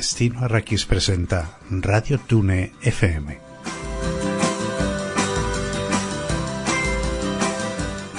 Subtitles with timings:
[0.00, 3.38] Destino Arrakis presenta Radio Tune FM.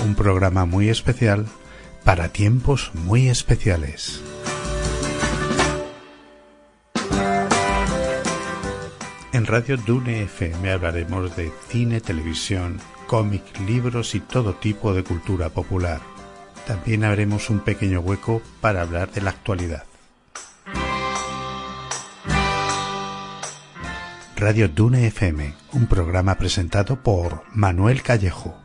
[0.05, 1.47] Un programa muy especial
[2.04, 4.21] para tiempos muy especiales.
[9.34, 15.50] En Radio Dune FM hablaremos de cine, televisión, cómic, libros y todo tipo de cultura
[15.50, 16.00] popular.
[16.68, 19.90] También haremos un pequeño hueco para hablar de la actualidad.
[24.41, 28.59] Radio Dune FM, un programa presentado por Manuel Callejo.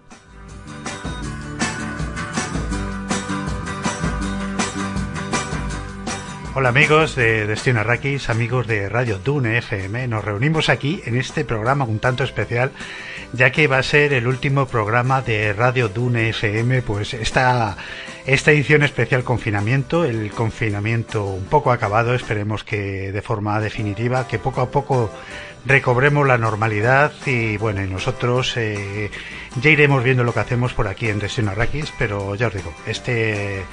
[6.54, 11.44] Hola amigos de Destino Arrakis, amigos de Radio Dune FM, nos reunimos aquí en este
[11.44, 12.72] programa un tanto especial,
[13.34, 17.76] ya que va a ser el último programa de Radio Dune FM, pues esta,
[18.24, 24.38] esta edición especial confinamiento, el confinamiento un poco acabado, esperemos que de forma definitiva, que
[24.38, 25.10] poco a poco
[25.66, 29.10] recobremos la normalidad y bueno, y nosotros eh,
[29.60, 32.72] ya iremos viendo lo que hacemos por aquí en Destino Arrakis, pero ya os digo,
[32.86, 33.64] este,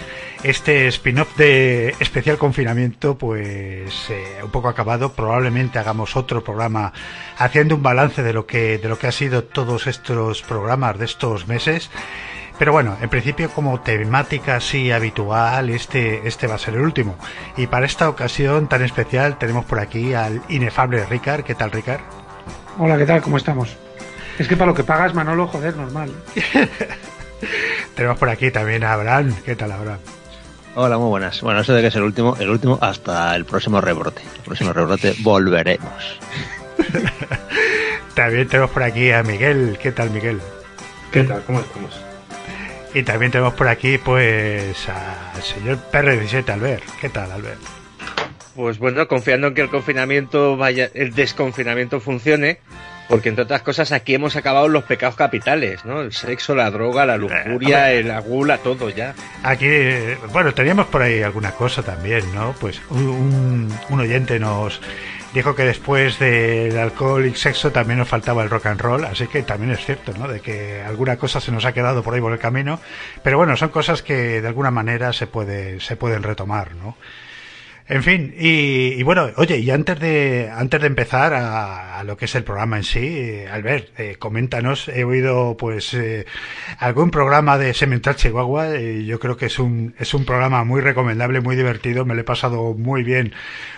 [0.44, 6.94] este spin-off de especial confinamiento, pues eh, un poco acabado, probablemente hagamos otro programa
[7.38, 11.05] haciendo un balance de lo que, de lo que ha sido todos estos programas de
[11.05, 11.89] estos meses.
[12.59, 17.16] Pero bueno, en principio como temática así habitual, este, este va a ser el último.
[17.58, 21.44] Y para esta ocasión tan especial tenemos por aquí al inefable Ricard.
[21.44, 22.02] ¿Qué tal, Ricard?
[22.78, 23.22] Hola, ¿qué tal?
[23.22, 23.76] ¿Cómo estamos?
[24.38, 26.12] Es que para lo que pagas, Manolo, joder, normal.
[27.96, 29.36] tenemos por aquí también a Abraham.
[29.44, 30.00] ¿Qué tal, Abraham?
[30.76, 31.42] Hola, muy buenas.
[31.42, 34.22] Bueno, eso de que es el último, el último hasta el próximo rebrote.
[34.38, 36.20] El próximo rebrote volveremos.
[38.16, 39.78] también tenemos por aquí a Miguel.
[39.81, 40.40] ¿Qué tal, Miguel?
[41.12, 41.44] ¿Qué tal?
[41.44, 42.12] ¿Cómo estamos?
[42.94, 46.84] Y también tenemos por aquí, pues, al señor PR17, Albert.
[47.01, 47.59] ¿Qué tal, Albert?
[48.56, 52.59] Pues bueno, confiando en que el confinamiento vaya, el desconfinamiento funcione,
[53.09, 56.01] porque entre otras cosas aquí hemos acabado los pecados capitales, ¿no?
[56.01, 59.16] El sexo, la droga, la lujuria, el agula, todo ya.
[59.41, 59.68] Aquí,
[60.31, 62.53] bueno, teníamos por ahí alguna cosa también, ¿no?
[62.59, 64.79] Pues un, un oyente nos
[65.33, 69.27] dijo que después del alcohol y sexo también nos faltaba el rock and roll, así
[69.27, 70.27] que también es cierto, ¿no?
[70.27, 72.79] De que alguna cosa se nos ha quedado por ahí por el camino,
[73.23, 76.95] pero bueno, son cosas que de alguna manera se puede se pueden retomar, ¿no?
[77.85, 82.35] En fin, y, bueno, oye, y antes de, antes de empezar a, lo que es
[82.35, 86.25] el programa en sí, Albert, eh, coméntanos, he oído pues eh,
[86.79, 90.79] algún programa de Semental Chihuahua, y yo creo que es un, es un programa muy
[90.79, 93.33] recomendable, muy divertido, me lo he pasado muy bien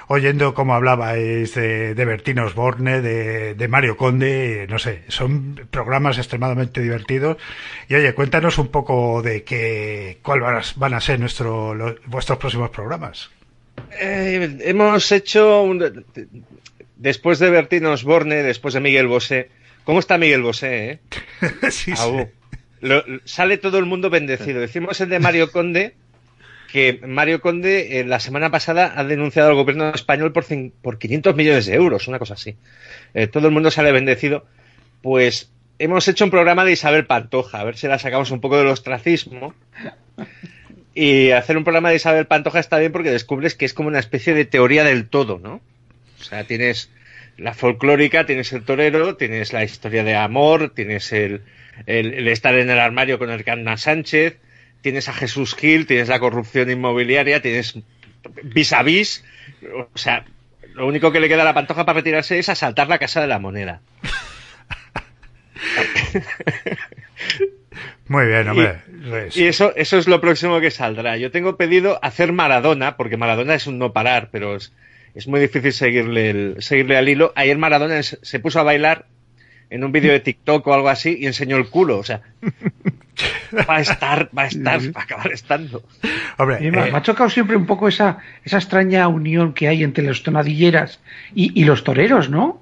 [0.08, 6.18] oyendo cómo hablabais de, de Bertino Osborne, de, de Mario Conde, no sé, son programas
[6.18, 7.38] extremadamente divertidos.
[7.90, 13.32] Y oye, cuéntanos un poco de qué, cuáles van a ser nuestro, vuestros próximos programas.
[14.00, 16.06] Eh, hemos hecho un,
[16.96, 19.50] después de Bertino Osborne, después de Miguel Bosé.
[19.84, 20.92] ¿Cómo está Miguel Bosé?
[20.92, 21.00] Eh?
[21.72, 21.94] sí,
[23.26, 24.60] sale todo el mundo bendecido.
[24.60, 25.96] Decimos el de Mario Conde,
[26.72, 30.46] que Mario Conde eh, la semana pasada ha denunciado al gobierno español por,
[30.82, 32.56] por 500 millones de euros, una cosa así.
[33.14, 34.46] Eh, todo el mundo sale bendecido.
[35.02, 38.58] Pues hemos hecho un programa de Isabel Pantoja, a ver si la sacamos un poco
[38.58, 39.54] del ostracismo.
[40.96, 44.00] Y hacer un programa de Isabel Pantoja está bien porque descubres que es como una
[44.00, 45.62] especie de teoría del todo, ¿no?
[46.20, 46.90] O sea, tienes
[47.38, 51.42] la folclórica, tienes el torero, tienes la historia de amor, tienes el,
[51.86, 54.38] el, estar en el armario con el Carna Sánchez,
[54.80, 57.78] tienes a Jesús Gil, tienes la corrupción inmobiliaria, tienes
[58.44, 59.26] vis a vis.
[59.94, 60.24] O sea,
[60.76, 63.28] lo único que le queda a la Pantoja para retirarse es asaltar la Casa de
[63.28, 63.82] la Moneda.
[68.08, 68.78] Muy bien, hombre.
[69.06, 71.18] Y, y, eso, eso es lo próximo que saldrá.
[71.18, 74.74] Yo tengo pedido hacer Maradona, porque Maradona es un no parar, pero es,
[75.16, 77.32] es muy difícil seguirle, el, seguirle al hilo.
[77.36, 79.06] Ayer Maradona se puso a bailar
[79.70, 81.98] en un vídeo de TikTok o algo así y enseñó el culo.
[81.98, 82.22] O sea,
[83.70, 85.84] va a estar, va a estar, va a acabar estando.
[86.38, 90.04] Hombre, eh, me ha chocado siempre un poco esa, esa extraña unión que hay entre
[90.04, 91.00] los tonadilleras
[91.34, 92.62] y, y los toreros, ¿no?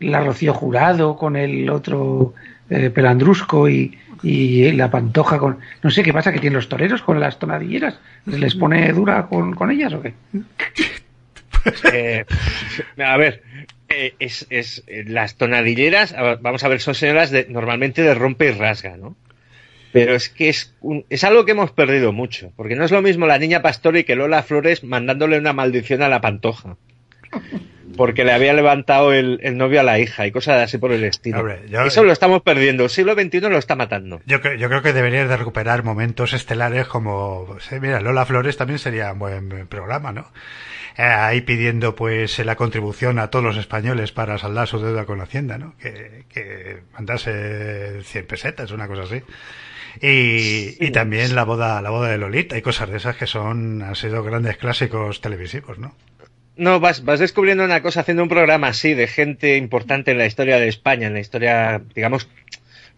[0.00, 2.34] La Rocío Jurado con el otro
[2.72, 5.58] eh, Pelandrusco y, la pantoja con...
[5.82, 7.98] No sé qué pasa que tienen los toreros con las tonadilleras.
[8.24, 10.14] ¿Les pone dura con, ellas o qué?
[11.92, 12.24] Eh,
[13.04, 13.42] a ver,
[13.88, 19.16] eh, es, las tonadilleras, vamos a ver, son señoras normalmente de rompe y rasga, ¿no?
[19.92, 23.02] Pero es que es, un, es algo que hemos perdido mucho, porque no es lo
[23.02, 26.76] mismo la niña Pastori que Lola Flores mandándole una maldición a la pantoja.
[27.96, 31.44] Porque le había levantado el, novio a la hija y cosas así por el estilo.
[31.84, 32.84] Eso lo estamos perdiendo.
[32.84, 34.20] El siglo XXI lo está matando.
[34.26, 39.12] Yo, yo creo que deberías de recuperar momentos estelares como, mira, Lola Flores también sería
[39.12, 40.32] un buen programa, ¿no?
[40.96, 45.18] Eh, ahí pidiendo pues la contribución a todos los españoles para saldar su deuda con
[45.18, 45.74] la Hacienda, ¿no?
[45.78, 49.22] Que, que mandase 100 pesetas, una cosa así.
[50.00, 53.82] Y, y también la boda, la boda de Lolita y cosas de esas que son,
[53.82, 55.94] han sido grandes clásicos televisivos, ¿no?
[56.56, 60.26] No, vas, vas descubriendo una cosa haciendo un programa así de gente importante en la
[60.26, 62.28] historia de España, en la historia, digamos,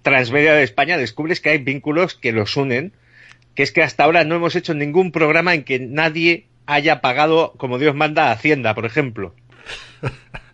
[0.03, 2.93] transmedia de España, descubres que hay vínculos que los unen,
[3.55, 7.55] que es que hasta ahora no hemos hecho ningún programa en que nadie haya pagado
[7.57, 9.35] como Dios manda a Hacienda, por ejemplo.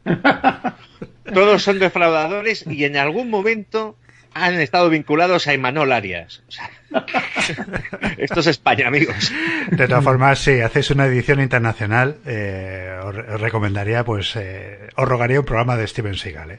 [1.35, 3.97] Todos son defraudadores y en algún momento
[4.35, 6.43] han estado vinculados a Imanol Arias.
[8.19, 9.33] esto es España, amigos.
[9.71, 15.41] De todas formas, si hacéis una edición internacional, eh, os, recomendaría, pues, eh, os rogaría
[15.41, 16.53] un programa de Steven Seagal.
[16.53, 16.59] ¿eh?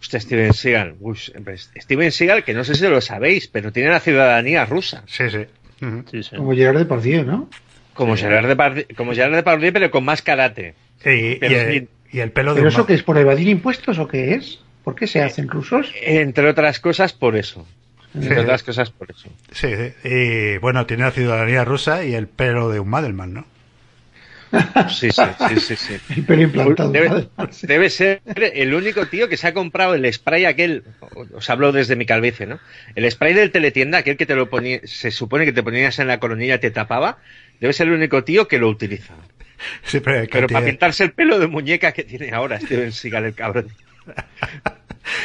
[0.00, 0.94] Usted, Steven Seagal.
[1.00, 1.32] Pues,
[1.76, 5.02] Steven Seagal, que no sé si lo sabéis, pero tiene la ciudadanía rusa.
[5.06, 5.46] Sí, sí.
[6.36, 7.48] Como Gerard Depardieu, ¿no?
[7.94, 10.74] Como Gerard Depardieu, como Gerard Depardieu, pero con más karate.
[11.04, 14.60] y, el, pelo de ¿Pero eso que es por evadir impuestos o qué es?
[14.82, 15.92] ¿Por qué se hacen rusos?
[16.02, 17.66] Entre otras cosas, por eso.
[18.14, 19.28] Entre otras cosas, por eso.
[19.50, 19.68] Sí,
[20.04, 23.46] y bueno, tiene la ciudadanía rusa y el pelo de un Madelman, ¿no?
[24.88, 26.92] Sí, sí, sí, sí, El pelo implantado.
[27.62, 30.84] Debe, ser el único tío que se ha comprado el spray aquel,
[31.34, 32.60] os hablo desde mi calvicie, ¿no?
[32.94, 36.06] El spray del teletienda, aquel que te lo ponía, se supone que te ponías en
[36.06, 37.18] la coronilla y te tapaba,
[37.60, 39.14] debe ser el único tío que lo utiliza.
[39.82, 43.34] Sí, pero, pero para pintarse el pelo de muñeca que tiene ahora Steven Seagal, el
[43.34, 43.68] cabrón.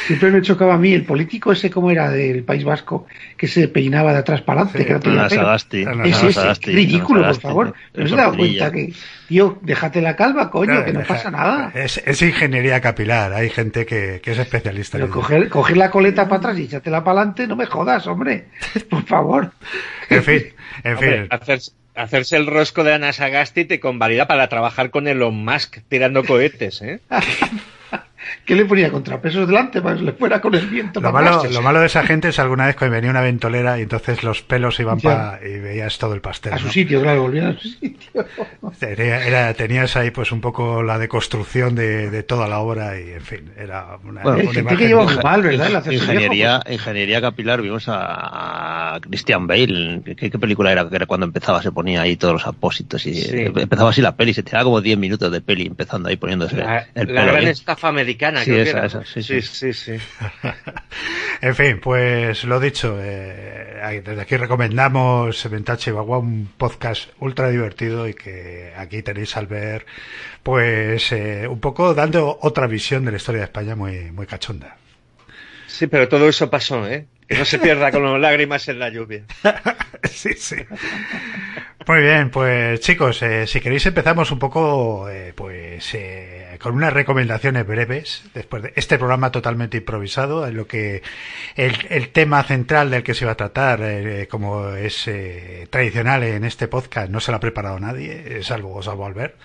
[0.06, 3.06] Siempre me chocaba a mí el político ese como era del País Vasco
[3.36, 5.00] que se peinaba de atrás para adelante.
[5.00, 5.10] que
[5.84, 7.74] no es ridículo, por favor.
[7.94, 8.92] No se da cuenta que,
[9.28, 11.72] tío, déjate la calva, coño, que no pasa nada.
[11.74, 13.32] Es, ingeniería capilar.
[13.32, 14.98] Hay gente que, es especialista.
[14.98, 18.48] Pero coger, coger la coleta para atrás y echártela para adelante, no me jodas, hombre.
[18.90, 19.52] Por favor.
[20.08, 20.42] En fin,
[20.84, 21.28] en fin.
[21.94, 26.82] hacerse el rosco de Ana Sagasti te convalida para trabajar con Elon Musk tirando cohetes,
[26.82, 27.00] ¿eh?
[28.50, 31.00] ¿Qué le ponía contrapesos delante para que le fuera con el viento?
[31.00, 33.82] Lo malo, lo malo de esa gente es alguna vez que venía una ventolera y
[33.82, 36.54] entonces los pelos iban para y veías todo el pastel.
[36.54, 38.26] A su sitio, claro, volvían a su sitio.
[38.80, 43.20] Era, tenías ahí pues un poco la deconstrucción de, de toda la obra y en
[43.20, 45.84] fin, era una, bueno, que lleva muy mal, ¿verdad?
[45.88, 50.02] ingeniería, ingeniería capilar, vimos a, Christian Bale.
[50.16, 50.88] ¿Qué, película era?
[50.88, 54.34] Que era cuando empezaba, se ponía ahí todos los apósitos y empezaba así la peli,
[54.34, 56.56] se te da como 10 minutos de peli empezando ahí poniéndose
[56.94, 57.14] el pelo.
[57.14, 57.92] La gran estafa
[58.44, 59.92] sí, sí, sí, sí,
[61.40, 68.08] en fin, pues lo dicho, eh, desde aquí recomendamos Ventache Bagua, un podcast ultra divertido
[68.08, 69.86] y que aquí tenéis al ver,
[70.42, 74.76] pues eh, un poco dando otra visión de la historia de España muy, muy cachonda.
[75.66, 77.06] Sí, pero todo eso pasó, ¿eh?
[77.28, 79.24] Que no se pierda con las lágrimas en la lluvia.
[80.10, 80.56] sí, sí.
[81.86, 86.92] Muy bien, pues chicos, eh, si queréis empezamos un poco, eh, pues, eh, con unas
[86.92, 91.02] recomendaciones breves, después de este programa totalmente improvisado, en lo que
[91.56, 93.80] el, tema central del que se va a tratar,
[94.28, 95.10] como es
[95.70, 99.36] tradicional en este podcast, no se lo ha preparado nadie, salvo, salvo Albert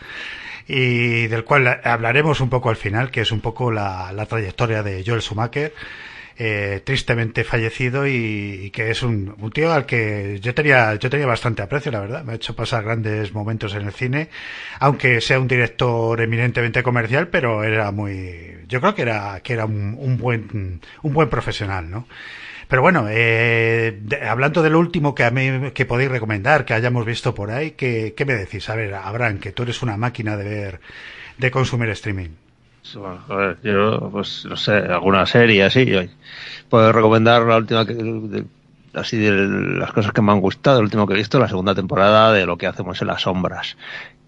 [0.67, 4.81] y del cual hablaremos un poco al final, que es un poco la, la trayectoria
[4.81, 5.74] de Joel Schumacher
[6.38, 11.25] eh, tristemente fallecido y, que es un, un, tío al que yo tenía, yo tenía
[11.25, 12.24] bastante aprecio, la verdad.
[12.24, 14.30] Me ha hecho pasar grandes momentos en el cine,
[14.80, 19.65] aunque sea un director eminentemente comercial, pero era muy, yo creo que era, que era
[19.65, 22.08] un, un buen, un buen profesional, ¿no?
[22.68, 27.36] Pero bueno, eh, hablando del último que a mí que podéis recomendar, que hayamos visto
[27.36, 28.68] por ahí, ¿qué, ¿qué me decís?
[28.70, 30.80] A ver, Abraham, que tú eres una máquina de ver,
[31.38, 32.45] de consumir streaming.
[33.63, 35.88] Yo, pues, no sé, alguna serie así.
[36.70, 38.46] Puedo recomendar la última que,
[38.94, 39.32] así de
[39.80, 42.46] las cosas que me han gustado, el último que he visto, la segunda temporada de
[42.46, 43.77] Lo que hacemos en las sombras,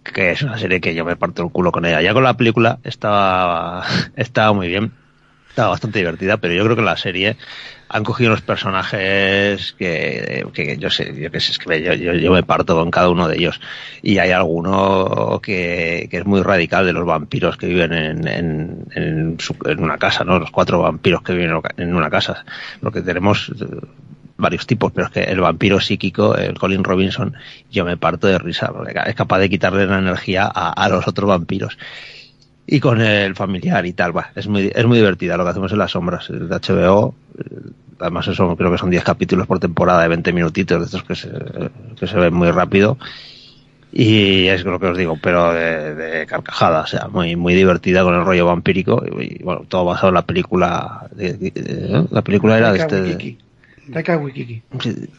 [0.04, 2.02] que es una serie que yo me parto el culo con ella.
[2.02, 3.84] Ya con la película estaba,
[4.16, 4.92] estaba muy bien,
[5.50, 7.38] estaba bastante divertida, pero yo creo que la serie
[7.90, 12.44] han cogido unos personajes que, que yo sé, yo que sé, es que yo, me
[12.44, 13.62] parto con cada uno de ellos.
[14.02, 18.86] Y hay alguno que, que es muy radical de los vampiros que viven en, en,
[18.92, 20.40] en, en, una casa, ¿no?
[20.40, 22.46] Los cuatro vampiros que viven en una casa.
[22.82, 23.66] Porque tenemos eh,
[24.38, 27.36] varios tipos, pero es que el vampiro psíquico, el Colin Robinson,
[27.72, 28.72] yo me parto de risa,
[29.06, 31.78] es capaz de quitarle la energía a los otros vampiros
[32.68, 34.16] y con el familiar y tal.
[34.16, 37.16] Va, es muy, es muy divertida lo que hacemos en las sombras de HBO.
[38.00, 41.16] Además, eso creo que son 10 capítulos por temporada de 20 minutitos, de estos que
[41.16, 41.32] se,
[41.98, 42.98] que se ven muy rápido.
[43.92, 48.14] y es lo que os digo, pero de, carcajada, o sea, muy muy divertida con
[48.14, 51.08] el rollo vampírico y, bueno, todo basado en la película,
[52.12, 53.38] la película era de este...
[53.92, 54.62] Taika Wikiki.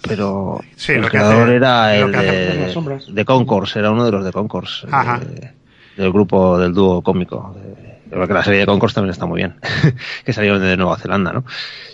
[0.07, 2.75] pero el creador era el de,
[3.09, 5.51] de, Concourse, era uno de los de Concourse, eh,
[5.99, 7.55] del grupo del dúo cómico.
[8.09, 9.57] Creo que la serie de Concourse también está muy bien,
[10.25, 11.45] que salió de Nueva Zelanda, ¿no?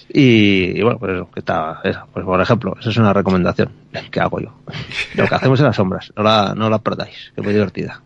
[0.08, 1.80] Y, bueno, pues eso, que está,
[2.12, 3.70] pues por ejemplo, esa es una recomendación
[4.10, 4.54] que hago yo.
[5.16, 8.00] Lo que hacemos en las sombras, no la, no la perdáis, que es muy divertida.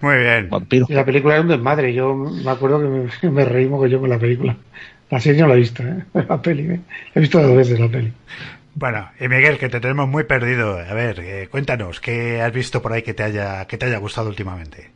[0.00, 0.50] Muy bien.
[0.88, 4.10] Y la película es un desmadre, yo me acuerdo que me, me reí yo con
[4.10, 4.56] la película.
[5.08, 6.04] La serie no la he visto, ¿eh?
[6.28, 6.80] La peli, ¿eh?
[7.14, 8.12] He visto dos veces la peli.
[8.74, 10.78] Bueno, y Miguel, que te tenemos muy perdido.
[10.78, 13.96] A ver, eh, cuéntanos, ¿qué has visto por ahí que te haya, que te haya
[13.96, 14.90] gustado últimamente?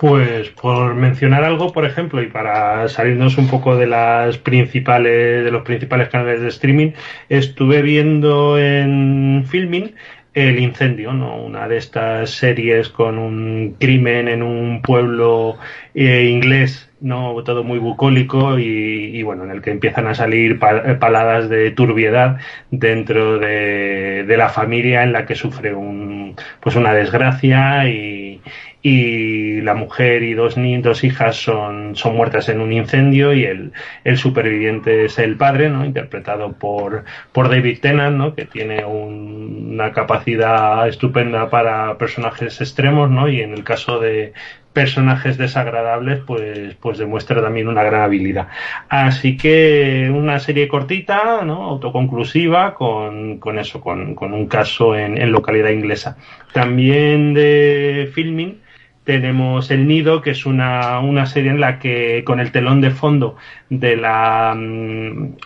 [0.00, 5.50] Pues por mencionar algo, por ejemplo, y para salirnos un poco de las principales, de
[5.50, 6.92] los principales canales de streaming,
[7.28, 9.94] estuve viendo en Filming
[10.32, 11.36] el incendio, ¿no?
[11.36, 15.58] Una de estas series con un crimen en un pueblo
[15.94, 17.42] eh, inglés, ¿no?
[17.44, 22.38] Todo muy bucólico y, bueno, en el que empiezan a salir paladas de turbiedad
[22.70, 28.40] dentro de, la familia en la que sufre un, pues una desgracia y,
[28.82, 33.72] la mujer y dos, dos hijas son, son muertas en un incendio y el,
[34.04, 35.84] el superviviente es el padre, ¿no?
[35.84, 38.34] interpretado por, por David Tennant, ¿no?
[38.34, 43.28] que tiene una capacidad estupenda para personajes extremos ¿no?
[43.28, 44.32] y en el caso de
[44.72, 48.48] personajes desagradables pues, pues demuestra también una gran habilidad.
[48.88, 51.64] Así que una serie cortita, ¿no?
[51.64, 56.16] autoconclusiva con, con eso, con, con un caso en, en localidad inglesa.
[56.52, 58.60] También de filming
[59.04, 62.90] tenemos El Nido, que es una, una, serie en la que con el telón de
[62.90, 63.36] fondo
[63.68, 65.36] de la, mm,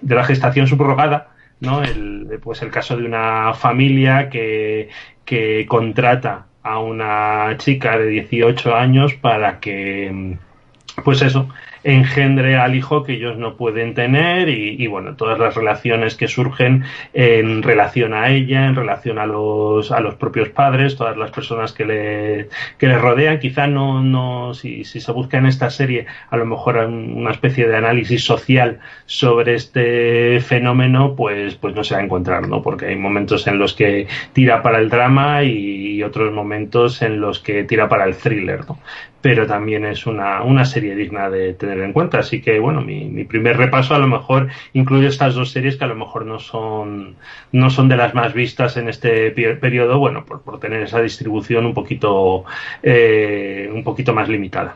[0.00, 1.82] de la gestación subrogada, ¿no?
[1.82, 4.90] El, pues el caso de una familia que,
[5.24, 11.48] que contrata a una chica de 18 años para que, mm, pues eso,
[11.84, 16.84] engendre al hijo que ellos no pueden tener y, bueno, todas las relaciones que surgen
[17.12, 21.72] en relación a ella, en relación a los, a los propios padres, todas las personas
[21.72, 23.38] que le, que le rodean.
[23.38, 27.66] Quizá no, no si, si se busca en esta serie a lo mejor una especie
[27.66, 32.62] de análisis social sobre este fenómeno, pues, pues no se va a encontrar, ¿no?
[32.62, 37.40] Porque hay momentos en los que tira para el drama y, otros momentos en los
[37.40, 38.78] que tira para el thriller, ¿no?
[39.20, 42.18] Pero también es una, una serie digna de tener en cuenta.
[42.18, 45.84] Así que, bueno, mi, mi, primer repaso a lo mejor incluye estas dos series que
[45.84, 47.16] a lo mejor no son,
[47.52, 51.66] no son de las más vistas en este periodo, bueno, por, por tener esa distribución
[51.66, 52.44] un poquito,
[52.82, 54.74] eh, un poquito más limitada.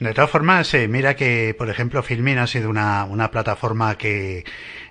[0.00, 4.44] De todas formas, eh, mira que, por ejemplo, Filmin ha sido una, una plataforma que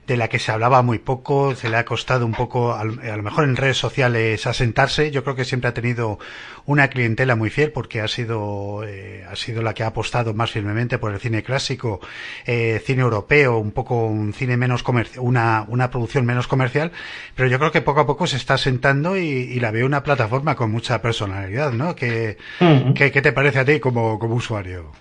[0.10, 3.24] de la que se hablaba muy poco, se le ha costado un poco, a lo
[3.24, 5.12] mejor en redes sociales, asentarse.
[5.12, 6.18] Yo creo que siempre ha tenido
[6.66, 10.50] una clientela muy fiel porque ha sido, eh, ha sido la que ha apostado más
[10.50, 12.00] firmemente por el cine clásico,
[12.48, 16.92] eh, cine europeo, un poco un cine menos comercial, una, una producción menos comercial,
[17.36, 20.02] pero yo creo que poco a poco se está asentando y, y la veo una
[20.02, 21.94] plataforma con mucha personalidad, ¿no?
[21.96, 22.38] ¿Qué,
[22.96, 24.92] ¿qué, ¿qué, te parece a ti como, como usuario?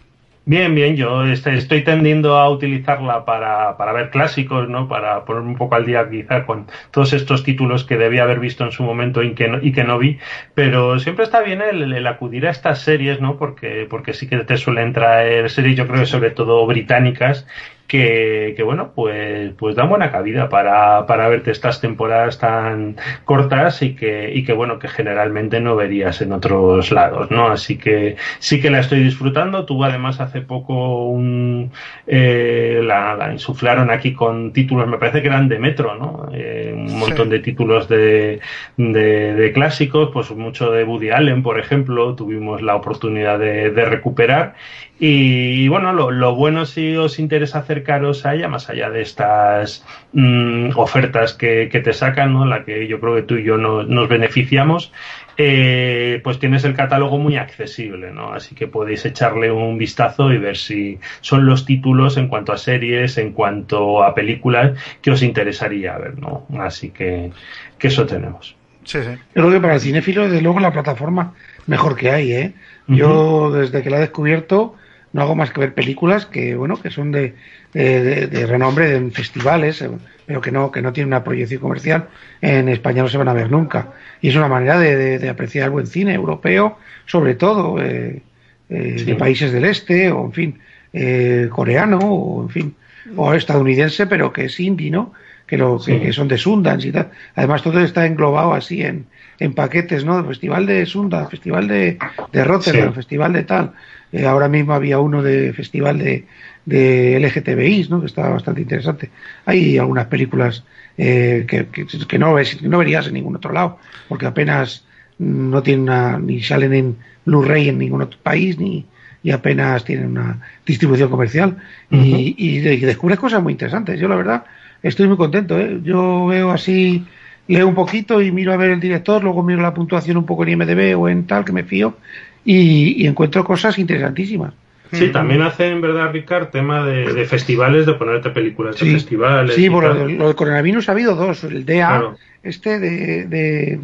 [0.50, 4.88] Bien, bien, yo este, estoy tendiendo a utilizarla para, para ver clásicos, ¿no?
[4.88, 8.64] Para poner un poco al día quizá con todos estos títulos que debía haber visto
[8.64, 10.18] en su momento y que no, y que no vi,
[10.54, 13.36] pero siempre está bien el, el acudir a estas series, ¿no?
[13.36, 17.46] Porque, porque sí que te suelen traer series, yo creo que sobre todo británicas,
[17.88, 23.80] que, que, bueno, pues, pues da buena cabida para, para verte estas temporadas tan cortas
[23.82, 27.48] y que, y que bueno, que generalmente no verías en otros lados, ¿no?
[27.48, 29.64] Así que sí que la estoy disfrutando.
[29.64, 31.72] Tuvo además hace poco un,
[32.06, 36.28] eh, la, la, insuflaron aquí con títulos, me parece que eran de Metro, ¿no?
[36.34, 38.40] Eh, un montón de títulos de,
[38.76, 43.84] de, de, clásicos, pues mucho de Woody Allen, por ejemplo, tuvimos la oportunidad de, de
[43.86, 44.56] recuperar
[45.00, 49.84] y, bueno, lo, lo, bueno si os interesa acercaros a ella, más allá de estas
[50.12, 52.44] mmm, ofertas que, que, te sacan, ¿no?
[52.44, 54.92] la que yo creo que tú y yo no, nos beneficiamos,
[55.36, 58.32] eh, pues tienes el catálogo muy accesible, ¿no?
[58.32, 62.58] Así que podéis echarle un vistazo y ver si son los títulos en cuanto a
[62.58, 66.44] series, en cuanto a películas que os interesaría ver, ¿no?
[66.58, 67.30] Así que,
[67.78, 68.56] que eso tenemos.
[68.82, 69.10] Sí, sí.
[69.10, 71.34] Yo creo que para el cinéfilo, desde luego, la plataforma
[71.68, 72.52] mejor que hay, ¿eh?
[72.88, 74.74] Yo, desde que la he descubierto,
[75.12, 77.34] no hago más que ver películas que bueno que son de,
[77.72, 79.90] de, de renombre en festivales eh,
[80.26, 82.08] pero que no que no tienen una proyección comercial
[82.40, 85.66] en España no se van a ver nunca y es una manera de, de apreciar
[85.66, 88.22] el buen cine europeo sobre todo eh,
[88.68, 89.04] eh, sí.
[89.04, 90.58] de países del este o en fin
[90.92, 92.74] eh, coreano o en fin
[93.16, 95.14] o estadounidense pero que es indie no
[95.48, 97.10] que, lo, que, son de Sundance y tal.
[97.34, 99.06] Además, todo está englobado así en,
[99.40, 100.24] en paquetes, ¿no?
[100.24, 101.98] Festival de Sundance, Festival de,
[102.32, 103.72] de Rotterdam, Festival de tal.
[104.12, 106.26] Eh, ahora mismo había uno de Festival de,
[106.64, 108.00] de LGTBI, ¿no?
[108.00, 109.10] Que estaba bastante interesante.
[109.46, 110.64] Hay algunas películas
[110.96, 113.78] eh, que, que, no, ves, no verías en ningún otro lado,
[114.08, 114.84] porque apenas
[115.18, 118.86] no tienen ni salen en Blu-ray en ningún otro país, ni
[119.22, 121.56] y apenas tienen una distribución comercial.
[121.90, 123.98] y, y, descubres cosas muy interesantes.
[123.98, 124.44] Yo, la verdad,
[124.82, 125.58] estoy muy contento.
[125.58, 125.80] ¿eh?
[125.82, 127.04] Yo veo así,
[127.48, 130.44] leo un poquito y miro a ver el director, luego miro la puntuación un poco
[130.44, 131.96] en IMDB o en tal, que me fío,
[132.44, 134.54] y, encuentro cosas interesantísimas.
[134.92, 136.48] Sí, también hacen, ¿verdad, Ricard?
[136.48, 139.54] Tema de, festivales, de ponerte películas de festivales.
[139.54, 141.44] Sí, por lo, del coronavirus ha habido dos.
[141.44, 143.80] El DEA, este de, de,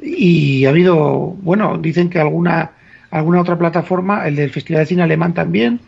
[0.00, 2.70] Y ha habido, bueno, dicen que alguna
[3.10, 5.80] alguna otra plataforma, el del Festival de Cine Alemán también.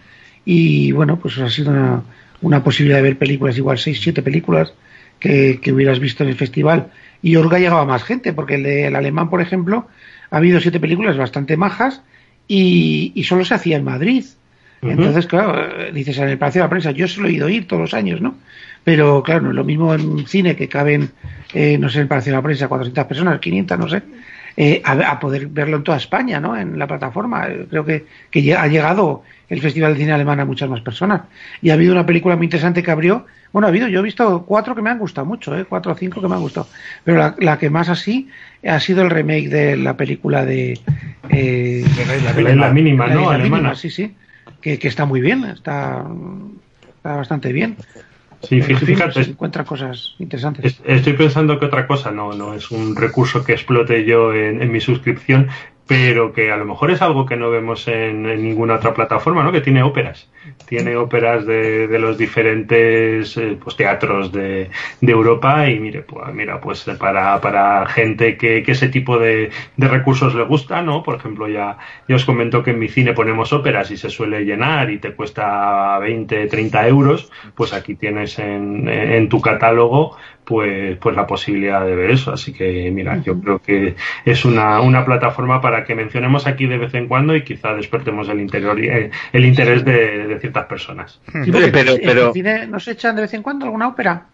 [0.44, 2.02] Y bueno, pues ha sido una,
[2.40, 4.72] una posibilidad de ver películas, igual seis, siete películas
[5.20, 6.88] que, hubieras visto en el festival.
[7.22, 9.88] Y Orga llegaba más gente, porque el del alemán, por ejemplo,
[10.30, 12.02] ha habido siete películas bastante majas
[12.46, 14.25] y, y solo se hacía en Madrid.
[14.80, 17.66] Entonces, claro, dices en el Palacio de la Prensa, yo se lo he ido ir
[17.66, 18.37] todos los años, ¿no?
[18.84, 21.10] Pero claro, no es lo mismo en un cine que caben,
[21.52, 24.02] eh, no sé, en el Palacio de la Prensa 400 personas, 500, no sé,
[24.60, 26.56] eh, a, poder verlo en toda España, ¿no?
[26.56, 27.46] En la plataforma.
[27.70, 31.22] Creo que, que ha llegado el Festival de Cine Alemán a muchas más personas.
[31.62, 33.24] Y ha habido una película muy interesante que abrió.
[33.52, 35.64] Bueno, ha habido, yo he visto cuatro que me han gustado mucho, ¿eh?
[35.64, 36.66] cuatro o cinco que me han gustado.
[37.04, 38.30] Pero la, que más así
[38.66, 40.80] ha sido el remake de la película de.
[41.28, 41.84] Eh,
[42.56, 43.30] la, mínima, ¿no?
[43.30, 43.76] Alemana.
[43.76, 44.12] sí, sí.
[44.60, 46.04] Que, que, está muy bien, está,
[46.96, 47.76] está bastante bien.
[48.42, 49.25] Sí, fíjate.
[49.25, 50.80] Se encuentra cosas interesantes.
[50.85, 54.80] Estoy pensando que otra cosa, no, no es un recurso que explote yo en mi
[54.80, 55.49] suscripción,
[55.88, 59.50] pero que a lo mejor es algo que no vemos en, ninguna otra plataforma, ¿no?
[59.50, 60.28] Que tiene óperas.
[60.66, 66.85] Tiene óperas de, los diferentes eh, pues, teatros de, Europa y mire, pues, mira, pues
[66.99, 71.02] para, para gente que, ese tipo de, de, recursos le gusta, ¿no?
[71.02, 74.45] Por ejemplo, ya, ya os comento que en mi cine ponemos óperas y se suele
[74.45, 80.97] llenar y te cuesta 20, 30 euros, pues aquí tienes en, en tu catálogo pues,
[80.97, 82.32] pues la posibilidad de ver eso.
[82.32, 86.78] Así que, mira, yo creo que es una, una plataforma para que mencionemos aquí de
[86.78, 91.21] vez en cuando y quizá despertemos el interior eh, el interés de, ciertas personas.
[91.30, 92.32] pero, pero...
[92.34, 94.28] ¿En ¿Nos echan de vez en cuando alguna ópera?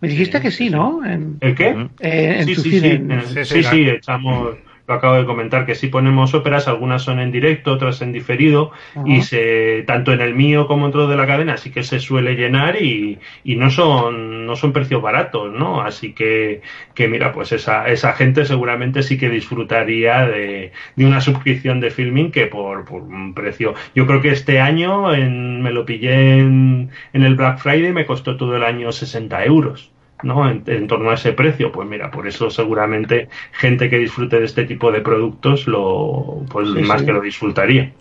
[0.00, 1.02] Me dijiste que sí, ¿no?
[1.04, 1.88] ¿El qué?
[2.00, 3.22] Eh, en sí, tu sí, cine.
[3.26, 7.32] sí, sí, sí, echamos lo acabo de comentar, que sí ponemos óperas, algunas son en
[7.32, 8.72] directo, otras en diferido,
[9.06, 12.00] y se, tanto en el mío como en todo de la cadena sí que se
[12.00, 15.80] suele llenar y, y no son, no son precios baratos, ¿no?
[15.80, 16.60] Así que,
[16.94, 21.90] que mira, pues esa, esa gente seguramente sí que disfrutaría de, de una suscripción de
[21.90, 23.74] filming que por, por un precio.
[23.94, 28.06] Yo creo que este año en, me lo pillé en, en el Black Friday me
[28.06, 29.93] costó todo el año 60 euros.
[30.22, 30.48] ¿No?
[30.50, 34.64] En, torno a ese precio, pues mira, por eso seguramente gente que disfrute de este
[34.64, 37.92] tipo de productos lo, pues más que lo disfrutaría.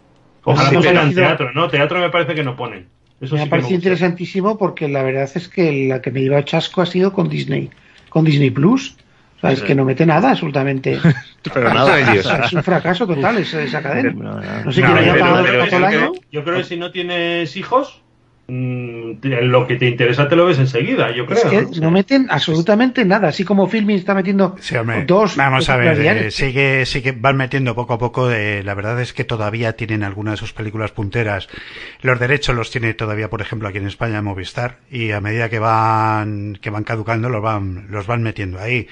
[0.43, 1.69] Ojalá pusieran teatro, ¿no?
[1.69, 2.87] Teatro me parece que no ponen.
[3.21, 6.43] Eso me ha parecido interesantísimo porque la verdad es que la que me iba a
[6.43, 7.69] chasco ha sido con Disney,
[8.09, 8.97] con Disney Plus.
[9.37, 10.99] O sea, es que no mete nada absolutamente.
[11.53, 14.11] Pero nada, Es un fracaso total esa, cadena.
[14.63, 16.11] No, sé quién haya pagado todo el año.
[16.31, 18.02] Yo creo que si no tienes hijos,
[18.55, 21.39] Mm, lo que te interesa te lo ves enseguida, yo creo.
[21.39, 21.89] Es que ¿no?
[21.89, 24.55] meten absolutamente nada, así como Filming está metiendo
[25.07, 25.35] dos.
[25.37, 28.27] Vamos a ver, eh, sigue, sigue, van metiendo poco a poco.
[28.27, 31.49] De, la verdad es que todavía tienen algunas de sus películas punteras.
[32.01, 35.57] Los derechos los tiene todavía, por ejemplo, aquí en España Movistar, y a medida que
[35.57, 38.87] van, que van caducando, los van, los van metiendo ahí.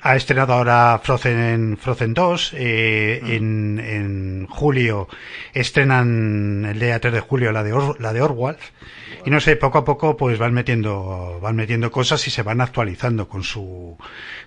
[0.00, 5.08] Ha estrenado ahora Frozen, Frozen 2, eh, en, en julio
[5.52, 8.56] estrenan el día 3 de julio la de, la de Orwell
[9.24, 12.60] y no sé, poco a poco pues van metiendo, van metiendo cosas y se van
[12.60, 13.96] actualizando con su,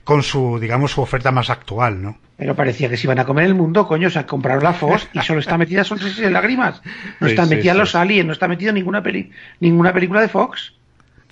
[0.04, 2.18] con su, digamos, su oferta más actual, ¿no?
[2.38, 5.10] Pero parecía que se iban a comer el mundo, coño, o sea, compraron la Fox
[5.14, 6.82] y solo está metida son y lágrimas.
[7.20, 10.74] No está metida los Aliens, no está metido ninguna peli, ninguna película de Fox.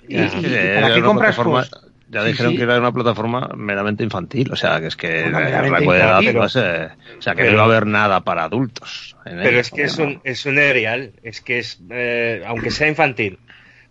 [0.08, 1.70] ¿Y, para qué compras Fox?
[2.08, 7.36] Ya dijeron que era una plataforma meramente infantil, o sea, que es que o sea,
[7.36, 9.16] que no iba a haber nada para adultos.
[9.24, 13.40] pero es que es un, es un real, es que es, eh, aunque sea infantil,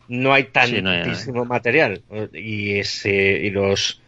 [0.09, 2.03] no hay tantísimo material.
[2.33, 4.01] Y, ese, y los,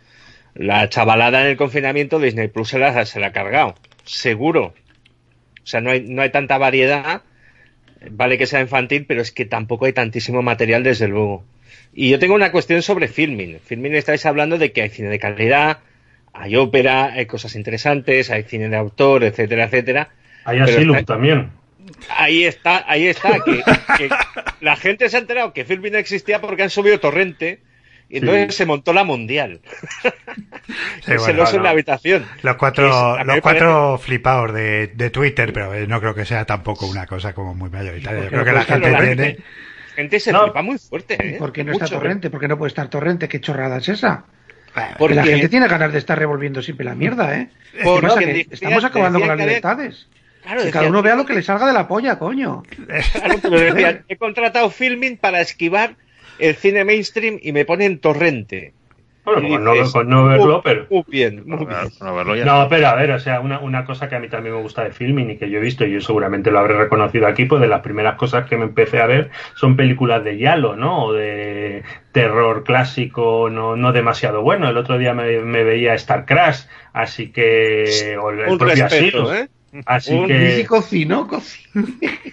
[0.54, 4.66] la chavalada en el confinamiento, Disney Plus se la, se la ha cargado, seguro.
[4.66, 7.22] O sea, no hay, no hay tanta variedad,
[8.10, 11.44] vale que sea infantil, pero es que tampoco hay tantísimo material, desde luego.
[11.98, 13.58] Y yo tengo una cuestión sobre filming.
[13.64, 15.78] Filming estáis hablando de que hay cine de calidad,
[16.34, 20.10] hay ópera, hay cosas interesantes, hay cine de autor, etcétera, etcétera.
[20.44, 21.50] Hay Asylum también.
[22.10, 23.62] Ahí está, ahí está, que,
[24.60, 27.60] la gente se ha enterado que Filming existía porque han subido Torrente
[28.10, 29.60] Y entonces se montó la mundial.
[31.00, 32.26] se bueno, en la habitación.
[32.42, 36.86] Los cuatro, los cuatro flipados de, de, Twitter, pero eh, no creo que sea tampoco
[36.86, 38.24] una cosa como muy mayoritaria.
[38.24, 39.38] Yo creo que la gente tiene.
[39.96, 41.16] Gente se flipa muy fuerte.
[41.18, 41.36] ¿eh?
[41.38, 42.30] ¿Por qué no está Torrente?
[42.30, 43.28] ¿Por qué no puede estar Torrente?
[43.28, 44.24] ¿Qué chorrada es esa?
[44.98, 47.48] Porque la gente tiene ganas de estar revolviendo siempre la mierda, ¿eh?
[47.82, 50.06] Porque estamos acabando con las libertades.
[50.42, 52.62] Claro, que cada uno vea lo que le salga de la polla, coño.
[53.12, 55.96] Claro, he contratado filming para esquivar
[56.38, 58.72] el cine mainstream y me ponen torrente.
[59.26, 59.48] Bueno,
[59.92, 60.86] con, no, verlo, pero.
[60.88, 62.46] Muy bien, muy bien.
[62.46, 64.84] No, pero a ver, o sea, una, una, cosa que a mí también me gusta
[64.84, 67.60] de filming y que yo he visto, y yo seguramente lo habré reconocido aquí, pues
[67.60, 71.06] de las primeras cosas que me empecé a ver son películas de Yalo, ¿no?
[71.06, 74.68] O de terror clásico, no, no demasiado bueno.
[74.68, 78.16] El otro día me, me veía Star Crash, así que.
[78.22, 79.48] O el, propio respeto, ¿eh?
[79.86, 81.28] Así que, cocino,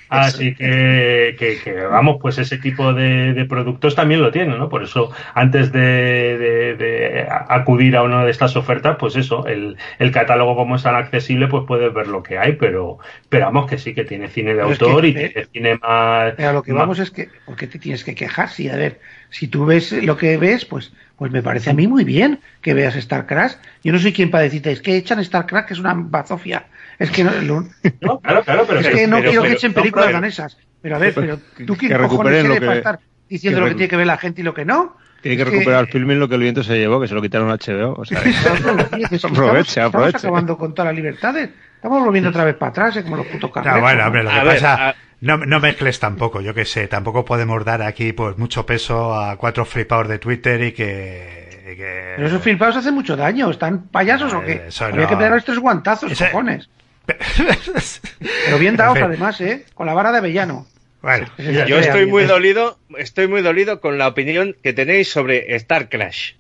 [0.10, 4.70] Así que, que, vamos, pues ese tipo de, productos también lo tiene, ¿no?
[4.70, 10.56] Por eso, antes de, acudir a una de estas ofertas, pues eso, el, el, catálogo
[10.56, 13.94] como es tan accesible, pues puedes ver lo que hay, pero, pero vamos que sí
[13.94, 16.34] que tiene cine de autor y eh, tiene cine más.
[16.38, 18.50] Pero lo que vamos es que, porque te tienes que quejar?
[18.50, 21.88] Sí, a ver, si tú ves lo que ves, pues, pues me parece a mí
[21.88, 23.58] muy bien que veas StarCraft.
[23.84, 26.68] Yo no soy quien para decirte, es que echan StarCraft, que es una bazofia.
[27.00, 30.58] Es que no, no claro, claro, pero es que no quiero que echen películas danesas.
[30.82, 33.96] Pero a ver, pero tú quién cojones eres para estar diciendo lo que tiene que
[33.96, 34.98] ver la gente y lo que no.
[35.22, 37.50] Tiene que recuperar el filming lo que el viento se llevó, que se lo quitaron
[37.50, 37.94] a HBO.
[37.98, 38.20] O sea,
[39.24, 41.50] aprovecha, Estamos acabando con todas las libertades.
[41.76, 43.78] Estamos volviendo otra vez para atrás, como los putos carreros.
[43.78, 44.96] No, bueno, hombre, lo que pasa...
[45.22, 49.38] No, no mezcles tampoco, yo que sé, tampoco podemos dar aquí pues mucho peso a
[49.38, 54.42] cuatro flipados de Twitter y que, Pero esos flipados hacen mucho daño, ¿están payasos o
[54.42, 54.68] qué?
[54.82, 56.70] Había que pegar estos guantazos, cojones.
[57.06, 59.66] Pero bien dados además, ¿eh?
[59.74, 60.68] Con la vara de avellano.
[61.02, 65.90] Bueno, yo estoy muy dolido, estoy muy dolido con la opinión que tenéis sobre Star
[65.90, 66.36] Crash.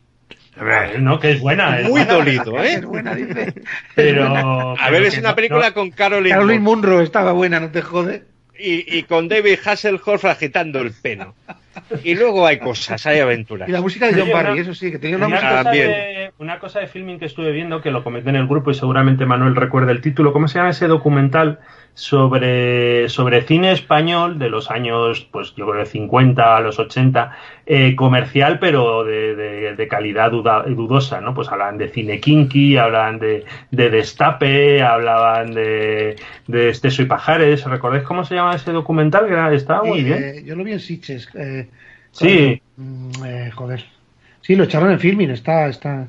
[1.00, 1.82] no, que es buena.
[1.84, 2.80] muy dolido, ¿eh?
[2.80, 3.54] buena, dice.
[3.96, 6.34] Pero, a ver, es una película con Caroline.
[6.36, 8.24] Caroline Munro estaba buena, no te jode.
[8.58, 11.36] Y, y con David Hasselhoff agitando el pelo.
[12.04, 13.68] Y luego hay cosas, hay aventuras.
[13.68, 16.60] Y la música de John Barry, eso sí, que tenía una, música cosa de, una
[16.60, 19.56] cosa de filming que estuve viendo, que lo comenté en el grupo y seguramente Manuel
[19.56, 20.34] recuerda el título.
[20.34, 21.60] ¿Cómo se llama ese documental
[21.96, 27.38] sobre, sobre cine español de los años, pues yo creo de 50 a los 80,
[27.66, 29.36] eh, comercial, pero de,
[29.76, 31.34] de, calidad dudosa, ¿no?
[31.36, 36.16] Pues hablaban de cine kinky, hablaban de, de Destape, hablaban de,
[36.48, 37.64] de este Soy Pajares.
[37.66, 39.28] ¿Recordáis cómo se llama ese documental?
[39.28, 40.24] Que estaba muy bien.
[40.24, 41.30] Eh, yo lo vi en Sitges.
[41.64, 41.70] Eh,
[42.12, 42.62] sí.
[42.78, 43.86] Mm, eh, joder.
[44.42, 46.08] Sí, lo echaron en filming, está, está.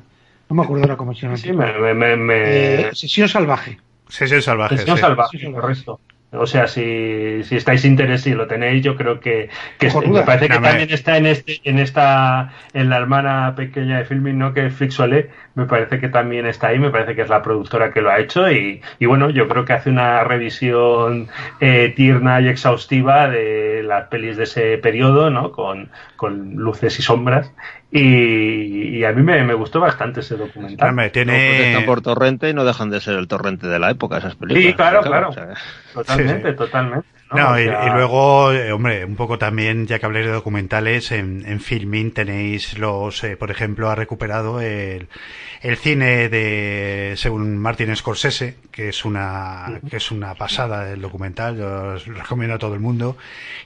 [0.49, 1.37] No me acuerdo ahora cómo se llama.
[1.37, 2.93] Sí, me, me, me...
[2.93, 3.79] Sesión salvaje.
[4.09, 4.77] Sesión salvaje.
[4.77, 5.51] Sesión salvaje, sí.
[5.51, 5.99] correcto.
[6.37, 10.49] O sea, si, si estáis interesados y lo tenéis, yo creo que, que me parece
[10.49, 14.53] que también está en este, en esta, en la hermana pequeña de filming, ¿no?
[14.53, 14.75] Que es
[15.55, 18.19] me parece que también está ahí, me parece que es la productora que lo ha
[18.19, 21.27] hecho y, y bueno, yo creo que hace una revisión
[21.59, 25.51] eh, tierna y exhaustiva de las pelis de ese periodo, ¿no?
[25.51, 27.51] Con, con luces y sombras
[27.91, 30.93] y, y, a mí me, me, gustó bastante ese documental.
[30.93, 31.69] Claro, tiene...
[31.69, 34.67] están por torrente y no dejan de ser el torrente de la época esas películas.
[34.67, 35.29] Sí, claro, claro.
[35.29, 35.49] O sea...
[35.93, 37.07] Totalmente, sí, totalmente.
[37.31, 41.11] No, no y, y, luego, eh, hombre, un poco también, ya que habléis de documentales,
[41.11, 45.07] en, en Filmin tenéis los, eh, por ejemplo, ha recuperado el,
[45.65, 51.57] el cine de, según Martin Scorsese, que es una, que es una pasada del documental,
[51.57, 53.17] yo os lo recomiendo a todo el mundo,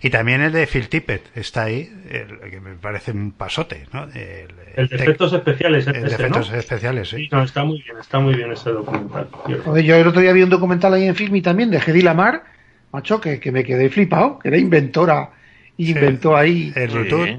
[0.02, 4.06] y también el de Phil Tippett, está ahí, el, que me parece un pasote, ¿no?
[4.14, 6.58] El, el de efectos especiales, el, de efectos ¿no?
[6.58, 7.18] especiales, sí.
[7.18, 7.30] sí.
[7.34, 9.28] No, está muy bien, está muy bien ese documental.
[9.84, 12.44] Yo el otro día vi un documental ahí en Filmi también de Hedy Lamar,
[12.94, 15.32] macho, que, que me quedé flipado, que era inventora,
[15.76, 16.72] y inventó ahí.
[16.76, 17.26] El Bluetooth.
[17.26, 17.38] Sí,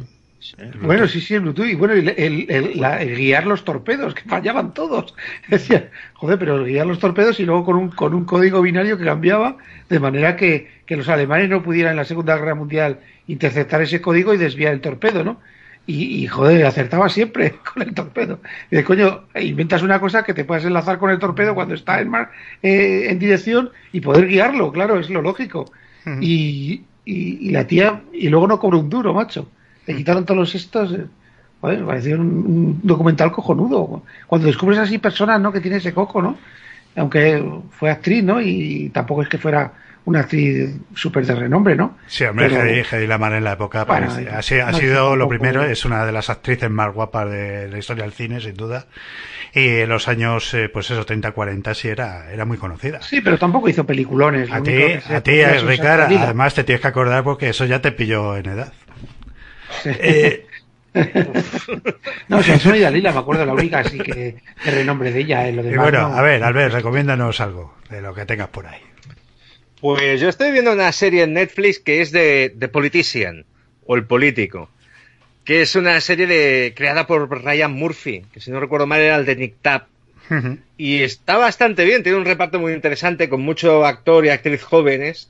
[0.81, 1.67] bueno, sí, sí, el Bluetooth.
[1.67, 5.15] Y bueno, el, el, el, la, el, guiar los torpedos, que fallaban todos.
[5.49, 8.97] Decía, joder, pero el guiar los torpedos y luego con un, con un código binario
[8.99, 9.57] que cambiaba,
[9.89, 14.01] de manera que, que los alemanes no pudieran en la Segunda Guerra Mundial interceptar ese
[14.01, 15.41] código y desviar el torpedo, ¿no?
[15.87, 18.41] Y, y, joder, acertaba siempre con el torpedo.
[18.71, 22.01] Y de coño, inventas una cosa que te puedas enlazar con el torpedo cuando está
[22.01, 22.31] en, mar,
[22.63, 25.71] eh, en dirección y poder guiarlo, claro, es lo lógico.
[26.07, 26.19] Uh -huh.
[26.23, 29.49] y, y, y, la tía, y luego no cobró un duro, macho.
[29.91, 30.93] Le quitaron todos los estos.
[30.93, 31.07] Eh,
[31.61, 34.03] joder, parecía un, documental cojonudo.
[34.27, 35.53] Cuando descubres así personas, ¿no?
[35.53, 36.39] Que tiene ese coco, ¿no?
[36.97, 38.41] Aunque fue actriz, ¿no?
[38.41, 39.73] Y tampoco es que fuera
[40.05, 41.97] una actriz súper de renombre, ¿no?
[42.07, 45.63] Sí, hombre, Hedy, Lamar en la época bueno, parece, ha, sido, ha sido lo primero,
[45.63, 48.87] es una de las actrices más guapas de la historia del cine, sin duda.
[49.53, 53.03] Y en los años, eh, pues eso, 30, 40 sí era, era muy conocida.
[53.03, 54.51] Sí, pero tampoco hizo peliculones.
[54.51, 58.37] A ti, a ti, Ricard, además te tienes que acordar porque eso ya te pilló
[58.37, 58.73] en edad.
[59.85, 60.47] Eh,
[62.29, 65.51] no, si soy Dalila, me acuerdo la única, así que, el renombre de ella.
[65.51, 68.81] lo y bueno, a ver, Albert, recomiéndanos algo de lo que tengas por ahí.
[69.81, 73.47] Pues yo estoy viendo una serie en Netflix que es de The Politician,
[73.87, 74.69] o El Político,
[75.45, 79.17] que es una serie de, creada por Ryan Murphy, que si no recuerdo mal era
[79.17, 79.87] el de Nick Tap.
[80.77, 85.29] Y está bastante bien, tiene un reparto muy interesante con mucho actor y actriz jóvenes,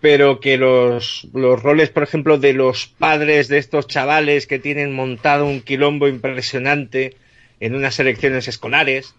[0.00, 4.94] pero que los, los roles, por ejemplo, de los padres de estos chavales que tienen
[4.94, 7.16] montado un quilombo impresionante
[7.60, 9.14] en unas elecciones escolares,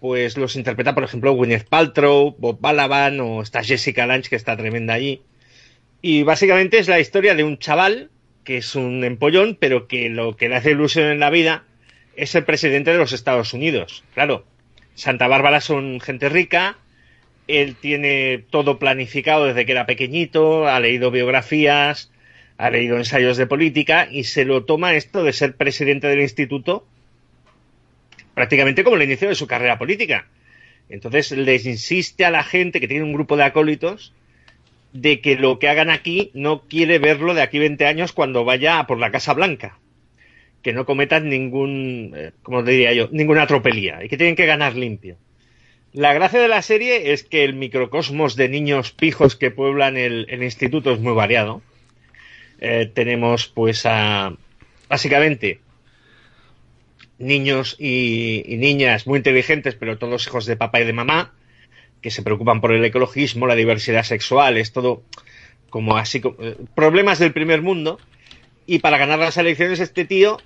[0.00, 4.56] pues los interpreta, por ejemplo, Gwyneth Paltrow, Bob Balaban o esta Jessica Lange, que está
[4.56, 5.22] tremenda allí.
[6.02, 8.10] Y básicamente es la historia de un chaval
[8.44, 11.64] que es un empollón, pero que lo que le hace ilusión en la vida
[12.14, 14.04] es el presidente de los Estados Unidos.
[14.14, 14.46] Claro,
[14.94, 16.78] Santa Bárbara son gente rica,
[17.48, 22.10] él tiene todo planificado desde que era pequeñito, ha leído biografías,
[22.58, 26.86] ha leído ensayos de política y se lo toma esto de ser presidente del instituto
[28.36, 30.26] prácticamente como el inicio de su carrera política.
[30.90, 34.12] Entonces les insiste a la gente que tiene un grupo de acólitos
[34.92, 38.84] de que lo que hagan aquí no quiere verlo de aquí 20 años cuando vaya
[38.86, 39.78] por la Casa Blanca.
[40.62, 44.76] Que no cometan ningún, eh, como diría yo, ninguna tropelía y que tienen que ganar
[44.76, 45.16] limpio.
[45.96, 50.26] La gracia de la serie es que el microcosmos de niños pijos que pueblan el,
[50.42, 51.62] instituto es muy variado.
[52.60, 54.34] Eh, tenemos pues a,
[54.90, 55.60] básicamente,
[57.18, 61.32] niños y, niñas muy inteligentes, pero todos hijos de papá y de mamá,
[62.02, 65.02] que se preocupan por el ecologismo, la diversidad sexual, es todo
[65.70, 67.98] como así, eh, problemas del primer mundo.
[68.66, 70.36] Y para ganar las elecciones, este tío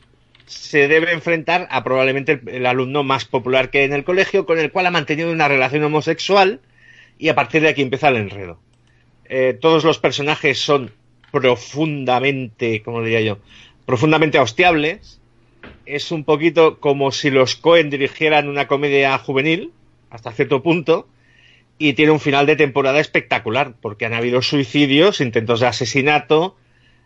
[0.50, 4.58] se debe enfrentar a probablemente el, alumno más popular que hay en el colegio, con
[4.58, 6.60] el cual ha mantenido una relación homosexual,
[7.18, 8.58] y a partir de aquí empieza el enredo.
[9.26, 10.90] Eh, todos los personajes son
[11.30, 13.38] profundamente, como diría yo,
[13.86, 15.20] profundamente hostiables,
[15.86, 19.70] es un poquito como si los Cohen dirigieran una comedia juvenil,
[20.10, 21.06] hasta cierto punto,
[21.78, 26.56] y tiene un final de temporada espectacular, porque han habido suicidios, intentos de asesinato,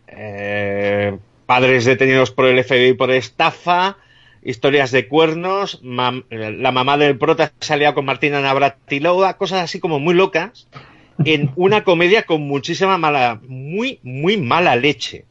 [0.07, 3.97] eh, padres detenidos por el FBI por estafa,
[4.43, 10.13] historias de cuernos, la mamá del prota salía con Martina Navratilova, cosas así como muy
[10.13, 10.67] locas,
[11.23, 15.25] en una comedia con muchísima mala, muy, muy mala leche.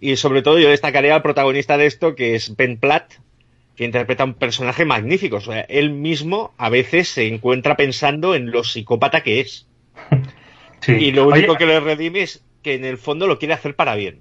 [0.00, 3.14] Y sobre todo yo destacaría al protagonista de esto, que es Ben Platt,
[3.76, 5.36] que interpreta un personaje magnífico.
[5.36, 9.66] O sea, él mismo a veces se encuentra pensando en lo psicópata que es.
[10.88, 13.96] Y lo único que le redime es que en el fondo lo quiere hacer para
[13.96, 14.20] bien.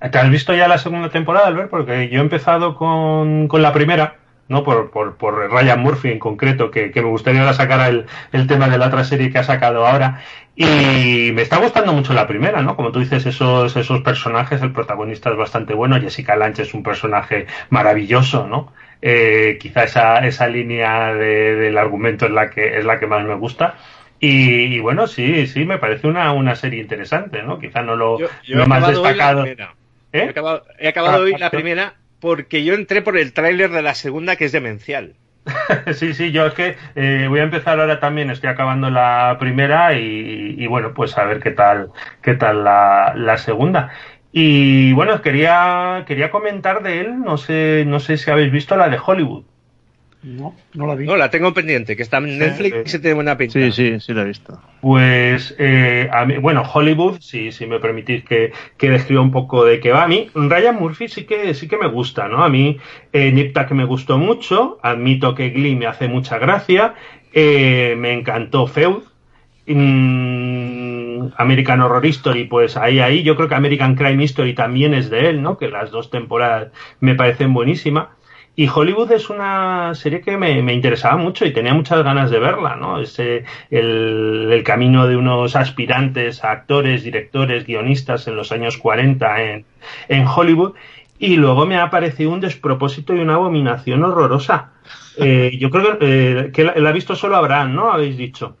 [0.00, 1.70] ¿Te has visto ya la segunda temporada, Albert?
[1.70, 4.16] Porque yo he empezado con, con la primera
[4.48, 4.64] ¿no?
[4.64, 8.68] Por, por, por, Ryan Murphy en concreto, que, me gustaría ahora sacar el, el, tema
[8.68, 10.22] de la otra serie que ha sacado ahora.
[10.56, 12.74] Y me está gustando mucho la primera, ¿no?
[12.74, 16.82] Como tú dices, esos, esos personajes, el protagonista es bastante bueno, Jessica Lange es un
[16.82, 18.72] personaje maravilloso, ¿no?
[19.00, 23.34] Eh, quizá esa, esa línea del argumento es la que es la que más me
[23.34, 23.76] gusta.
[24.20, 27.60] Y, bueno, sí, sí, me parece una, una serie interesante, ¿no?
[27.60, 28.18] Quizá no lo,
[28.66, 29.44] más destacado.
[30.18, 30.24] ¿Eh?
[30.26, 33.94] He acabado, he acabado hoy la primera porque yo entré por el tráiler de la
[33.94, 35.14] segunda que es demencial.
[35.94, 39.94] sí, sí, yo es que eh, voy a empezar ahora también, estoy acabando la primera
[39.94, 41.90] y, bueno, pues a ver qué tal,
[42.22, 43.90] qué tal la, la, segunda.
[44.32, 48.88] Y bueno, quería, quería comentar de él, no sé, no sé si habéis visto la
[48.88, 49.44] de Hollywood.
[50.28, 51.06] No, no la vi.
[51.06, 53.54] No, la tengo pendiente, que está en Netflix y se tiene buena pinta.
[53.54, 54.60] Sí, sí, sí la he visto.
[54.82, 59.64] Pues, eh, a mí, bueno, Hollywood, si, si me permitís que, que describa un poco
[59.64, 60.04] de qué va.
[60.04, 62.44] A mí, Ryan Murphy sí que, sí que me gusta, ¿no?
[62.44, 62.76] A mí,
[63.14, 66.92] eh, Nip Tuck me gustó mucho, admito que Glee me hace mucha gracia,
[67.32, 69.04] eh, me encantó Feud,
[69.66, 75.08] mm, American Horror Story, pues ahí, ahí, yo creo que American Crime History también es
[75.08, 75.56] de él, ¿no?
[75.56, 78.08] Que las dos temporadas me parecen buenísimas.
[78.58, 82.74] Y Hollywood es una serie que me, interesaba mucho y tenía muchas ganas de verla,
[82.74, 83.00] ¿no?
[83.00, 89.64] Ese, el, camino de unos aspirantes a actores, directores, guionistas en los años 40 en,
[90.08, 90.74] en Hollywood.
[91.20, 94.72] Y luego me ha parecido un despropósito y una abominación horrorosa.
[95.18, 96.06] Eh, yo creo que,
[96.40, 97.92] eh, que la, ha visto solo Abraham, ¿no?
[97.92, 98.56] Habéis dicho.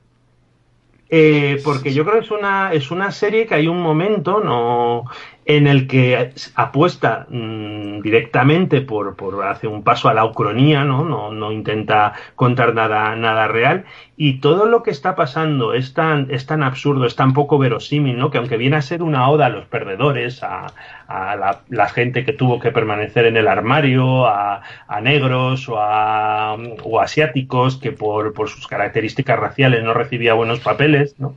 [1.10, 5.06] Eh, porque yo creo que es una, es una serie que hay un momento, no,
[5.48, 11.06] en el que apuesta mm, directamente por, por hacer un paso a la ucronía, ¿no?
[11.06, 13.86] No, no intenta contar nada, nada real.
[14.14, 18.18] Y todo lo que está pasando es tan, es tan absurdo, es tan poco verosímil,
[18.18, 18.30] ¿no?
[18.30, 20.66] Que aunque viene a ser una oda a los perdedores, a,
[21.06, 26.58] a la, gente que tuvo que permanecer en el armario, a, a negros o, a,
[26.82, 31.36] o asiáticos que por, por sus características raciales no recibía buenos papeles, ¿no?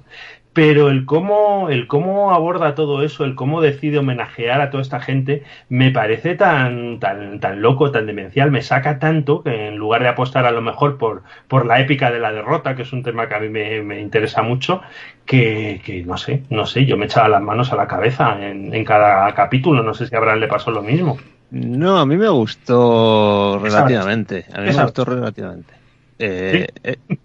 [0.53, 4.99] Pero el cómo, el cómo aborda todo eso, el cómo decide homenajear a toda esta
[4.99, 10.01] gente, me parece tan, tan, tan loco, tan demencial, me saca tanto que en lugar
[10.01, 13.03] de apostar a lo mejor por, por la épica de la derrota, que es un
[13.03, 14.81] tema que a mí me, me interesa mucho,
[15.25, 18.73] que, que, no sé, no sé, yo me echaba las manos a la cabeza en,
[18.73, 21.17] en cada capítulo, no sé si a Abraham le pasó lo mismo.
[21.51, 25.73] No, a mí me gustó relativamente, a mí me gustó relativamente.
[26.19, 26.79] Eh, ¿Sí?
[26.83, 27.17] eh,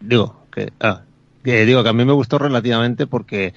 [0.00, 1.02] digo, que, ah,
[1.42, 3.54] digo que a mí me gustó relativamente porque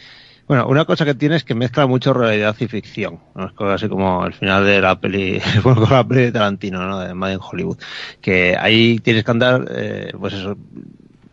[0.47, 3.19] bueno, una cosa que tiene es que mezcla mucho realidad y ficción.
[3.33, 3.47] ¿no?
[3.47, 6.99] Es así como el final de la peli, bueno, la peli de Tarantino, ¿no?
[6.99, 7.79] De Mad in Hollywood.
[8.21, 10.55] Que ahí tienes que andar, eh, pues eso,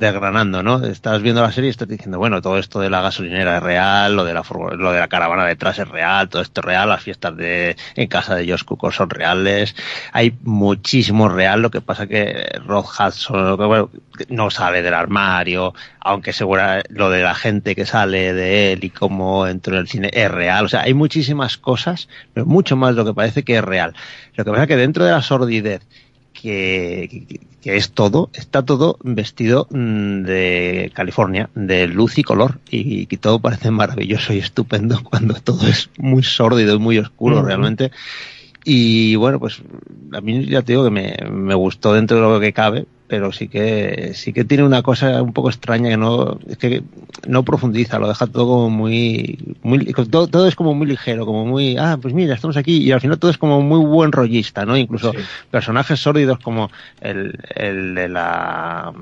[0.03, 0.85] desgranando, ¿no?
[0.85, 4.17] Estás viendo la serie y estás diciendo, bueno, todo esto de la gasolinera es real,
[4.17, 4.43] lo de la
[4.77, 8.09] lo de la caravana detrás es real, todo esto es real, las fiestas de en
[8.09, 9.77] casa de Josh Cooker son reales,
[10.13, 13.91] hay muchísimo real, lo que pasa que Rod Hudson bueno,
[14.29, 18.91] no sale del armario, aunque segura lo de la gente que sale de él y
[18.91, 22.97] cómo entró en el cine es real, o sea, hay muchísimas cosas, pero mucho más
[22.97, 23.95] de lo que parece que es real.
[24.35, 25.87] Lo que pasa que dentro de la sordidez
[26.43, 33.03] que, que, que, es todo, está todo vestido de California, de luz y color, y,
[33.03, 37.93] y, todo parece maravilloso y estupendo cuando todo es muy sórdido y muy oscuro realmente.
[38.65, 39.63] Y bueno, pues
[40.13, 43.31] a mí ya te digo que me, me gustó dentro de lo que cabe, pero
[43.31, 46.83] sí que sí que tiene una cosa un poco extraña que no es que
[47.29, 51.45] no profundiza lo deja todo como muy muy todo, todo, es como muy ligero como
[51.45, 54.65] muy ah pues mira estamos aquí y al final todo es como muy buen rollista
[54.65, 55.19] no incluso sí.
[55.51, 56.71] personajes sórdidos como
[57.03, 58.95] el, el de la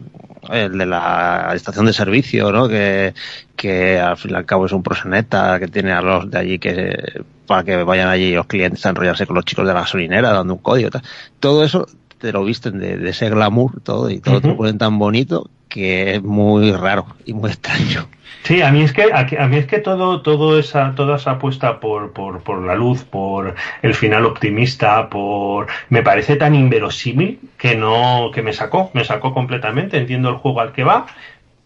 [0.51, 3.15] el de la estación de servicio no que
[3.55, 6.59] que al fin y al cabo es un proseneta que tiene a los de allí
[6.59, 10.33] que para que vayan allí los clientes a enrollarse con los chicos de la gasolinera
[10.33, 11.03] dando un código tal.
[11.39, 11.87] todo eso
[12.21, 14.43] te lo visten de, de ese glamour todo y todo uh -huh.
[14.43, 18.07] te lo ponen tan bonito que es muy raro y muy extraño.
[18.43, 21.33] Sí, a mí es que a, a mí es que todo todo esa toda esa
[21.33, 27.39] apuesta por, por por la luz, por el final optimista, por me parece tan inverosímil
[27.59, 31.07] que no que me sacó, me sacó completamente, entiendo el juego al que va.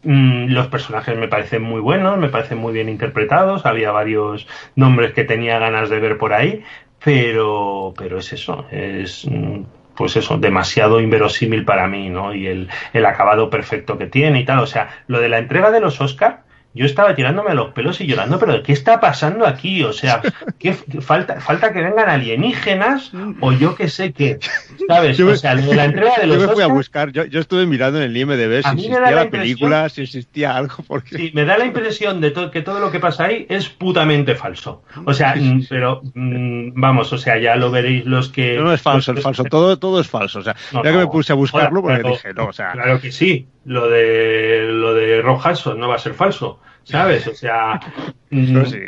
[0.03, 5.14] Mm, los personajes me parecen muy buenos, me parecen muy bien interpretados, había varios nombres
[5.14, 6.62] que tenía ganas de ver por ahí,
[7.03, 9.62] pero pero es eso, es mm,
[9.96, 12.35] pues eso, demasiado inverosímil para mí, ¿no?
[12.35, 14.61] Y el, el acabado perfecto que tiene y tal.
[14.61, 16.43] O sea, lo de la entrega de los Oscar,
[16.75, 19.85] yo estaba tirándome a los pelos y llorando, pero ¿qué está pasando aquí?
[19.85, 20.21] O sea,
[20.59, 24.41] ¿qué, falta, falta que vengan alienígenas o yo qué sé qué,
[24.89, 25.17] ¿sabes?
[25.17, 27.25] Yo me, o sea, la entrega de los Yo me fui Oscar, a buscar, yo,
[27.27, 31.17] yo, estuve mirando en el IMDB si existía la, la película, si existía algo, porque...
[31.17, 34.35] Sí, me da la impresión de to que todo lo que pasa ahí es putamente
[34.35, 34.83] falso.
[35.05, 35.65] O sea, sí.
[35.69, 38.57] pero mm, vamos, o sea, ya lo veréis los que...
[38.57, 40.41] No, no es falso, es falso, todo, todo es falso.
[40.41, 42.53] O sea, no, ya no, que me puse a buscarlo porque claro, dije, no, o
[42.53, 42.73] sea...
[42.73, 46.61] Claro que sí, lo de, lo de Rojaso no va a ser falso.
[46.85, 47.27] ¿sabes?
[47.27, 47.81] O sea.
[48.31, 48.81] No, sí.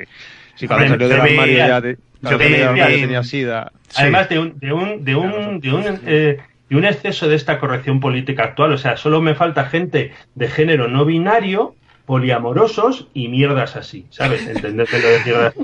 [0.57, 3.71] Sí, cuando salió del armario ya de, yo tenía sida.
[3.95, 7.61] Además de un, de un, de un, de un, eh, de un exceso de esta
[7.61, 8.73] corrección política actual.
[8.73, 14.47] O sea, solo me falta gente de género no binario poliamorosos y mierdas así, ¿sabes?
[14.47, 15.55] Entenderte lo de mierdas.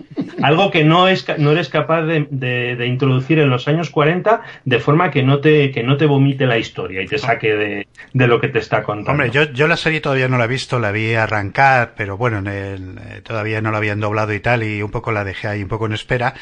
[0.43, 4.43] Algo que no, es, no eres capaz de, de, de, introducir en los años 40
[4.65, 7.87] de forma que no te, que no te vomite la historia y te saque de,
[8.13, 9.13] de lo que te está contando.
[9.13, 12.39] Hombre, yo, yo la serie todavía no la he visto, la vi arrancar, pero bueno,
[12.39, 15.47] en el, eh, todavía no la habían doblado y tal, y un poco la dejé
[15.47, 16.35] ahí un poco en espera,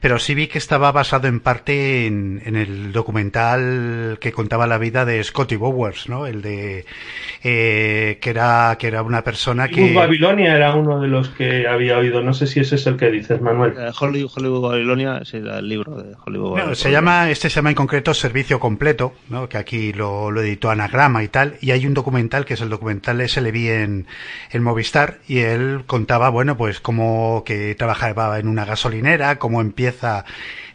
[0.00, 4.78] pero sí vi que estaba basado en parte en, en el documental que contaba la
[4.78, 6.26] vida de Scotty Bowers, ¿no?
[6.26, 6.86] El de,
[7.44, 9.92] eh, que era, que era una persona persona que...
[9.92, 13.10] Babilonia era uno de los que había oído, no sé si ese es el que
[13.10, 13.74] dices, Manuel.
[13.76, 16.64] Eh, Hollywood, Hollywood Babilonia es el libro de Hollywood Babilonia.
[16.70, 19.48] No, se llama, este se llama en concreto Servicio Completo, ¿no?
[19.48, 22.70] que aquí lo, lo, editó Anagrama y tal, y hay un documental que es el
[22.70, 24.06] documental ese le vi en,
[24.50, 30.24] en Movistar, y él contaba, bueno, pues cómo que trabajaba en una gasolinera, cómo empieza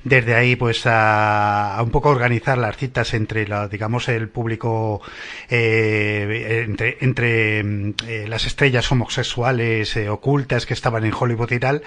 [0.04, 5.02] desde ahí pues a, a, un poco organizar las citas entre la, digamos el público
[5.50, 11.84] eh, entre, entre eh, las estrellas homosexuales eh, ocultas que estaban en Hollywood y tal.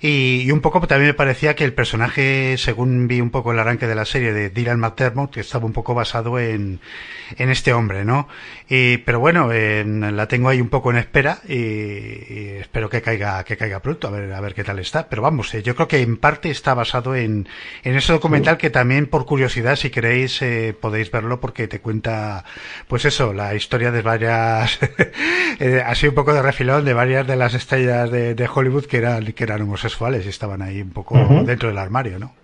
[0.00, 3.86] Y, un poco también me parecía que el personaje según vi un poco el arranque
[3.86, 6.80] de la serie de Dylan McDermott que estaba un poco basado en,
[7.38, 8.28] en este hombre no
[8.68, 13.00] y, pero bueno en, la tengo ahí un poco en espera y, y, espero que
[13.00, 15.08] caiga que caiga pronto a ver a ver qué tal está.
[15.08, 17.41] Pero vamos eh, yo creo que en parte está basado en
[17.82, 22.44] en, ese documental que también por curiosidad si queréis eh, podéis verlo porque te cuenta
[22.88, 24.78] pues eso la historia de varias
[25.60, 28.98] eh, así un poco de refilón de varias de las estrellas de, de, Hollywood que
[28.98, 31.44] eran que eran homosexuales y estaban ahí un poco uh -huh.
[31.44, 32.41] dentro del armario no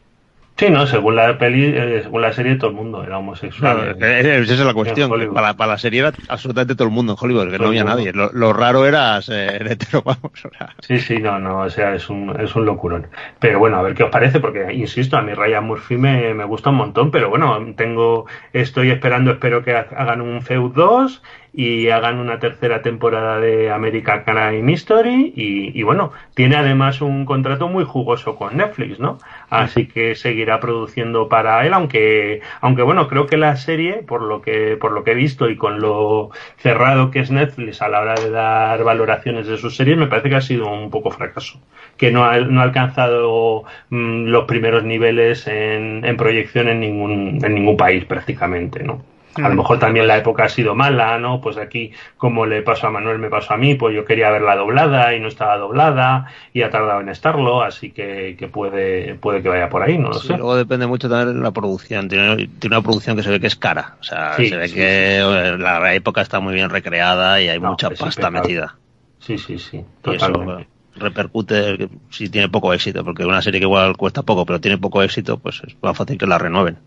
[0.58, 3.96] Sí, no, según la peli, eh, según la serie, todo el mundo era homosexual.
[4.00, 5.08] esa es la cuestión.
[5.32, 8.12] Para, para, la serie era absolutamente todo el mundo en Hollywood, que no había nadie.
[8.12, 10.32] Lo, raro era ser hetero, vamos.
[10.80, 13.06] Sí, sí, no, no, o sea, es un, es un locurón.
[13.38, 16.44] Pero bueno, a ver qué os parece, porque insisto, a mí Ryan Murphy me, me
[16.44, 21.88] gusta un montón, pero bueno, tengo, estoy esperando, espero que hagan un Feud 2 y
[21.88, 27.68] hagan una tercera temporada de American Crime History y, y, bueno, tiene además un contrato
[27.68, 29.18] muy jugoso con Netflix, ¿no?
[29.50, 34.42] Así que seguirá produciendo para él, aunque, aunque bueno, creo que la serie, por lo
[34.42, 38.00] que, por lo que he visto y con lo cerrado que es Netflix a la
[38.00, 41.60] hora de dar valoraciones de sus series, me parece que ha sido un poco fracaso,
[41.96, 47.38] que no ha, no ha alcanzado mm, los primeros niveles en, en proyección en ningún,
[47.42, 49.02] en ningún país prácticamente, ¿no?
[49.42, 51.40] A lo mejor también la época ha sido mala, ¿no?
[51.40, 54.56] Pues aquí, como le pasó a Manuel, me pasó a mí, pues yo quería verla
[54.56, 59.42] doblada y no estaba doblada y ha tardado en estarlo, así que, que puede, puede
[59.42, 60.36] que vaya por ahí, no lo sé.
[60.36, 62.08] Luego depende mucho también de la producción.
[62.08, 63.96] Tiene, una producción que se ve que es cara.
[64.00, 68.30] O sea, se ve que la época está muy bien recreada y hay mucha pasta
[68.30, 68.76] metida.
[69.20, 70.68] Sí, sí, sí, totalmente.
[70.96, 75.02] repercute si tiene poco éxito, porque una serie que igual cuesta poco, pero tiene poco
[75.02, 76.78] éxito, pues es más fácil que la renueven.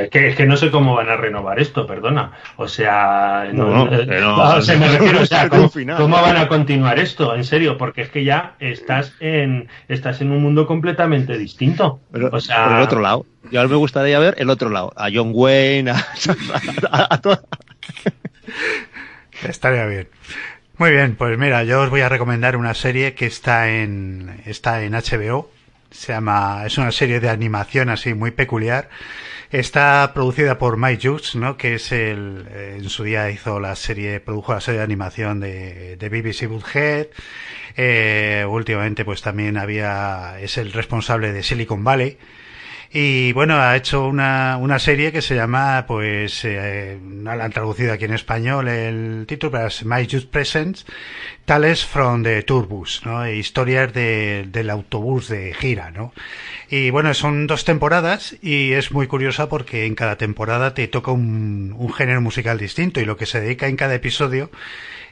[0.00, 2.32] Es, que, es que no sé cómo van a renovar esto, perdona.
[2.56, 5.48] O sea, no, eh, me refiero, o sea,
[5.96, 7.34] ¿cómo, van a continuar esto?
[7.34, 12.00] En serio, porque es que ya estás en estás en un mundo completamente distinto.
[12.12, 13.26] Pero, o sea, por el otro lado.
[13.50, 15.96] Yo ahora me gustaría ver el otro lado, a John Wayne, a,
[16.90, 17.20] a,
[19.48, 20.08] Estaría bien.
[20.76, 24.82] Muy bien, pues mira, yo os voy a recomendar una serie que está en está
[24.82, 25.50] en HBO.
[25.90, 28.88] Se llama es una serie de animación así muy peculiar
[29.50, 31.56] Está producida por Mike Hughes, ¿no?
[31.56, 35.40] Que es el, eh, en su día hizo la serie, produjo la serie de animación
[35.40, 37.08] de, de BBC Woodhead.
[37.76, 42.18] Eh, últimamente pues también había, es el responsable de Silicon Valley.
[42.96, 47.50] Y bueno, ha hecho una, una serie que se llama, pues, eh, no la han
[47.50, 50.86] traducido aquí en español el título, pero es My Youth Presents,
[51.44, 53.28] Tales from the Tourbus, ¿no?
[53.28, 56.12] Historias de, del autobús de gira, ¿no?
[56.70, 61.10] Y bueno, son dos temporadas y es muy curiosa porque en cada temporada te toca
[61.10, 64.52] un, un género musical distinto y lo que se dedica en cada episodio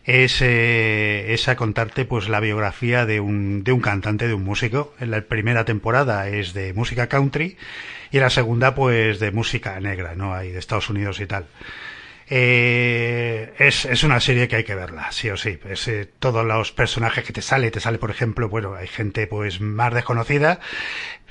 [0.05, 4.45] es, eh, es a contarte pues la biografía de un, de un cantante, de un
[4.45, 4.95] músico.
[5.01, 7.57] En la primera temporada es de música country
[8.11, 10.35] y la segunda pues de música negra, ¿no?
[10.35, 11.47] Ahí de Estados Unidos y tal.
[12.35, 15.59] Eh, es, es, una serie que hay que verla, sí o sí.
[15.69, 19.27] Es, eh, todos los personajes que te sale, te sale, por ejemplo, bueno, hay gente
[19.27, 20.59] pues más desconocida,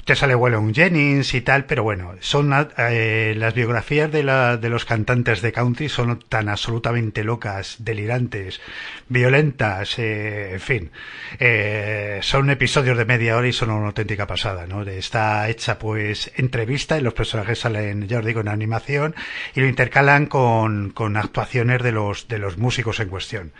[0.05, 4.69] te sale Waylon Jennings y tal, pero bueno, son eh, las biografías de, la, de
[4.69, 8.61] los cantantes de country son tan absolutamente locas, delirantes,
[9.09, 10.91] violentas, eh, en fin,
[11.39, 14.81] eh, son episodios de media hora y son una auténtica pasada, ¿no?
[14.83, 19.15] Está hecha pues entrevista y los personajes salen, ya os digo, en animación
[19.55, 23.51] y lo intercalan con, con actuaciones de los, de los músicos en cuestión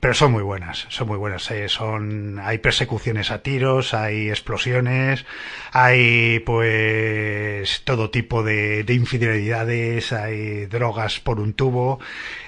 [0.00, 1.50] pero son muy buenas, son muy buenas.
[1.50, 5.24] Eh, son, hay persecuciones a tiros, hay explosiones,
[5.78, 12.00] hay pues todo tipo de, de infidelidades, hay drogas por un tubo,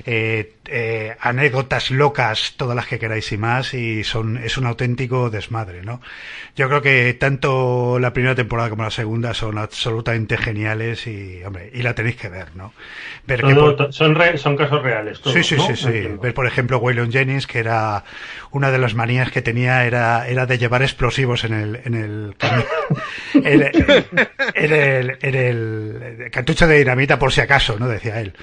[0.07, 5.31] eh, eh, anécdotas locas, todas las que queráis y más, y son, es un auténtitico
[5.31, 6.01] desmadre, ¿no?
[6.57, 11.71] Yo creo que tanto la primera temporada como la segunda son absolutamente geniales y, hombre,
[11.73, 12.75] y la tenéis que ver, ¿no?
[13.27, 16.09] Ver son, son casos reales, todos, Sí, sí, sí, sí.
[16.21, 18.05] Ver, por ejemplo, Waylon Jennings, que era
[18.51, 22.37] una de las manías que tenía, era, era de llevar explosivos en el, en el,
[23.35, 27.89] en el, en el cartucho de dinamita por si acaso, ¿no?
[27.89, 28.35] Decía él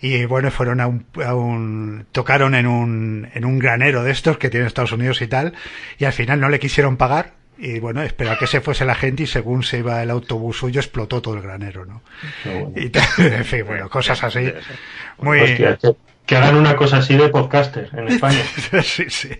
[0.00, 4.38] y bueno, fueron a un, a un, tocaron en un, en un granero de estos
[4.38, 5.54] que tiene Estados Unidos y tal,
[5.98, 9.24] y al final no le quisieron pagar, y bueno, espera que se fuese la gente
[9.24, 12.02] y según se iba el autobús suyo explotó todo el granero, ¿no?
[12.76, 14.52] Y en fin, bueno, cosas así.
[15.18, 15.56] Muy...
[16.24, 18.42] que, hagan una cosa así de podcaster en España.
[18.82, 19.30] sí, sí.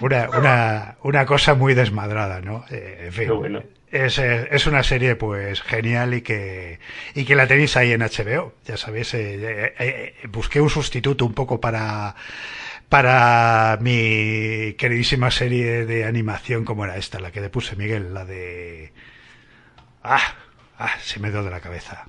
[0.00, 2.64] Una, una, una cosa muy desmadrada, ¿no?
[2.70, 3.28] Eh, en fin.
[3.28, 3.62] bueno
[3.92, 6.80] es, es, una serie pues genial y que
[7.14, 11.26] y que la tenéis ahí en HBO ya sabéis eh, eh, eh, busqué un sustituto
[11.26, 12.16] un poco para
[12.88, 18.24] para mi queridísima serie de animación como era esta la que le puse Miguel la
[18.24, 18.92] de
[20.02, 20.36] ah,
[20.78, 22.08] ah se me dio de la cabeza.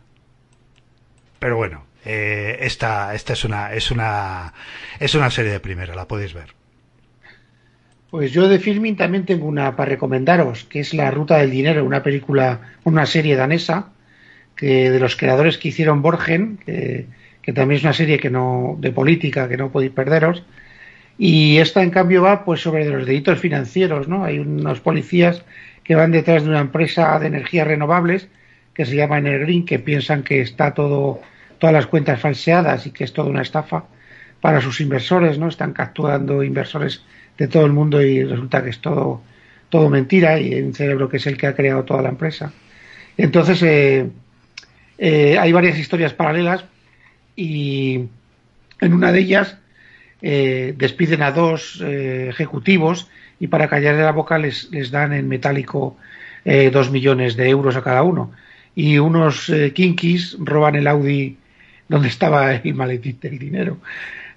[1.40, 4.54] Pero bueno esta esta es una es una
[5.00, 6.62] es una serie de primera la podéis ver
[8.14, 11.84] pues yo de filming también tengo una para recomendaros, que es La Ruta del Dinero,
[11.84, 13.88] una película, una serie danesa,
[14.55, 17.07] que de los creadores que hicieron Borgen, que,
[17.55, 20.43] también es una serie que no, de política que no podéis perderos.
[21.18, 24.24] Y esta en cambio va pues sobre los delitos financieros, ¿no?
[24.24, 25.43] Hay unos policías
[25.84, 28.28] que van detrás de una empresa de energías renovables
[28.76, 31.20] que se llama Energreen, que piensan que está todo,
[31.57, 33.86] todas las cuentas falseadas y que es toda una estafa
[34.39, 35.47] para sus inversores, ¿no?
[35.47, 37.03] Están capturando inversores
[37.38, 39.22] de todo el mundo y resulta que es todo,
[39.70, 42.54] todo mentira y hay un cerebro que es el que ha creado toda la empresa.
[43.18, 44.10] Entonces, eh,
[44.98, 46.66] eh, hay varias historias paralelas
[47.36, 48.06] y
[48.82, 49.58] en una de ellas
[50.22, 53.10] eh, despiden a dos ejecutivos
[53.40, 55.98] y para callarle la boca les, les dan en metálico
[56.74, 58.32] dos millones de euros a cada uno.
[58.76, 61.38] Y unos kinkis roban el Audi
[61.88, 63.78] donde estaba el maletín del dinero.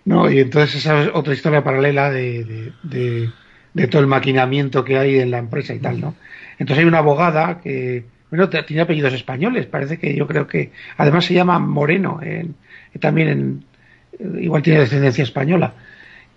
[0.06, 0.30] ¿No?
[0.30, 5.30] Y entonces esa es otra historia paralela de, de, todo el maquinamiento que hay en
[5.30, 6.14] la empresa y tal, ¿no?
[6.58, 11.26] Entonces hay una abogada que, bueno, tiene apellidos españoles, parece que yo creo que, además
[11.26, 12.20] se llama Moreno,
[13.00, 13.64] también en,
[14.40, 15.74] igual tiene descendencia española.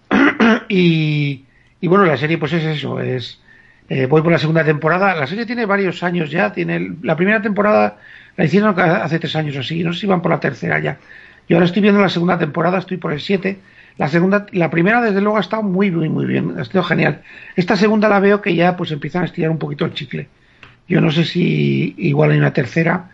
[0.68, 1.46] y,
[1.80, 3.40] y bueno, la serie pues es eso, es...
[3.92, 5.16] Eh, voy por la segunda temporada.
[5.16, 6.54] La serie tiene varios años ya.
[6.54, 7.98] Tiene la primera temporada
[8.38, 9.84] la hicieron hace tres años o así.
[9.84, 11.00] No sé si van por la tercera ya.
[11.50, 13.58] Yo ahora estoy viendo la segunda temporada, estoy por el 7.
[13.98, 17.24] La segunda, la primera desde luego ha estado muy, muy, muy bien, ha estado genial.
[17.56, 20.30] Esta segunda la veo que ya pues empiezan a estirar un poquito el chicle.
[20.88, 23.10] Yo no sé si igual hay una tercera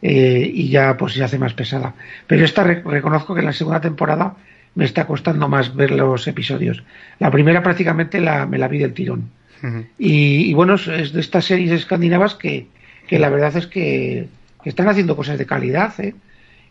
[0.00, 1.94] eh, y ya pues se hace más pesada.
[2.28, 4.36] Pero esta reconozco que en la segunda temporada
[4.76, 6.84] me está costando más ver los episodios.
[7.18, 9.30] La primera prácticamente la, me la vi del tirón.
[9.98, 12.68] y, bueno, es de estas series escandinavas que,
[13.08, 14.28] que la verdad es que,
[14.62, 15.92] que están haciendo cosas de calidad.
[15.98, 16.14] ¿eh?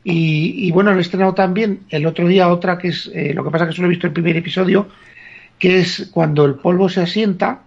[0.04, 3.68] Y, bueno, he estrenado también el otro día otra que es, eh, lo que pasa
[3.68, 4.88] que solo he visto el primer episodio,
[5.60, 7.62] que es cuando el polvo se asienta,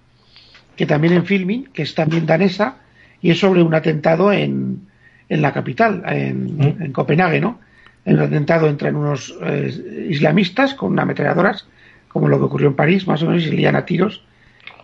[0.74, 2.76] que también en filming, que es también danesa,
[3.20, 4.80] y es sobre un atentado en,
[5.28, 6.82] en la capital, en, mm.
[6.82, 7.60] en Copenhague, ¿no?
[8.04, 11.66] En un atentado entran unos eh, islamistas con ametralladoras,
[12.08, 14.24] como lo que ocurrió en París, más o menos, y se lían a tiros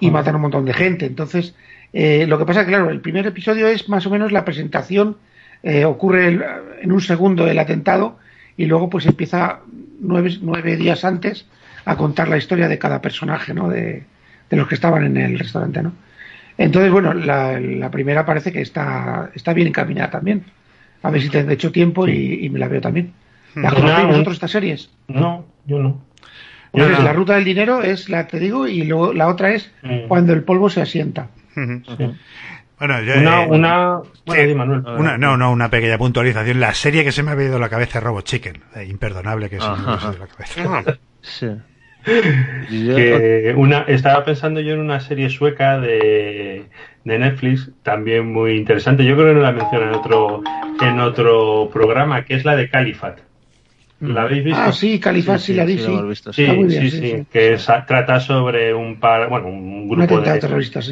[0.01, 1.07] y matan a un montón de gente.
[1.07, 1.55] Entonces,
[1.93, 5.17] eh, lo que pasa claro, el primer episodio es más o menos la presentación
[5.63, 6.39] eh, ocurre
[6.81, 8.19] en un segundo el atentado
[8.57, 9.61] y luego pues empieza
[10.01, 11.47] nueve, nueve, días antes
[11.85, 13.69] a contar la historia de cada personaje, ¿no?
[13.69, 14.05] De,
[14.51, 15.93] los que estaban en el restaurante, ¿no?
[16.57, 20.45] Entonces, bueno, la, primera parece que está, está bien encaminada también.
[21.03, 23.13] A ver si te hecho tiempo y, me la veo también.
[23.55, 24.91] ¿La conocéis vosotros estas series?
[25.07, 26.01] No, yo no.
[26.73, 30.09] Pues la ruta del dinero es la que digo y luego la otra es mm.
[30.09, 31.29] cuando el polvo se asienta.
[32.79, 34.01] Bueno, una,
[34.37, 36.61] eh, una, una, no, no, una pequeña puntualización.
[36.61, 38.63] La serie que se me ha venido a la cabeza es Robot Chicken.
[38.77, 40.99] Eh, imperdonable que se me ha venido a la cabeza.
[41.21, 41.49] sí.
[42.09, 46.67] que una, estaba pensando yo en una serie sueca de,
[47.05, 49.05] de, Netflix, también muy interesante.
[49.05, 50.43] Yo creo que no la mencioné en otro,
[50.81, 53.28] en otro programa, que es la de Califat.
[54.01, 54.61] ¿La habéis visto?
[54.61, 55.99] Ah, sí, Califat sí, la vi, sí.
[56.33, 60.39] Sí, sí, sí, que trata sobre un par, bueno, un grupo de,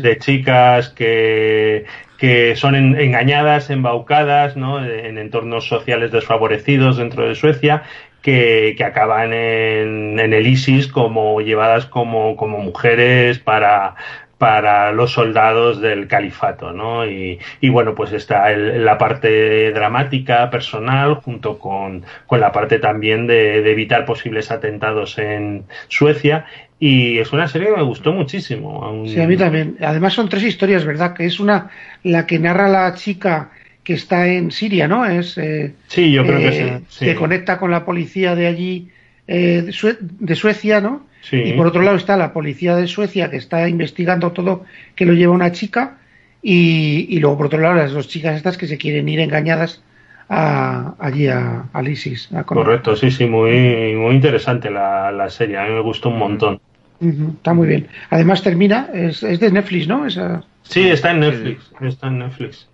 [0.03, 1.85] de, chicas que,
[2.19, 4.85] que son engañadas, embaucadas, ¿no?
[4.85, 7.85] En entornos sociales desfavorecidos dentro de Suecia,
[8.23, 13.95] que, que acaban en, en, el ISIS como llevadas como, como mujeres para,
[14.39, 17.07] para los soldados del califato, ¿no?
[17.07, 22.79] Y, y bueno, pues está el, la parte dramática, personal, junto con, con la parte
[22.79, 26.47] también de, de, evitar posibles atentados en Suecia.
[26.79, 29.05] Y es una serie que me gustó muchísimo.
[29.07, 29.79] Sí, a mí también.
[29.81, 31.15] Además son tres historias, ¿verdad?
[31.15, 31.71] Que es una,
[32.03, 35.07] la que narra la chica que está en Siria, ¿no?
[35.07, 37.05] Es, eh, sí, yo creo que eh, sí.
[37.07, 38.91] Que conecta con la policía de allí,
[39.29, 39.71] eh,
[40.01, 41.07] de Suecia, ¿no?
[41.33, 44.65] Y por otro lado está la policía de Suecia que está investigando todo
[44.95, 45.99] que lo lleva una chica
[46.41, 49.83] y, luego por otro lado las dos chicas estas que se quieren ir engañadas
[50.29, 52.29] a, allí a, ISIS.
[52.45, 56.61] Correcto, sí, sí, muy, muy interesante la, la serie, a mí me gustó un montón.
[57.01, 57.89] está muy bien.
[58.11, 60.07] Además termina, es, es de Netflix, ¿no?
[60.07, 60.45] Esa...
[60.63, 62.69] Sí, está en Netflix, está en Netflix.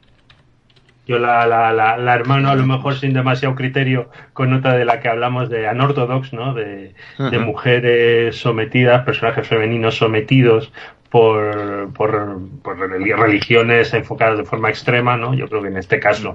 [1.07, 5.01] Yo la, la, la, hermano, a lo mejor sin demasiado criterio, con nota de la
[5.01, 6.55] que hablamos de Anorthodox, ¿no?
[6.55, 10.73] De, de mujeres sometidas, personajes femeninos sometidos
[11.13, 15.35] por, por, por, religiones enfocadas de forma extrema, ¿no?
[15.35, 16.35] Yo creo que en este caso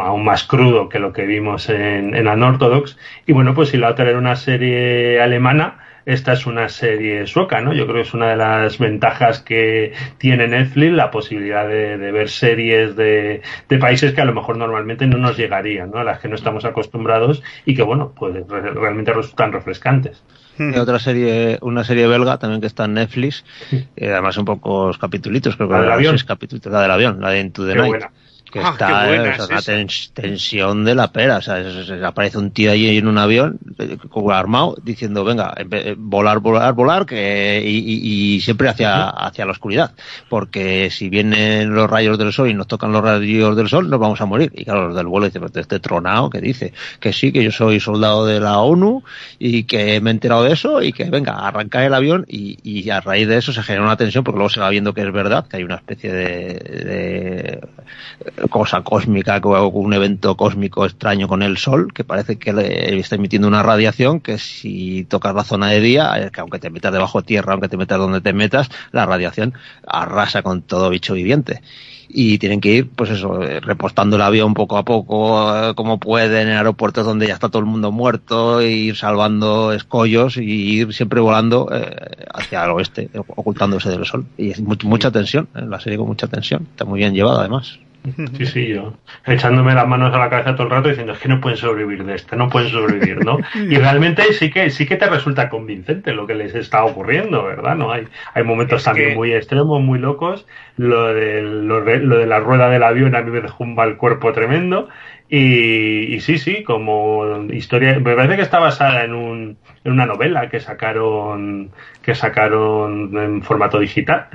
[0.00, 2.98] aún más crudo que lo que vimos en, en Anorthodox.
[3.26, 5.78] Y bueno, pues si la otra era una serie alemana,
[6.08, 7.74] esta es una serie sueca, ¿no?
[7.74, 12.30] Yo creo que es una de las ventajas que tiene Netflix, la posibilidad de, ver
[12.30, 13.42] series de,
[13.78, 15.98] países que a lo mejor normalmente no nos llegarían, ¿no?
[15.98, 20.24] A las que no estamos acostumbrados y que, bueno, pues realmente resultan refrescantes.
[20.58, 24.96] Y otra serie, una serie belga también que está en Netflix, eh, además son pocos
[24.96, 26.16] capítulos, creo que la del avión.
[26.26, 28.04] capítulos, la del avión, la de Into the Night.
[28.50, 29.62] Que ah, está es una
[30.14, 31.38] tensión de la pera.
[31.38, 31.62] O sea,
[32.04, 33.98] aparece un tío ahí en un avión eh,
[34.32, 39.92] armado diciendo, venga, eh, volar, volar, volar, que, y, siempre hacia, hacia la oscuridad.
[40.28, 44.00] Porque si vienen los rayos del sol y nos tocan los rayos del sol, nos
[44.00, 44.52] vamos a morir.
[44.54, 47.80] Y claro, los del vuelo dicen, este tronado que dice que sí, que yo soy
[47.80, 49.02] soldado de la ONU
[49.38, 52.90] y que me he enterado de eso y que venga, arrancar el avión y, y
[52.90, 55.12] a raíz de eso se genera una tensión porque luego se va viendo que es
[55.12, 57.60] verdad, que hay una especie de
[58.50, 63.48] cosa cósmica, un evento cósmico extraño con el Sol, que parece que le está emitiendo
[63.48, 67.26] una radiación que si tocas la zona de día, que aunque te metas debajo de
[67.26, 69.54] tierra, aunque te metas donde te metas, la radiación
[69.86, 71.62] arrasa con todo bicho viviente
[72.08, 76.48] y tienen que ir, pues eso, repostando el avión poco a poco, eh, como pueden,
[76.48, 80.94] en aeropuertos donde ya está todo el mundo muerto, e ir salvando escollos y ir
[80.94, 84.26] siempre volando eh, hacia el oeste, ocultándose del sol.
[84.38, 87.78] Y es mucha tensión, en la serie con mucha tensión, está muy bien llevado además.
[88.36, 88.94] Sí, sí, yo
[89.26, 92.04] echándome las manos a la cabeza todo el rato diciendo es que no pueden sobrevivir
[92.04, 93.38] de esta, no pueden sobrevivir, ¿no?
[93.54, 97.76] Y realmente sí que sí que te resulta convincente lo que les está ocurriendo, ¿verdad?
[97.76, 100.46] No hay hay momentos también muy extremos, muy locos.
[100.76, 104.32] Lo de, lo de, la rueda del avión a mí me dejó un mal cuerpo
[104.32, 104.88] tremendo.
[105.28, 110.06] Y, y, sí, sí, como historia, me parece que está basada en, un, en una
[110.06, 111.70] novela que sacaron
[112.00, 114.28] que sacaron en formato digital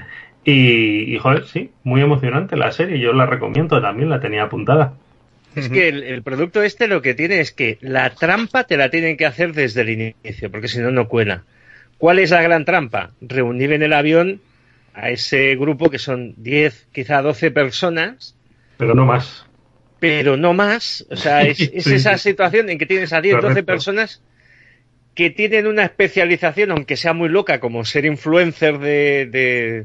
[0.46, 3.00] y, y, joder, sí, muy emocionante la serie.
[3.00, 4.94] Yo la recomiendo también, la tenía apuntada.
[5.56, 9.18] Es que el, producto este lo que tiene es que la trampa te la tienen
[9.18, 11.44] que hacer desde el inicio, porque si no, no cuela.
[11.98, 13.12] ¿Cuál es la gran trampa?
[13.22, 14.42] Reunir en el avión
[14.94, 18.36] a ese grupo que son 10, quizá 12 personas.
[18.78, 19.46] Pero no más.
[20.00, 21.06] Pero no más.
[21.12, 24.24] O sea, es, esa situación en que tienes a 10, 12 personas
[25.14, 29.84] que tienen una especialización, aunque sea muy loca, como ser influencer de, de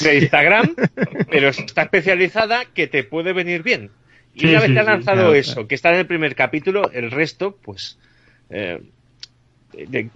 [0.00, 0.74] Instagram,
[1.30, 3.90] pero está especializada que te puede venir bien.
[4.34, 7.56] Y una vez que ha lanzado eso, que está en el primer capítulo, el resto,
[7.62, 7.98] pues,
[8.48, 8.80] eh,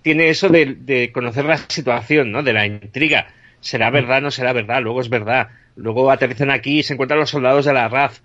[0.03, 2.43] tiene eso de, conocer la situación, ¿no?
[2.43, 3.29] De la intriga.
[3.61, 4.83] ¿Será verdad, no será verdad?
[4.83, 5.49] Luego es verdad.
[5.77, 8.21] Luego aterrizan aquí y se encuentran los soldados de la RAF.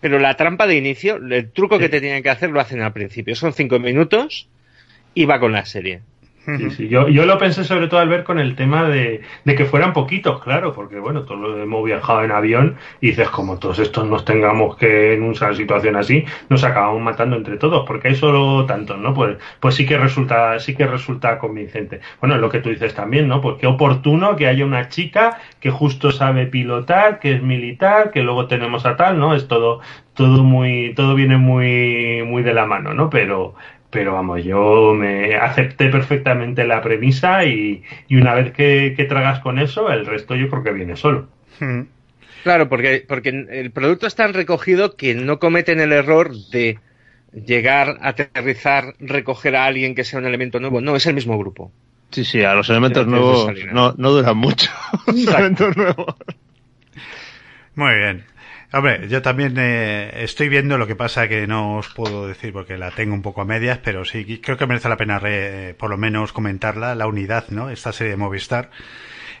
[0.00, 2.92] Pero la trampa de inicio, el truco que te tienen que hacer lo hacen al
[2.92, 3.36] principio.
[3.36, 4.48] Son cinco minutos
[5.14, 6.02] y va con la serie.
[6.44, 6.88] Sí, sí.
[6.88, 9.92] Yo, yo lo pensé sobre todo al ver con el tema de, de, que fueran
[9.92, 14.24] poquitos, claro, porque bueno, todos hemos viajado en avión y dices, como todos estos nos
[14.24, 18.98] tengamos que en una situación así, nos acabamos matando entre todos, porque hay solo tantos,
[18.98, 19.14] ¿no?
[19.14, 22.00] Pues, pues sí que resulta, sí que resulta convincente.
[22.20, 23.40] Bueno, lo que tú dices también, ¿no?
[23.40, 28.22] Pues qué oportuno que haya una chica que justo sabe pilotar, que es militar, que
[28.22, 29.36] luego tenemos a tal, ¿no?
[29.36, 29.80] Es todo,
[30.14, 33.10] todo muy, todo viene muy, muy de la mano, ¿no?
[33.10, 33.54] Pero,
[33.92, 39.92] pero vamos, yo me acepté perfectamente la premisa y, una vez que, tragas con eso,
[39.92, 41.28] el resto yo creo que viene solo.
[41.60, 41.82] Hmm.
[42.42, 46.78] Claro, porque, porque el producto es tan recogido que no cometen el error de
[47.34, 50.80] llegar, a aterrizar, recoger a alguien que sea un elemento nuevo.
[50.80, 51.70] No, es el mismo grupo.
[52.10, 54.70] Sí, sí, a los elementos nuevos no, no duran mucho.
[55.06, 56.14] elementos nuevos.
[57.74, 58.24] Muy bien.
[58.74, 62.78] Hombre, yo también eh, estoy viendo lo que pasa que no os puedo decir porque
[62.78, 65.20] la tengo un poco a medias, pero sí creo que merece la pena
[65.76, 67.68] por lo menos comentarla, la unidad, ¿no?
[67.68, 68.70] Esta serie de Movistar.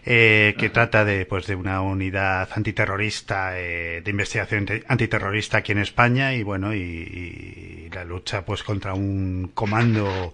[0.04, 5.78] Eh, que trata de pues de una unidad antiterrorista eh, de investigación antiterrorista aquí en
[5.78, 10.32] España y bueno y, y, la lucha pues contra un comando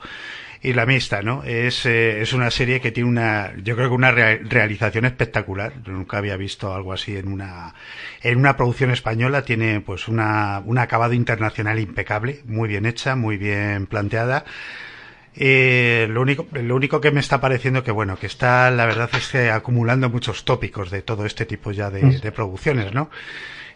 [0.62, 1.44] y la mixta, ¿no?
[1.44, 5.72] Es, eh, es una serie que tiene una, yo creo que una realización espectacular.
[5.86, 7.74] nunca había visto algo así en una,
[8.22, 9.42] en una producción española.
[9.42, 14.44] Tiene pues una, un acabado internacional impecable, muy bien hecha, muy bien planteada.
[15.36, 19.08] Eh, lo único, lo único que me está pareciendo que bueno, que está, la verdad
[19.12, 23.10] es que acumulando muchos tópicos de todo este tipo ya de, de producciones, ¿no?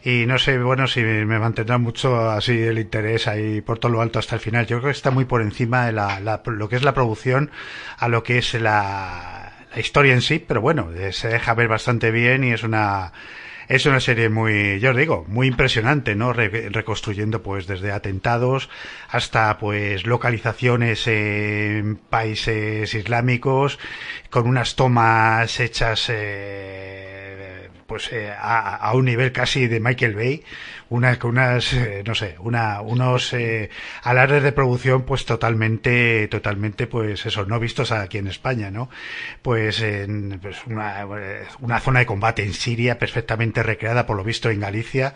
[0.05, 4.01] Y no sé, bueno, si me mantendrá mucho así el interés ahí por todo lo
[4.01, 4.67] alto hasta el final.
[4.67, 7.51] Yo creo que está muy por encima de la, lo que es la producción
[7.99, 11.69] a lo que es la, la historia en sí, pero bueno, eh, se deja ver
[11.69, 13.13] bastante bien y es una
[13.69, 16.33] es una serie muy, yo os digo, muy impresionante, ¿no?
[16.33, 18.69] reconstruyendo pues desde atentados
[19.09, 23.79] hasta pues localizaciones en países islámicos
[24.31, 30.43] con unas tomas hechas eh, pues eh, a, un nivel casi de Michael Bay,
[30.89, 33.71] una, unas, eh, no sé, una, unos eh,
[34.03, 38.91] alardes de producción pues totalmente, totalmente pues eso, no vistos aquí en España, ¿no?
[39.43, 41.07] Pues en pues una,
[41.61, 45.15] una zona de combate en Siria perfectamente recreada por lo visto en Galicia,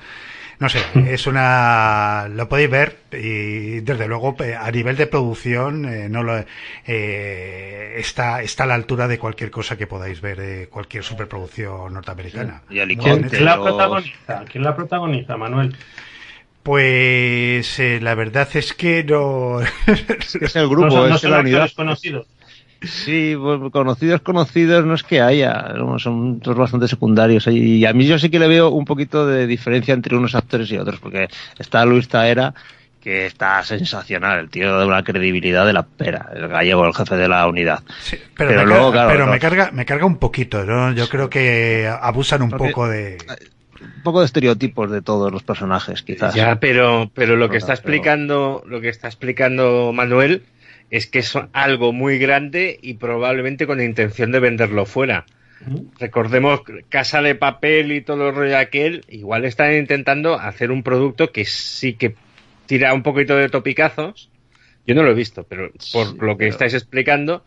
[0.59, 2.29] no sé, es una.
[2.29, 6.45] Lo podéis ver y desde luego a nivel de producción eh, no lo
[6.87, 11.93] eh, está está a la altura de cualquier cosa que podáis ver de cualquier superproducción
[11.93, 12.63] norteamericana.
[12.69, 14.45] ¿Quién, la protagoniza?
[14.51, 15.77] ¿Quién la protagoniza, Manuel?
[16.63, 19.61] Pues eh, la verdad es que no.
[19.61, 21.71] es el grupo, es la unidad.
[21.77, 22.27] Conocidos.
[22.83, 23.37] Sí,
[23.73, 27.47] conocidos, conocidos no es que haya, son todos bastante secundarios.
[27.47, 30.71] Y a mí yo sí que le veo un poquito de diferencia entre unos actores
[30.71, 32.55] y otros, porque está Luis Taera,
[33.01, 37.17] que está sensacional, el tío de una credibilidad de la pera, el gallego, el jefe
[37.17, 37.83] de la unidad.
[38.37, 40.93] pero, me, luego, carga, pero me, carga, me carga un poquito, ¿no?
[40.93, 43.17] Yo creo que abusan un poco de
[43.81, 46.35] un poco de estereotipos de todos los personajes, quizás.
[46.35, 50.43] Ya, pero, pero lo que está explicando, lo que está explicando Manuel
[50.91, 55.27] es que es algo muy grande y probablemente con la intención de venderlo fuera.
[55.99, 61.33] Recordemos Casa de Papel y todo el rollo aquel, igual están intentando hacer un producto
[61.33, 62.15] que sí que
[62.67, 64.31] tira un poquito de topicazos.
[64.87, 67.45] Yo no lo he visto, pero por lo que estáis explicando,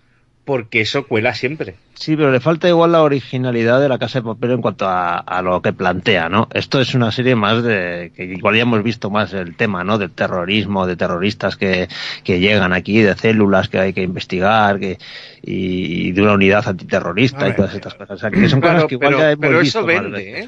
[0.49, 1.75] porque eso cuela siempre.
[1.93, 5.41] Sí, pero le falta igual la originalidad de la Casa de Papel en cuanto a,
[5.43, 6.47] lo que plantea, ¿no?
[6.51, 9.99] Esto es una serie más de que igual ya hemos visto más el tema, ¿no?
[9.99, 11.87] Del terrorismo, de terroristas que,
[12.23, 14.97] que llegan aquí, de células que hay que investigar, que
[15.41, 18.17] y, de una unidad antiterrorista y todas estas cosas.
[18.17, 20.47] O sea, que son cosas que igual pero, ya hemos pero visto eso vende, ¿eh?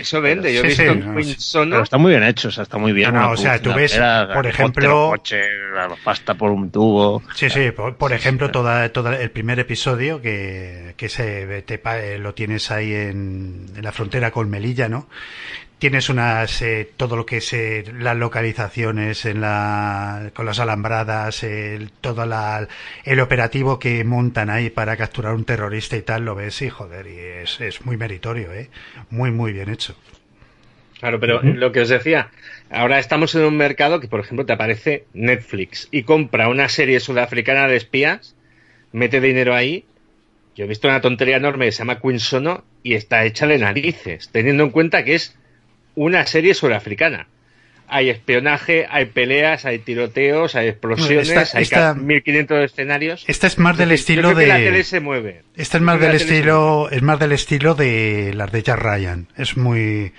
[0.00, 0.54] Eso vende.
[0.54, 3.14] Yo he visto Pero está muy bien hecho, o sea, está muy bien.
[3.14, 4.00] No, o sea, tú ves,
[4.32, 5.42] por ejemplo, coche,
[5.74, 7.22] la pasta por un tubo.
[7.34, 12.34] Sí, sí, por, ejemplo, toda, toda el primer episodio que, que se te, eh, lo
[12.34, 15.08] tienes ahí en, en la frontera con Melilla, ¿no?
[15.82, 21.42] tienes unas eh, todo lo que es eh, las localizaciones en la con las alambradas
[21.42, 22.68] el, todo la,
[23.04, 27.08] el operativo que montan ahí para capturar un terrorista y tal lo ves y joder
[27.08, 28.70] y es, es muy meritorio eh
[29.10, 29.96] muy muy bien hecho.
[31.00, 32.30] Claro pero lo que os decía
[32.70, 37.00] ahora estamos en un mercado que por ejemplo te aparece Netflix y compra una serie
[37.00, 38.36] sudafricana de espías
[38.92, 39.84] mete dinero ahí
[40.54, 43.58] yo he visto una tontería enorme que se llama Queen Sono y está hecha de
[43.58, 45.36] narices teniendo en cuenta que es
[45.94, 47.28] una serie surafricana.
[47.88, 53.24] Hay espionaje, hay peleas, hay tiroteos, hay explosiones, hay 1500 escenarios.
[53.28, 55.42] Esta es más del estilo de la tele se mueve.
[55.56, 59.28] Esta es más del estilo es más del estilo de las de Jack Ryan.
[59.36, 60.12] Es muy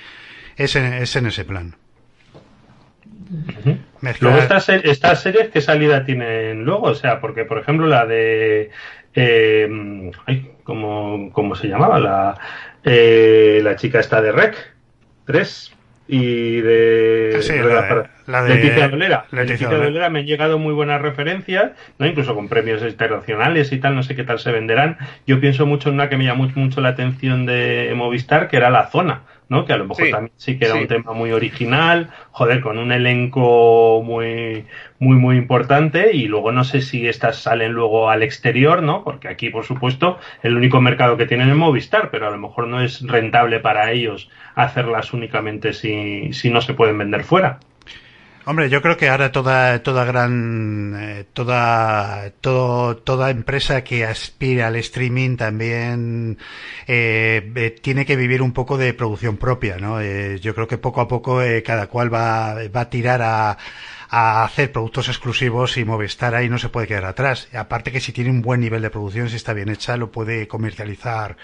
[0.56, 1.76] es en, es en ese plan.
[4.20, 8.70] Luego estas, estas series qué salida tienen luego, o sea, porque por ejemplo la de
[9.16, 12.00] eh, ay, ¿cómo, se llamaba?
[12.00, 12.38] La,
[12.84, 14.56] eh, la chica esta de Rec,
[15.26, 15.74] 3
[16.08, 17.40] y de,
[18.28, 19.26] la, de, Leticia Dolera.
[19.32, 22.06] Leticia Dolera me han llegado muy buenas referencias, ¿no?
[22.06, 24.98] incluso con premios internacionales y tal, no sé qué tal se venderán.
[25.26, 28.70] Yo pienso mucho en una que me llamó mucho la atención de Movistar, que era
[28.70, 29.66] La Zona, ¿no?
[29.66, 32.92] Que a lo mejor también sí que era un tema muy original, joder, con un
[32.92, 34.66] elenco muy,
[35.00, 39.04] muy, muy importante y luego no sé si estas salen luego al exterior, ¿no?
[39.04, 42.68] Porque aquí, por supuesto, el único mercado que tienen es Movistar, pero a lo mejor
[42.68, 47.60] no es rentable para ellos hacerlas únicamente si, si no se pueden vender fuera.
[48.46, 54.68] Hombre, yo creo que ahora toda toda gran eh, toda todo, toda empresa que aspira
[54.68, 56.38] al streaming también
[56.86, 60.02] eh, eh, tiene que vivir un poco de producción propia, ¿no?
[60.36, 63.58] yo creo que poco a poco cada cual va va a tirar a
[64.16, 67.48] a hacer productos exclusivos y Movistar ahí no se puede quedar atrás.
[67.52, 70.48] Aparte que si tiene un buen nivel de producción, si está bien hecha, lo puede
[70.48, 71.36] comercializar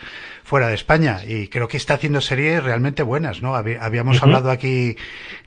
[0.43, 1.21] fuera de España.
[1.25, 3.55] Y creo que está haciendo series realmente buenas, ¿no?
[3.55, 4.97] Habíamos hablado aquí,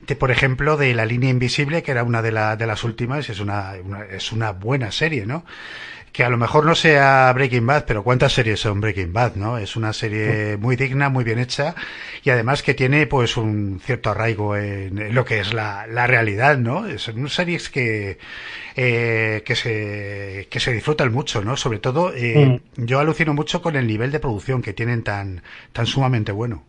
[0.05, 3.39] de, por ejemplo, de La Línea Invisible, que era una de, de las últimas, es
[3.39, 3.75] una,
[4.11, 5.45] es una buena serie, ¿no?
[6.13, 9.57] Que a lo mejor no sea Breaking Bad, pero ¿cuántas series son Breaking Bad, no?
[9.57, 11.73] Es una serie muy digna, muy bien hecha
[12.23, 16.59] y además que tiene pues un cierto arraigo en, lo que es la, la, realidad,
[16.59, 16.85] ¿no?
[16.99, 18.19] Son series que,
[18.75, 21.57] eh, que, se, que se disfrutan mucho, ¿no?
[21.57, 22.85] Sobre todo, eh, mm.
[22.85, 25.41] yo alucino mucho con el nivel de producción que tienen tan,
[25.71, 26.63] tan sumamente bueno.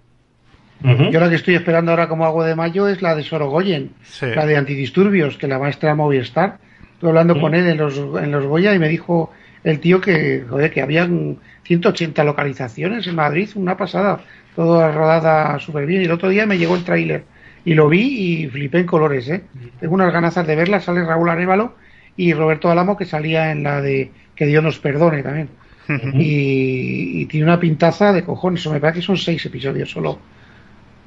[0.82, 4.44] Yo la que estoy esperando ahora como agua de mayo es la de Sorogoyen, la
[4.44, 6.58] de antidisturbios, que la maestra Movistar
[7.04, 9.30] Estuve hablando con él en los, en los Goya y me dijo
[9.62, 14.20] el tío que, joder, que habían 180 localizaciones en Madrid, una pasada,
[14.56, 16.00] toda rodada súper bien.
[16.00, 17.24] Y el otro día me llegó el tráiler
[17.62, 19.42] y lo vi y flipé en colores, ¿eh?
[19.80, 21.74] Tengo unas ganazas de verla, sale Raúl Arevalo
[22.16, 25.50] y Roberto Alamo que salía en la de Que Dios nos perdone también.
[26.14, 30.18] y, y, tiene una pintaza de cojones, me parece que son seis episodios solo.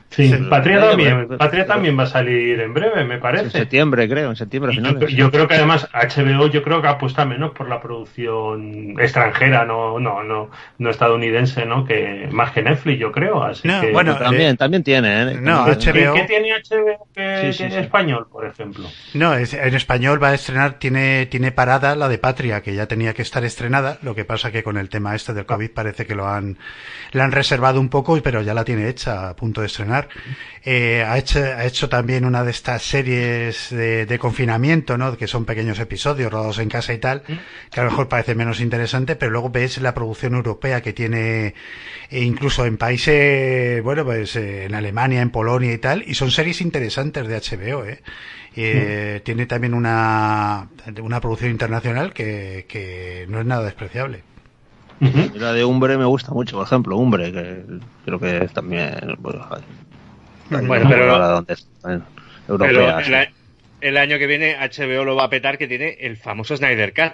[0.10, 3.46] Sí, Patria, también, Patria también va a salir en breve, me parece.
[3.46, 4.74] En septiembre, creo, en septiembre.
[4.74, 5.14] Finales.
[5.14, 10.00] Yo, creo que además HBO yo creo que apuesta menos por la producción extranjera, no,
[10.00, 11.86] no, no, no estadounidense, ¿no?
[11.86, 13.44] Que más que Netflix, yo creo.
[13.44, 15.38] Así que, bueno, también, también tiene, ¿eh?
[15.42, 16.14] No, HBO.
[16.14, 18.88] ¿Qué, tiene HBO que tiene español, por ejemplo?
[19.14, 23.14] No, en español va a estrenar, tiene, tiene parada la de Patria, que ya tenía
[23.14, 23.98] que estar estrenada.
[24.02, 26.58] Lo que pasa que con el tema este del COVID parece que lo han,
[27.12, 29.97] la han reservado un poco, pero ya la tiene hecha a punto de estrenar.
[30.64, 35.18] Eh, ha, hecho, ha hecho también una de estas series de, confinamiento, ¿no?
[35.18, 37.24] Que son pequeños episodios rodados en casa y tal,
[37.72, 41.56] que a lo mejor parece menos interesante, pero luego ves la producción europea que tiene,
[42.10, 46.32] e incluso en países, bueno, pues eh, en Alemania, en Polonia y tal, y son
[46.32, 48.02] series interesantes de HBO, ¿eh?
[48.56, 50.68] eh Tiene también una,
[51.02, 54.24] una producción internacional que, que no es nada despreciable.
[55.00, 57.64] La de Umbre me gusta mucho, por ejemplo, Umbre, que
[58.04, 59.16] creo que es también.
[59.20, 59.48] Bueno,
[60.50, 61.46] pero,
[63.82, 67.14] el, año que viene HBO lo va a petar que tiene el famoso Snyder Cut.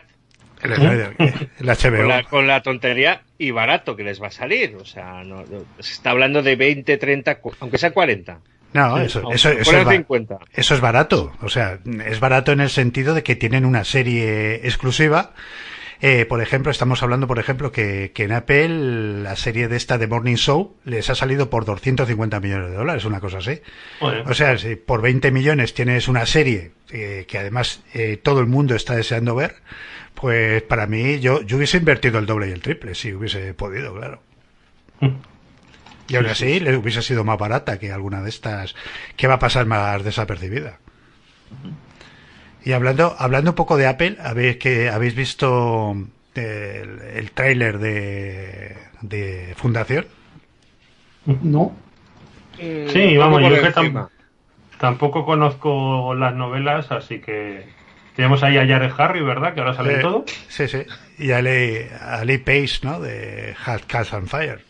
[0.64, 2.30] El, HBO.
[2.30, 4.76] Con la, tontería y barato que les va a salir.
[4.76, 5.44] O sea, no,
[5.80, 8.40] se está hablando de 20, 30, aunque sea 40.
[8.74, 10.06] No, eso, eso, eso, es,
[10.54, 11.34] eso es barato.
[11.42, 15.34] O sea, es barato en el sentido de que tienen una serie exclusiva
[16.06, 19.98] eh, por ejemplo, estamos hablando, por ejemplo, que, que, en Apple la serie de esta
[19.98, 23.62] de Morning Show les ha salido por 250 millones de dólares, una cosa así.
[24.02, 28.48] O sea, si por 20 millones tienes una serie eh, que además eh, todo el
[28.48, 29.56] mundo está deseando ver,
[30.14, 33.96] pues para mí yo, yo hubiese invertido el doble y el triple, si hubiese podido,
[33.96, 34.22] claro.
[36.10, 38.76] Y aún así le hubiese sido más barata que alguna de estas
[39.16, 40.80] que va a pasar más desapercibida.
[42.66, 45.96] Y hablando, hablando un poco de Apple, habéis que habéis visto
[46.36, 50.06] el, el tráiler de, de Fundación.
[51.26, 51.76] No.
[52.58, 53.94] Sí, vamos, yo que
[54.80, 57.66] tampoco conozco las novelas, así que
[58.16, 59.54] tenemos ahí a Jared Harry, ¿verdad?
[59.54, 60.26] Que ahora sale eh, todo.
[60.48, 60.84] Sí, sí.
[61.18, 63.00] Y a Lee, a Lee Pace, ¿no?
[63.00, 64.62] De Hard Cast and Fire.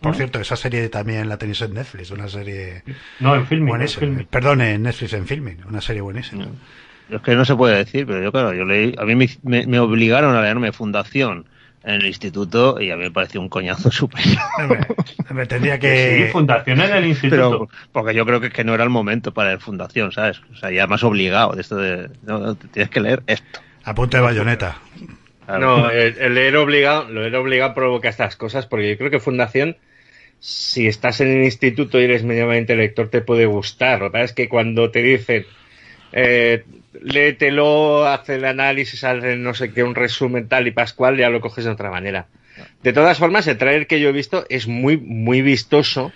[0.00, 2.82] Por cierto, esa serie también la tenéis en Netflix, una serie.
[3.20, 4.26] No, en filming.
[4.28, 6.46] Perdón, en Netflix en filming, una serie buenísima.
[7.10, 10.34] Es que no se puede decir, pero yo, claro, yo leí, a mí me, obligaron
[10.34, 11.46] a leerme Fundación
[11.82, 14.22] en el instituto y a mí me pareció un coñazo súper.
[15.30, 16.24] Me tendría que.
[16.26, 17.68] Sí, Fundación en el instituto.
[17.92, 20.40] porque yo creo que, que no era el momento para leer Fundación, ¿sabes?
[20.52, 22.10] O sea, ya más obligado de esto de.
[22.24, 23.60] No, tienes que leer esto.
[23.84, 24.78] A punto de bayoneta.
[25.46, 29.76] No, el, leer obligado, lo leer obligado provoca estas cosas porque yo creo que Fundación
[30.40, 34.00] si estás en el instituto y eres medianamente lector, te puede gustar.
[34.00, 35.46] Lo que pasa es que cuando te dicen,
[36.12, 36.64] eh,
[37.02, 41.40] léetelo, hace el análisis, hace no sé qué, un resumen tal y pascual, ya lo
[41.40, 42.26] coges de otra manera.
[42.82, 46.12] De todas formas, el trailer que yo he visto es muy, muy vistoso,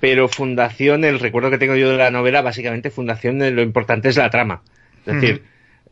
[0.00, 4.16] pero Fundación, el recuerdo que tengo yo de la novela, básicamente Fundación, lo importante es
[4.16, 4.62] la trama.
[5.06, 5.44] Es decir,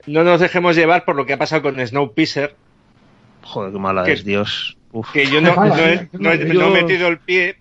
[0.07, 2.55] no nos dejemos llevar por lo que ha pasado con Snowpiercer.
[3.43, 4.77] Joder, qué mala es, Dios.
[5.13, 6.09] Que yo no, he,
[6.71, 7.57] metido el pie,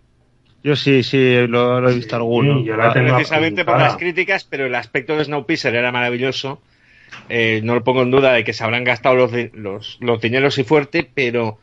[0.63, 2.63] yo sí, sí, lo, he visto alguno.
[2.93, 6.61] precisamente por las críticas, pero el aspecto de Snowpiercer era maravilloso.
[7.29, 10.57] Eh, no lo pongo en duda de que se habrán gastado los, los, los dineros
[10.57, 11.57] y fuerte, pero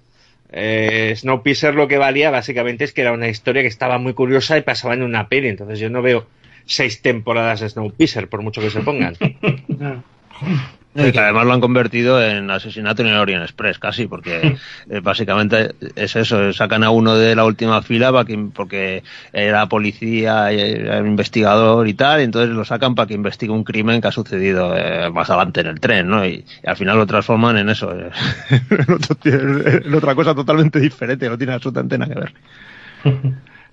[0.51, 4.59] eh, Snowpiercer lo que valía básicamente es que era una historia que estaba muy curiosa
[4.59, 5.49] y pasaba en una peli.
[5.49, 6.27] Entonces yo no veo
[6.67, 9.15] seis temporadas de Snowpiercer, por mucho que se pongan.
[10.95, 14.57] Y que además lo han convertido en asesinato en el Orient Express, casi, porque
[14.91, 19.67] eh, básicamente es eso, sacan a uno de la última fila para que, porque era
[19.67, 24.09] policía, era investigador y tal, y entonces lo sacan para que investigue un crimen que
[24.09, 26.27] ha sucedido eh, más adelante en el tren, ¿no?
[26.27, 28.11] Y, al final lo transforman en eso, eh,
[29.25, 32.35] en otra cosa totalmente diferente, no tiene absolutamente nada que ver.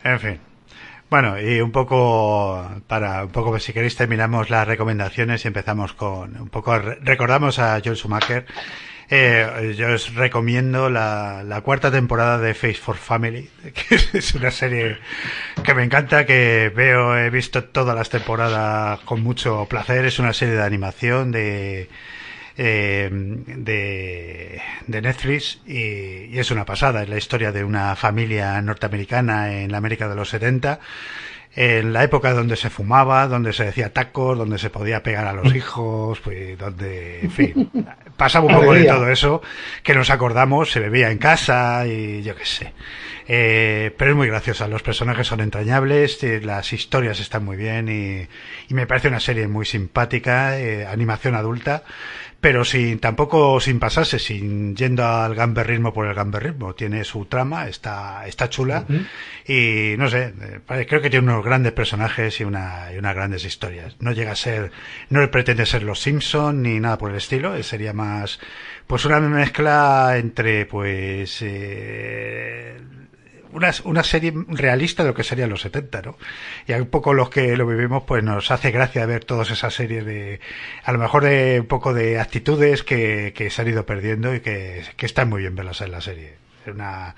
[0.04, 0.55] en fin.
[1.10, 6.36] Bueno, y un poco para un poco si queréis terminamos las recomendaciones y empezamos con
[6.42, 8.46] un poco recordamos a Joel Schumacher.
[9.10, 14.50] Eh, yo os recomiendo la, la, cuarta temporada de Face for Family, que es una
[14.50, 14.98] serie
[15.64, 20.06] que me encanta, que veo, he visto todas las temporadas con mucho placer.
[20.06, 21.88] Es una serie de animación de
[22.58, 27.04] eh, de, de, Netflix y, es una pasada.
[27.04, 30.80] Es la historia de una familia norteamericana en la América de los 70
[31.56, 35.34] en la época donde se fumaba, donde se decía tacos, donde se podía pegar a
[35.34, 37.72] los hijos, pues donde, en fin,
[38.18, 39.42] pasaba un poco de todo eso,
[39.82, 42.74] que nos acordamos, se bebía en casa y yo qué sé.
[43.28, 47.88] Eh, pero es muy graciosa, los personajes son entrañables, eh, las historias están muy bien
[47.90, 48.28] y,
[48.70, 51.84] y me parece una serie muy simpática, eh, animación adulta,
[52.40, 56.76] pero sin tampoco sin pasarse, sin yendo al gamberrismo por el gamberrismo.
[56.76, 58.86] Tiene su trama, está, está chula
[59.48, 60.34] y no sé,
[60.70, 63.96] eh, creo que tiene unos grandes personajes y, una, y unas grandes historias.
[64.00, 64.72] No llega a ser,
[65.10, 68.40] no pretende ser los Simpson ni nada por el estilo, sería más
[68.88, 72.78] pues una mezcla entre pues eh,
[73.56, 76.18] una, una serie realista de lo que serían los 70, ¿no?
[76.68, 80.06] Y un poco los que lo vivimos, pues nos hace gracia ver todas esas series
[80.06, 80.40] de,
[80.84, 84.42] a lo mejor de un poco de actitudes que, que se han ido perdiendo y
[84.42, 86.34] que, que están muy bien verlas en la serie.
[86.66, 87.16] Es una,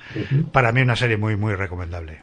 [0.52, 2.22] para mí una serie muy, muy recomendable.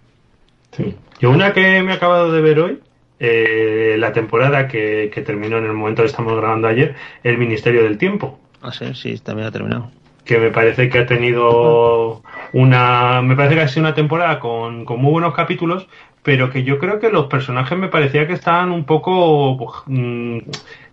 [0.72, 0.96] Sí.
[1.20, 2.80] Yo una que me he acabado de ver hoy,
[3.18, 7.82] eh, la temporada que, que terminó en el momento que estamos grabando ayer, El Ministerio
[7.82, 8.38] del Tiempo.
[8.62, 9.90] Ah, sí, sí, también ha terminado
[10.25, 12.22] que me parece que ha tenido
[12.53, 15.89] una me parece que ha sido una temporada con, con muy buenos capítulos
[16.25, 20.39] pero que yo creo que los personajes me parecía que estaban un poco pues, mm,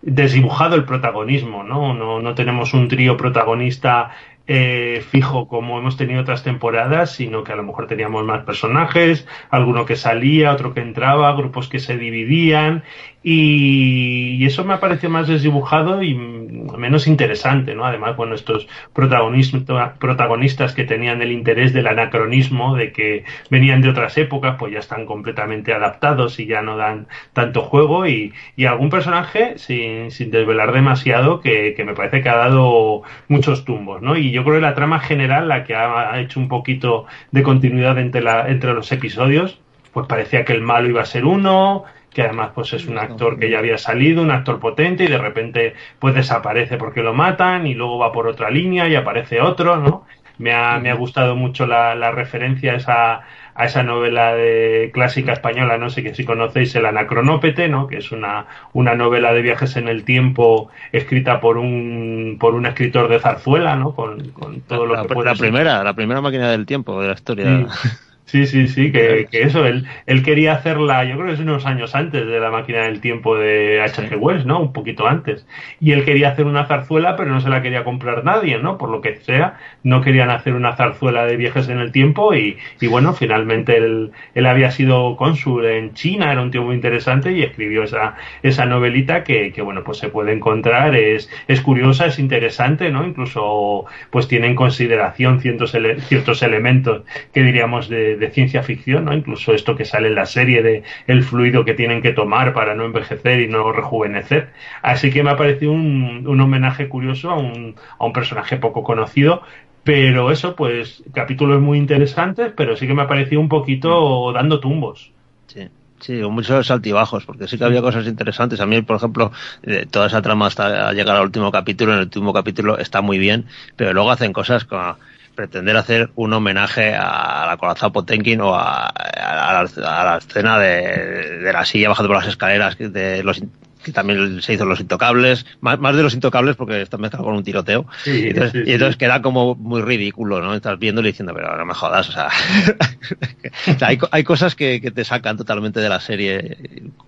[0.02, 1.94] desdibujado el protagonismo, ¿no?
[1.94, 2.22] ¿no?
[2.22, 4.12] No tenemos un trío protagonista
[4.46, 9.26] eh, fijo como hemos tenido otras temporadas, sino que a lo mejor teníamos más personajes,
[9.50, 12.84] alguno que salía, otro que entraba, grupos que se dividían
[13.24, 17.86] y, eso me ha parecido más desdibujado y menos interesante, ¿no?
[17.86, 24.18] Además, bueno, estos protagonistas que tenían el interés del anacronismo, de que venían de otras
[24.18, 28.90] épocas, pues ya están completamente adaptados y ya no dan tanto juego y, y algún
[28.90, 34.18] personaje, sin, sin desvelar demasiado, que, que, me parece que ha dado muchos tumbos, ¿no?
[34.18, 38.00] Y yo creo que la trama general, la que ha, hecho un poquito de continuidad
[38.00, 39.60] entre, la, entre los episodios,
[39.94, 43.40] pues parecía que el malo iba a ser uno, que además pues es un actor
[43.40, 47.68] que ya había salido, un actor potente y de repente pues desaparece porque lo matan
[47.68, 50.06] y luego va por otra línea y aparece otro, ¿no?
[50.38, 53.22] Me ha, me ha gustado mucho la, la referencia a esa,
[53.54, 57.88] a esa novela de clásica española, no sé que si conocéis, El Anacronópete, ¿no?
[57.88, 62.66] que es una, una novela de viajes en el tiempo escrita por un, por un
[62.66, 63.94] escritor de zarzuela, ¿no?
[63.94, 67.08] con, con todo la, lo que puede La primera, la primera máquina del tiempo de
[67.08, 67.68] la historia.
[67.70, 67.90] Sí.
[68.32, 71.66] Sí, sí, sí, que, que, eso, él, él quería hacerla, yo creo que es unos
[71.66, 74.16] años antes de la máquina del tiempo de H.G.
[74.18, 74.62] Wells, ¿no?
[74.62, 75.46] Un poquito antes.
[75.82, 78.78] Y él quería hacer una zarzuela, pero no se la quería comprar nadie, ¿no?
[78.78, 82.58] Por lo que sea, no querían hacer una zarzuela de viajes en el tiempo y,
[82.80, 87.34] y bueno, finalmente él, él había sido cónsul en China, era un tío muy interesante
[87.34, 92.06] y escribió esa, esa novelita que, que bueno, pues se puede encontrar, es, es curiosa,
[92.06, 93.06] es interesante, ¿no?
[93.06, 97.04] Incluso, pues tiene en consideración ciertos, ele ciertos elementos
[97.34, 99.14] que diríamos de de ciencia ficción, ¿no?
[99.14, 102.76] Incluso esto que sale en la serie de el fluido que tienen que tomar para
[102.76, 104.52] no envejecer y no rejuvenecer.
[104.82, 109.42] Así que me ha parecido un, homenaje curioso a un, a un personaje poco conocido,
[109.84, 114.60] pero eso, pues, capítulos muy interesantes, pero sí que me ha parecido un poquito dando
[114.60, 115.12] tumbos.
[115.48, 115.68] Sí.
[116.02, 118.60] Sí, muchos altibajos, porque sí que había cosas interesantes.
[118.60, 122.06] A mí, por ejemplo, eh, toda esa trama hasta llegar al último capítulo, en el
[122.06, 123.46] último capítulo está muy bien,
[123.76, 124.96] pero luego hacen cosas como
[125.36, 130.60] pretender hacer un homenaje a la corazón Potenkin o a, a, la, a, la, escena
[130.60, 133.42] de, de, la silla bajando por las escaleras de los
[133.84, 137.36] que también se hizo los intocables, más, más de los intocables porque está mezclado con
[137.36, 137.86] un tiroteo.
[138.04, 138.70] Sí, y, entonces, sí, sí.
[138.70, 140.54] y entonces queda como muy ridículo, ¿no?
[140.54, 142.28] Estás viéndolo y diciendo, pero no me jodas, o sea,
[143.76, 146.58] o sea hay, hay, cosas que, que, te sacan totalmente de la serie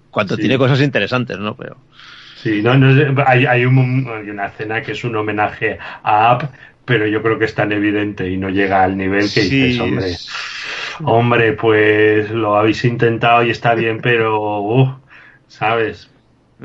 [0.09, 1.55] cuando tiene cosas interesantes, ¿no?
[1.55, 1.77] Pero...
[2.41, 6.51] Sí, no, no hay, hay, un, hay una escena que es un homenaje a App,
[6.85, 9.81] pero yo creo que es tan evidente y no llega al nivel que sí, dices,
[9.81, 10.29] hombre, es...
[11.03, 14.95] hombre, pues lo habéis intentado y está bien, pero, uh,
[15.47, 16.09] ¿sabes?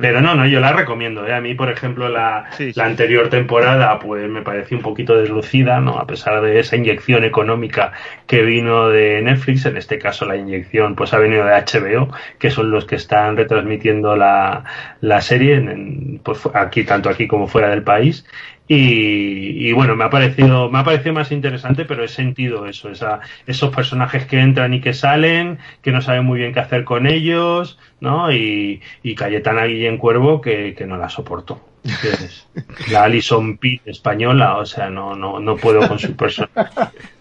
[0.00, 1.26] Pero no, no, yo la recomiendo.
[1.26, 1.34] ¿eh?
[1.34, 2.78] A mí, por ejemplo, la, sí, sí.
[2.78, 5.98] la, anterior temporada, pues me pareció un poquito deslucida, ¿no?
[5.98, 7.92] A pesar de esa inyección económica
[8.26, 12.50] que vino de Netflix, en este caso la inyección, pues ha venido de HBO, que
[12.50, 14.62] son los que están retransmitiendo la,
[15.00, 18.24] la serie, en, pues aquí, tanto aquí como fuera del país.
[18.68, 22.90] Y, y, bueno, me ha parecido, me ha parecido más interesante, pero he sentido eso,
[22.90, 26.84] esa, esos personajes que entran y que salen, que no saben muy bien qué hacer
[26.84, 28.30] con ellos, ¿no?
[28.30, 31.66] Y, y Cayetana Guillén Cuervo, que, que no la soporto.
[31.84, 32.46] Es
[32.90, 36.70] la Alison Pitt española, o sea, no, no, no puedo con su personaje.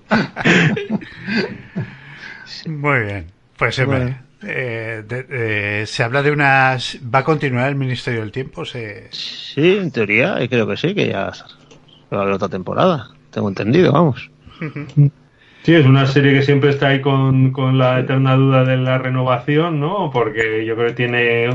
[2.66, 3.28] Muy bien,
[3.58, 4.26] pues bueno.
[4.44, 9.08] Eh, de, de, se habla de unas va a continuar el Ministerio del Tiempo se...
[9.12, 11.32] sí en teoría creo que sí que ya
[12.14, 14.30] va a haber otra temporada tengo entendido vamos
[15.68, 19.00] Sí, es una serie que siempre está ahí con, con, la eterna duda de la
[19.00, 20.12] renovación, ¿no?
[20.14, 21.50] Porque yo creo que tiene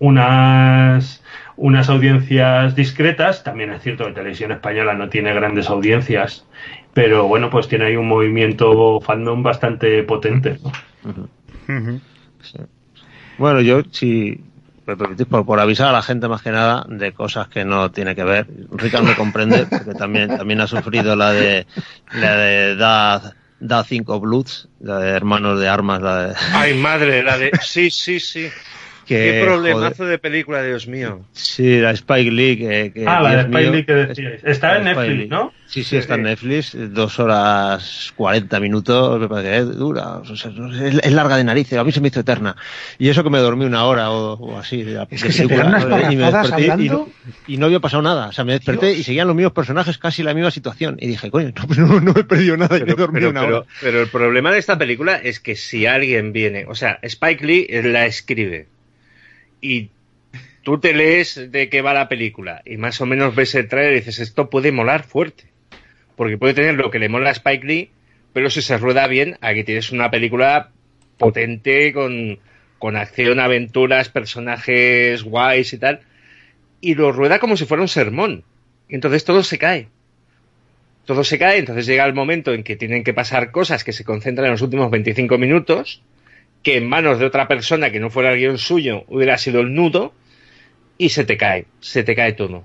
[0.00, 1.22] unas,
[1.56, 3.44] unas audiencias discretas.
[3.44, 6.44] También es cierto que Televisión Española no tiene grandes audiencias,
[6.92, 10.72] pero bueno, pues tiene ahí un movimiento fandom bastante potente, ¿no?
[11.08, 11.28] Uh -huh.
[11.68, 12.00] Uh -huh.
[12.42, 12.58] Sí.
[13.38, 14.40] Bueno, yo si
[14.84, 18.24] por, por, avisar a la gente más que nada de cosas que no tiene que
[18.24, 18.46] ver.
[18.72, 21.66] Ricardo me comprende porque también también ha sufrido la de
[22.12, 27.22] la de da da cinco Bloods, la de hermanos de armas, la de Ay, madre,
[27.22, 28.48] la de sí, sí, sí.
[29.06, 31.24] Qué problemazo de película, Dios mío.
[31.32, 32.56] Sí, la Spike Lee.
[32.56, 34.44] Que, que ah, la de Spike Lee que decíais.
[34.44, 35.52] Está en Netflix, ¿no?
[35.66, 36.76] Sí, sí, está en Netflix.
[36.76, 40.18] Dos horas cuarenta minutos, me parece que es dura.
[40.18, 41.78] O sea, es, larga de narices.
[41.78, 42.56] A mí se me hizo eterna.
[42.98, 44.84] Y eso que me dormí una hora o, así.
[45.10, 47.08] es que se unas y me desperté
[47.46, 48.28] y, no, había pasado nada.
[48.28, 50.96] O sea, me desperté y seguían los mismos personajes casi la misma situación.
[51.00, 53.62] Y dije, coño, no, no, me he perdido nada y me he dormido una hora.
[53.80, 57.82] Pero el problema de esta película es que si alguien viene, o sea, Spike Lee
[57.82, 58.68] la escribe
[59.62, 59.88] y
[60.62, 63.94] tú te lees de qué va la película y más o menos ves el trailer
[63.94, 65.44] y dices, esto puede molar fuerte.
[66.16, 67.90] Porque puede tener lo que le mola a Spike Lee,
[68.34, 70.70] pero si se rueda bien, aquí tienes una película
[71.16, 72.38] potente con,
[72.78, 76.00] con acción, aventuras, personajes guays y tal.
[76.80, 78.44] Y lo rueda como si fuera un sermón.
[78.88, 79.88] Y entonces todo se cae.
[81.06, 84.04] Todo se cae, entonces llega el momento en que tienen que pasar cosas que se
[84.04, 86.02] concentran en los últimos 25 minutos
[86.62, 89.74] que en manos de otra persona que no fuera el guion suyo hubiera sido el
[89.74, 90.12] nudo
[90.98, 92.64] y se te cae, se te cae todo.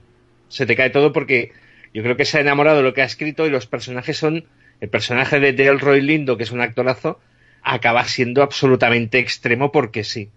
[0.49, 1.51] Se te cae todo porque
[1.93, 4.45] yo creo que se ha enamorado de lo que ha escrito y los personajes son,
[4.79, 7.19] el personaje de Delroy Lindo, que es un actorazo,
[7.63, 10.29] acaba siendo absolutamente extremo porque sí.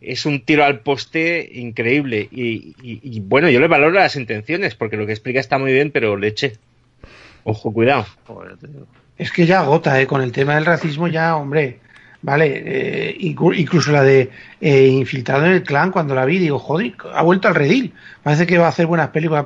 [0.00, 4.96] Es un tiro al poste increíble y, y bueno, yo le valoro las intenciones porque
[4.96, 6.54] lo que explica está muy bien, pero leche.
[7.44, 8.06] Ojo, cuidado.
[9.16, 10.06] Es que ya agota, ¿eh?
[10.08, 11.78] Con el tema del racismo ya, hombre
[12.22, 12.62] ¿vale?
[12.64, 17.22] Eh, incluso la de eh, Infiltrado en el Clan, cuando la vi, digo, joder, ha
[17.22, 17.92] vuelto al redil.
[18.22, 19.44] Parece que va a hacer buenas películas,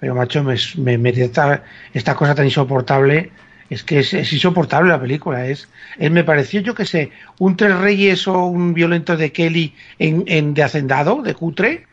[0.00, 3.30] pero macho, me, me mete esta, cosa tan insoportable.
[3.70, 5.46] Es que es, insoportable la película.
[5.46, 5.68] Es,
[5.98, 10.54] me pareció, yo que sé, un Tres Reyes o un violento de Kelly en, en
[10.54, 11.86] de hacendado, de cutre,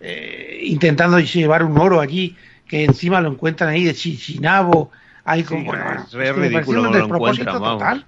[0.00, 2.36] eh, intentando llevar un oro allí,
[2.66, 4.90] que encima lo encuentran ahí de Chichinabo.
[5.24, 8.06] Hay como, es, ridículo, un despropósito total.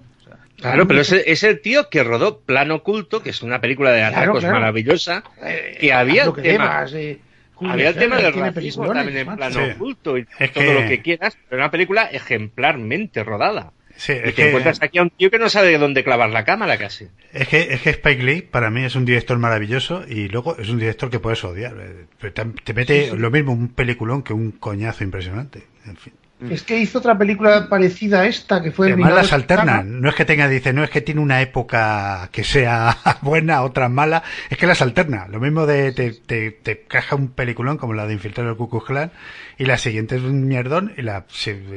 [0.61, 4.45] Claro, pero es el, tío que rodó Plano Oculto, que es una película de atracos
[4.45, 7.19] maravillosa, eh, que había el tema, eh,
[7.61, 11.63] había el tema del racismo también en Plano Oculto y todo lo que quieras, pero
[11.63, 13.73] una película ejemplarmente rodada.
[14.01, 16.79] Sí, y te encuentras aquí a un tío que no sabe dónde clavar la cámara
[16.79, 17.09] casi.
[17.35, 20.71] Es que, es que Spike Lee para mí es un director maravilloso y luego es
[20.71, 21.77] un director que puedes odiar.
[21.79, 22.33] Eh,
[22.65, 25.65] te, mete lo mismo un peliculón que un coñazo impresionante.
[25.85, 26.15] En fin.
[26.41, 26.53] Mm.
[26.53, 28.89] Es que hizo otra película parecida a esta, que fue...
[28.89, 32.45] Además las alternan, no es que tenga, dice, no es que tiene una época que
[32.45, 35.27] sea buena, otra mala, es que las alterna.
[35.29, 38.69] Lo mismo de, te, te, te caja un peliculón como la de Infiltrar el Ku
[38.81, 39.13] Clan
[39.59, 41.27] y la siguiente es un mierdón y la,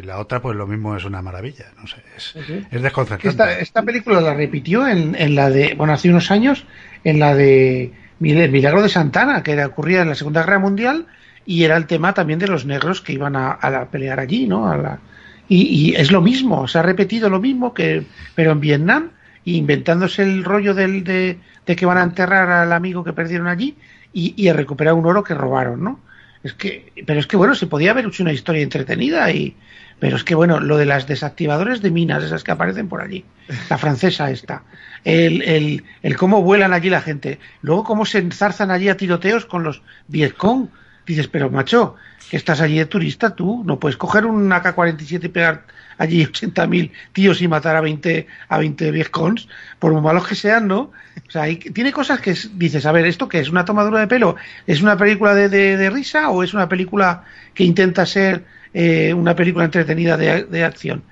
[0.03, 2.35] la otra pues lo mismo es una maravilla, no sé, es,
[2.71, 3.29] es desconcertante.
[3.29, 6.65] Esta, esta película la repitió en, en la de, bueno, hace unos años,
[7.03, 11.07] en la de Milagro de Santana, que ocurría en la Segunda Guerra Mundial,
[11.45, 14.67] y era el tema también de los negros que iban a, pelear allí, ¿no?
[14.67, 14.99] A la,
[15.47, 18.03] y, es lo mismo, se ha repetido lo mismo que,
[18.35, 19.09] pero en Vietnam,
[19.45, 23.75] inventándose el rollo del, de, que van a enterrar al amigo que perdieron allí
[24.13, 25.99] y, y a recuperar un oro que robaron, ¿no?
[26.43, 29.55] Es que, pero es que bueno, se podía haber hecho una historia entretenida y,
[29.99, 33.23] pero es que bueno, lo de las desactivadores de minas, esas que aparecen por allí,
[33.69, 34.63] la francesa esta,
[35.05, 39.45] el, el, el cómo vuelan allí la gente, luego cómo se enzarzan allí a tiroteos
[39.45, 40.67] con los Vietcong,
[41.05, 41.95] Dices, pero macho,
[42.29, 45.65] que estás allí de turista tú, no puedes coger un AK-47 y pegar
[45.97, 49.47] allí 80.000 tíos y matar a 20 a 20 viejcons,
[49.79, 50.91] por muy malos que sean, ¿no?
[51.27, 53.49] O sea, tiene cosas que dices, a ver, ¿esto qué es?
[53.49, 54.35] ¿Una tomadura de pelo?
[54.65, 57.23] ¿Es una película de, de, risa o es una película
[57.53, 58.43] que intenta ser
[58.73, 61.03] eh, una película entretenida de, de, acción?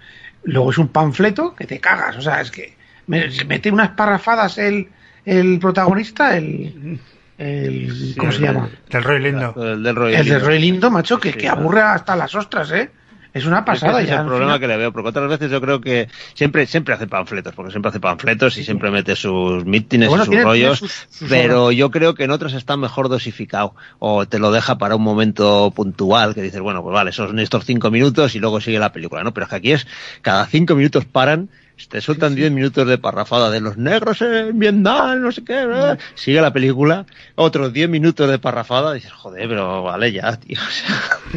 [0.44, 2.76] Luego es un panfleto que te cagas, o sea, es que
[3.08, 4.90] me, mete unas parrafadas el,
[5.26, 7.00] el protagonista, el
[7.42, 8.70] el ¿cómo se llama?
[8.90, 9.54] Del Roy Lindo.
[9.58, 10.40] El del Roy, el Lindo.
[10.40, 12.92] Roy Lindo, macho, que, que aburre hasta las ostras, ¿eh?
[13.34, 14.16] Es una pasada es ya.
[14.16, 17.08] Es el problema que le veo, porque otras veces yo creo que siempre siempre hace
[17.08, 21.92] panfletos, porque siempre hace panfletos y siempre mete sus mítines y sus rollos, pero yo
[21.92, 26.36] creo que en otros está mejor dosificado, o te lo deja para un momento puntual,
[26.36, 29.34] que dices, bueno, pues vale, son estos cinco minutos y luego sigue la película, ¿no?
[29.34, 29.88] Pero es que aquí es,
[30.22, 31.50] cada cinco minutos paran
[31.88, 36.42] te sueltan 10 minutos de parrafada de los negros en Vietnam, no sé qué, sigue
[36.42, 37.06] la película,
[37.36, 40.60] otros 10 minutos de parrafada, y dices, joder, pero vale ya, tío,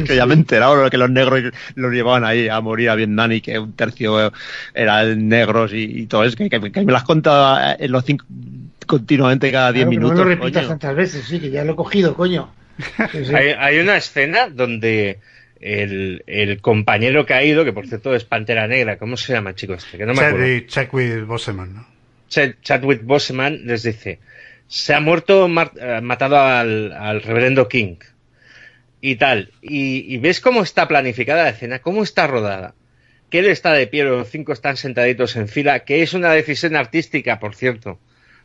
[0.05, 3.31] que ya me he enterado que los negros los llevaban ahí a morir a Vietnam
[3.31, 4.31] y que un tercio
[4.73, 8.25] eran negros y, todo eso, que, me las contado en los cinco,
[8.85, 10.17] continuamente cada 10 minutos.
[10.17, 12.49] No lo repitas tantas veces, sí, que ya lo he cogido, coño.
[13.33, 15.19] Hay, hay una escena donde
[15.61, 19.55] el, el, compañero que ha ido, que por cierto es Pantera Negra, ¿cómo se llama,
[19.55, 19.97] chico este?
[19.97, 20.67] Que no me acuerdo.
[20.67, 21.87] Chadwick Boseman, ¿no?
[22.27, 24.19] Chadwick Boseman les dice,
[24.67, 27.97] se ha muerto, eh, matado al, al, reverendo King
[29.01, 29.51] y tal.
[29.61, 32.73] Y, y, ves cómo está planificada la escena, cómo está rodada.
[33.29, 36.75] Que él está de pie, los cinco están sentaditos en fila, que es una decisión
[36.75, 37.99] artística, por cierto,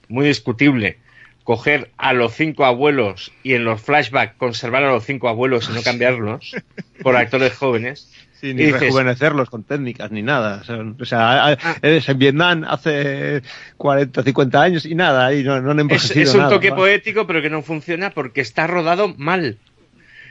[0.09, 0.99] muy discutible.
[1.45, 5.73] Coger a los cinco abuelos y en los flashbacks conservar a los cinco abuelos y
[5.73, 6.55] no cambiarlos
[7.03, 8.11] por actores jóvenes
[8.41, 10.63] Sí, ni rejuvenecerlos con técnicas ni nada.
[10.99, 11.57] O sea, ah.
[11.83, 13.43] eres en Vietnam hace
[13.77, 17.43] 40, 50 años y nada, y no, no han es, es, un toque poético, pero
[17.43, 19.59] que no funciona porque está rodado mal.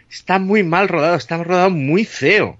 [0.09, 2.57] Está muy mal rodado, está rodado muy feo.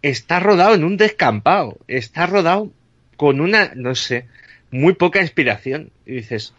[0.00, 1.76] Está rodado en un descampado.
[1.86, 2.70] Está rodado
[3.18, 4.28] con una, no sé,
[4.70, 5.90] muy poca inspiración.
[6.06, 6.54] Y dices,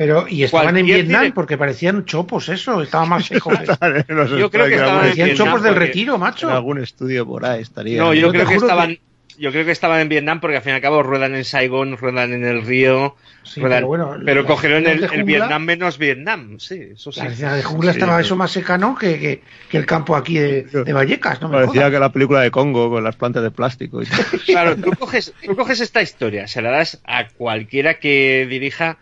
[0.00, 3.68] pero, y estaban en Vietnam porque parecían chopos, eso, estaba más jóvenes.
[4.08, 6.48] yo creo que estaban parecían chopos del retiro, macho.
[6.48, 7.98] En algún estudio por ahí estaría.
[7.98, 8.98] No, yo creo que estaban,
[9.36, 11.98] yo creo que estaban en Vietnam porque al fin y al cabo ruedan en Saigon,
[11.98, 13.14] ruedan en el río,
[13.54, 17.20] pero, bueno, pero cogieron el, Vietnam menos Vietnam, sí, eso sí.
[17.38, 21.42] La de jungla estaba eso más secano que, que, el campo aquí de, de Vallecas,
[21.42, 21.50] ¿no?
[21.50, 24.00] Parecía que la película de Congo con las plantas de plástico.
[24.00, 24.06] Y
[24.46, 28.96] claro, tú coges, tú coges esta historia, se la das a cualquiera que dirija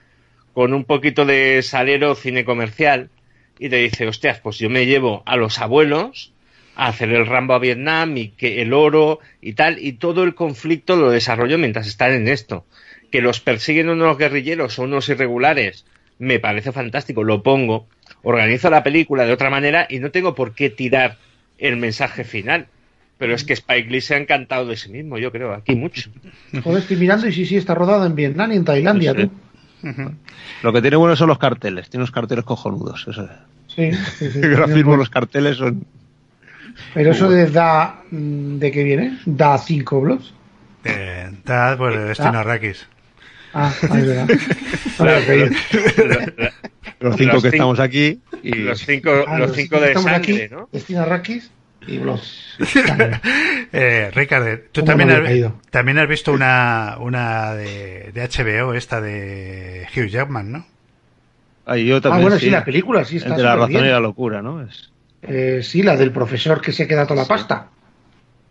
[0.54, 3.10] con un poquito de salero cine comercial
[3.58, 6.32] y te dice, hostias, pues yo me llevo a los abuelos
[6.76, 10.34] a hacer el Rambo a Vietnam y que el oro y tal, y todo el
[10.34, 12.64] conflicto lo desarrollo mientras están en esto.
[13.10, 15.84] Que los persiguen unos guerrilleros o unos irregulares,
[16.18, 17.88] me parece fantástico, lo pongo,
[18.22, 21.16] organizo la película de otra manera y no tengo por qué tirar
[21.58, 22.66] el mensaje final.
[23.18, 26.10] Pero es que Spike Lee se ha encantado de sí mismo, yo creo, aquí mucho.
[26.62, 29.30] Joder, estoy mirando y sí, sí, está rodado en Vietnam y en Tailandia, tú.
[30.62, 33.06] Lo que tiene bueno son los carteles, tiene unos carteles cojonudos.
[33.08, 33.28] Eso.
[33.68, 35.86] Sí, sí, sí los carteles son.
[36.94, 38.02] Pero eso de da.
[38.10, 39.20] ¿De qué viene?
[39.24, 40.32] ¿Da 5 blogs?
[40.84, 42.88] Eh, da, pues de Destino Arrakis.
[43.54, 44.28] Ah, ahí verdad.
[47.00, 50.68] los cinco que estamos aquí y los cinco, ah, los, cinco de sangre, aquí, ¿no?
[50.72, 51.50] Destino Arrakis
[51.86, 52.00] y
[53.72, 59.86] eh, Ricardo, tú también has, también has visto una, una de, de, HBO, esta de
[59.94, 60.66] Hugh Jackman, ¿no?
[61.64, 63.36] Ah, yo también, ah bueno, sí, la película, sí está.
[63.36, 64.62] de la razón y la locura, ¿no?
[64.62, 64.90] Es...
[65.22, 67.68] Eh, sí, la del profesor que se queda toda la pasta.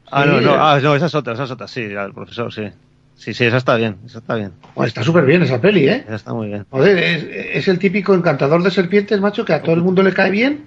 [0.09, 2.53] Ah, no, no, ah, no, esa es otra, esa es otra, sí, la del profesor,
[2.53, 2.69] sí.
[3.15, 4.53] Sí, sí, esa está bien, esa está bien.
[4.85, 6.03] está súper bien esa peli, ¿eh?
[6.05, 6.65] Esa está muy bien.
[6.69, 10.13] Joder, es, es, el típico encantador de serpientes, macho, que a todo el mundo le
[10.13, 10.65] cae bien,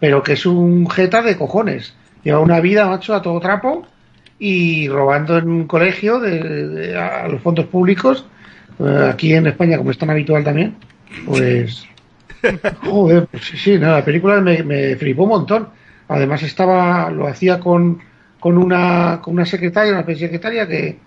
[0.00, 1.94] pero que es un jeta de cojones.
[2.24, 3.86] Lleva una vida, macho, a todo trapo
[4.38, 8.24] y robando en un colegio de, a los fondos públicos,
[8.78, 10.76] eh, aquí en España, como es tan habitual también,
[11.26, 11.84] pues.
[12.84, 15.68] Joder, pues sí, sí, la película me, me, flipó un montón.
[16.06, 17.98] Además, estaba, lo hacía con,
[18.38, 20.98] con, una, con una secretaria, una secretaria que,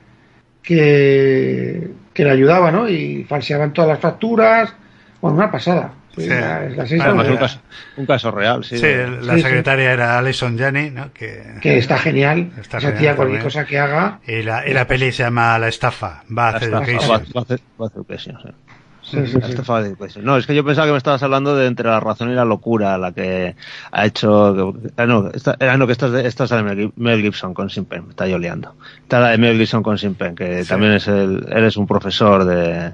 [0.62, 2.90] que, que le ayudaba, ¿no?
[2.90, 4.74] Y falseaban todas las facturas.
[5.22, 5.94] Bueno, una pasada.
[6.18, 6.28] Sí,
[7.98, 8.76] un, caso, real, sí.
[9.22, 11.14] la secretaria era Alison Janney, ¿no?
[11.14, 12.52] Que, que está genial.
[12.60, 14.20] Está Esa tía, cualquier cosa que haga.
[14.28, 18.54] Y la, y la peli se llama La estafa, Bad Education.
[20.24, 22.46] No, es que yo pensaba que me estabas hablando de entre la razón y la
[22.46, 23.56] locura, la que
[23.92, 24.76] ha hecho.
[24.96, 28.10] Ah, no, esta, ah, no, que esta, esta es de Mel Gibson con Simpen, me
[28.12, 28.76] está yo liando.
[29.02, 32.46] Está la de Mel Gibson con Simpen, que también es el, él es un profesor
[32.46, 32.94] de,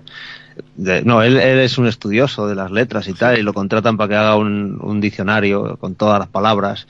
[0.78, 4.16] no, él, es un estudioso de las letras y tal, y lo contratan para que
[4.16, 6.88] haga un, diccionario con todas las palabras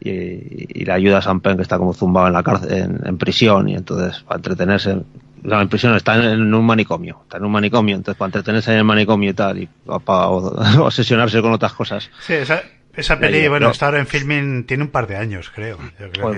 [0.00, 3.68] y, le ayuda a Sam Penn que está como zumbado en la cárcel, en, prisión,
[3.68, 5.02] y entonces para entretenerse,
[5.42, 8.78] no, en prisión está en, un manicomio, está en un manicomio, entonces para entretenerse en
[8.78, 9.68] el manicomio y tal, y
[10.04, 10.28] para,
[10.80, 12.10] obsesionarse con otras cosas.
[12.26, 12.34] Sí,
[13.08, 15.78] peli, bueno, está ahora en filming, tiene un par de años, creo.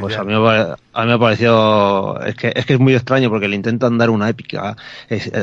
[0.01, 2.94] pues a, mí me, a mí me ha parecido, es que, es que es muy
[2.94, 4.76] extraño porque le intentan dar una épica,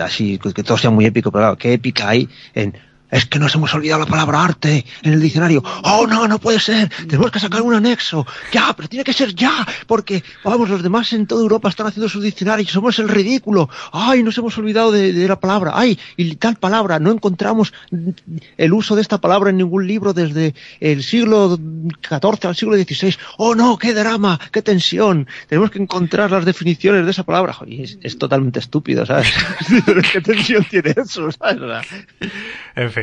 [0.02, 2.76] así, que todo sea muy épico, pero claro, ¿qué épica hay en
[3.12, 5.64] es que nos hemos olvidado la palabra arte en el diccionario.
[5.84, 6.90] Oh, no, no puede ser.
[6.90, 8.26] Tenemos que sacar un anexo.
[8.52, 9.66] Ya, pero tiene que ser ya.
[9.88, 12.70] Porque, vamos, los demás en toda Europa están haciendo sus diccionarios.
[12.70, 13.70] Somos el ridículo.
[13.92, 15.72] Ay, nos hemos olvidado de, la palabra.
[15.76, 17.00] Ay, y tal palabra.
[17.00, 17.74] No encontramos
[18.58, 23.16] el uso de esta palabra en ningún libro desde el siglo XIV al siglo XVI.
[23.38, 25.28] Oh, no, qué drama, qué tensión.
[25.48, 27.58] Tenemos que encontrar las definiciones de esa palabra.
[27.68, 29.34] es, totalmente estúpido, ¿sabes?
[30.12, 31.32] ¿Qué tensión tiene eso?
[31.32, 31.88] ¿sabes?
[32.76, 32.99] En fin.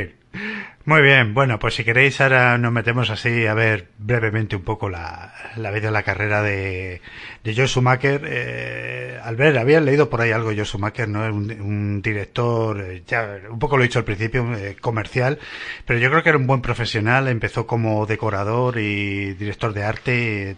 [0.85, 4.89] Muy bien, bueno, pues si queréis ahora nos metemos así a ver brevemente un poco
[4.89, 7.01] la, la vida, la carrera de,
[7.43, 8.23] de Joe Schumacher.
[8.25, 11.25] Eh, al ver, había leído por ahí algo Joe Schumacher, ¿no?
[11.25, 15.41] Un, un director, eh, ya un poco lo he dicho al principio, eh, comercial,
[15.85, 20.57] pero yo creo que era un buen profesional, empezó como decorador y director de arte,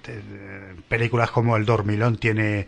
[0.90, 2.66] películas como El Dormilón tiene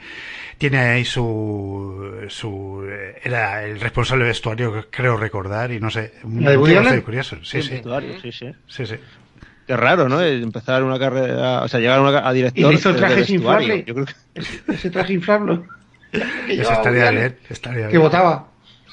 [0.61, 2.87] tiene ahí su, su
[3.25, 8.21] era el responsable de vestuario creo recordar y no sé bastante curioso sí sí Vestuario,
[8.21, 8.53] sí, sí.
[8.69, 8.97] sí sí
[9.67, 10.21] Qué raro, ¿no?
[10.21, 13.87] Empezar una carrera, o sea, llegar a, una, a director Y hizo trajes inflables.
[13.87, 15.61] Yo creo que Ese, ese traje inflable.
[16.11, 18.49] que estaría bien estaría Que votaba.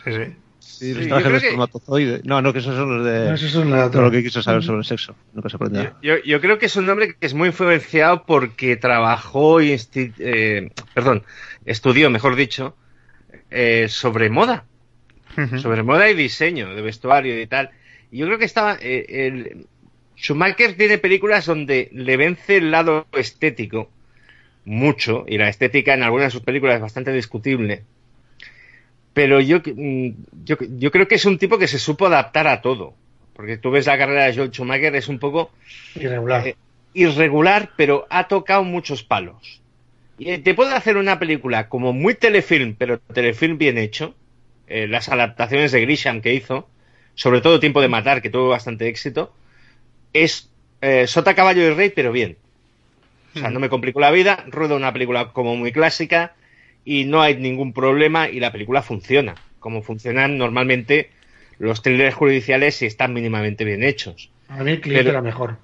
[0.06, 0.36] sí sí
[0.68, 2.22] sí, los Sí, yo trajes creo de que- espermatozoide.
[2.24, 4.42] No, no, que esos son los de No, eso es la todo lo que quiso
[4.42, 5.16] saber sobre el sexo.
[5.34, 5.96] Nunca se aprenderá.
[6.02, 10.14] Yo, yo creo que es un hombre que es muy influenciado porque trabajó, y insti-
[10.20, 11.24] eh, perdón,
[11.66, 12.76] estudió, mejor dicho,
[13.50, 14.66] eh, sobre moda,
[15.62, 17.70] sobre moda y diseño de vestuario y tal.
[18.12, 19.68] Y yo creo que estaba, eh, el,
[20.16, 23.92] Schumacher tiene películas donde le vence el lado estético
[24.66, 27.84] mucho, y la estética en algunas de sus películas es bastante discutible.
[29.18, 30.10] Pero yo, mm,
[30.46, 32.94] yo, yo creo que es un tipo que se supo adaptar a todo.
[33.34, 35.50] Porque tú ves la carrera de Joel Schumacher, es un poco
[35.96, 36.48] Irregular.
[36.50, 36.56] eh,
[36.94, 39.60] irregular, pero ha tocado muchos palos.
[40.20, 44.14] Y eh, te puede hacer una película como muy telefilm, pero telefilm bien hecho.
[44.68, 46.70] Eh, las adaptaciones de Grisham que hizo,
[47.16, 49.34] sobre todo Tiempo de Matar, que tuvo bastante éxito,
[50.14, 52.38] es eh, Sota, Caballo y Rey, pero bien.
[53.36, 56.36] O sea, no me complico la vida, ruedo una película como muy clásica
[56.90, 61.10] y no hay ningún problema y la película funciona, como funcionan normalmente
[61.60, 64.30] los thrillers judiciales si están mínimamente bien hechos.
[64.48, 65.58] A mí el cliente pero- era mejor.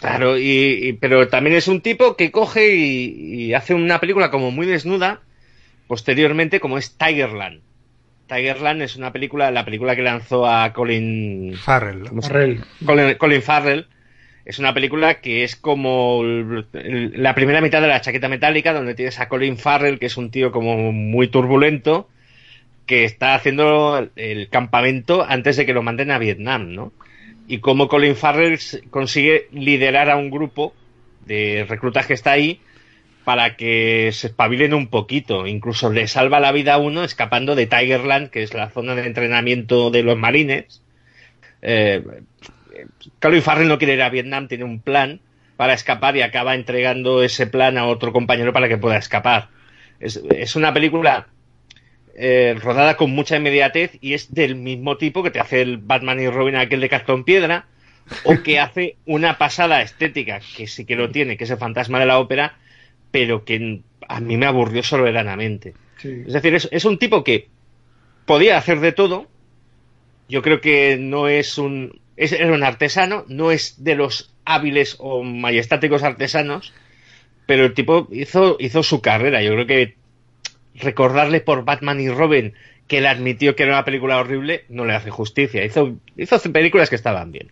[0.00, 0.42] Claro, y,
[0.88, 4.66] y- pero también es un tipo que coge y, y hace una película como muy
[4.66, 5.20] desnuda,
[5.86, 7.60] posteriormente como es Tigerland.
[8.26, 12.08] Tigerland es una película, la película que lanzó a Colin, Farrell ¿no?
[12.08, 12.60] ¿cómo se- Farrell.
[12.84, 13.86] Colin, Colin Farrell.
[14.50, 19.20] Es una película que es como la primera mitad de la chaqueta metálica, donde tienes
[19.20, 22.08] a Colin Farrell, que es un tío como muy turbulento,
[22.84, 26.92] que está haciendo el- campamento antes de que lo manden a Vietnam, ¿no?
[27.46, 28.58] Y cómo Colin Farrell
[28.90, 30.74] consigue liderar a un grupo
[31.26, 32.58] de reclutas que está ahí
[33.24, 35.46] para que se espabilen un poquito.
[35.46, 39.06] Incluso le salva la vida a uno escapando de Tigerland, que es la zona de
[39.06, 40.82] entrenamiento de los marines.
[41.62, 42.02] Eh,
[43.20, 45.20] Colin Farrell no quiere ir a Vietnam, tiene un plan
[45.56, 49.48] para escapar y acaba entregando ese plan a otro compañero para que pueda escapar.
[49.98, 51.28] Es, es una película
[52.14, 56.20] eh, rodada con mucha inmediatez y es del mismo tipo que te hace el Batman
[56.20, 57.66] y Robin aquel de cartón piedra
[58.24, 62.00] o que hace una pasada estética que sí que lo tiene, que es el fantasma
[62.00, 62.58] de la ópera,
[63.10, 65.74] pero que a mí me aburrió soberanamente.
[65.98, 66.24] Sí.
[66.26, 67.48] Es decir, es, es un tipo que
[68.24, 69.26] podía hacer de todo.
[70.28, 71.99] Yo creo que no es un.
[72.20, 76.72] Es, era un artesano, no es de los hábiles o majestáticos artesanos,
[77.46, 79.42] pero el tipo hizo, hizo su carrera.
[79.42, 79.94] Yo creo que
[80.74, 82.52] recordarle por Batman y Robin
[82.86, 85.64] que él admitió que era una película horrible no le hace justicia.
[85.64, 87.50] Hizo, hizo películas que estaban bien.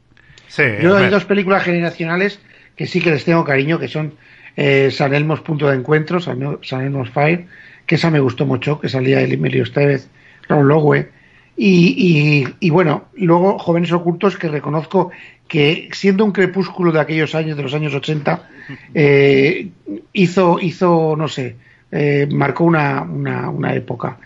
[0.48, 2.40] sí Yo hay dos películas generacionales
[2.76, 4.14] que sí que les tengo cariño, que son
[4.56, 7.46] eh, San Elmo's Punto de Encuentro, San, El- San Elmo's Fire,
[7.86, 10.08] que esa me gustó mucho, que salía el Emilio Estevez,
[10.48, 11.08] Ron Lowe.
[11.60, 15.10] Y, y, y bueno, luego Jóvenes Ocultos, que reconozco
[15.48, 18.48] que siendo un crepúsculo de aquellos años, de los años 80,
[18.94, 19.68] eh,
[20.12, 21.56] hizo, hizo, no sé,
[21.90, 24.18] eh, marcó una, una, una época.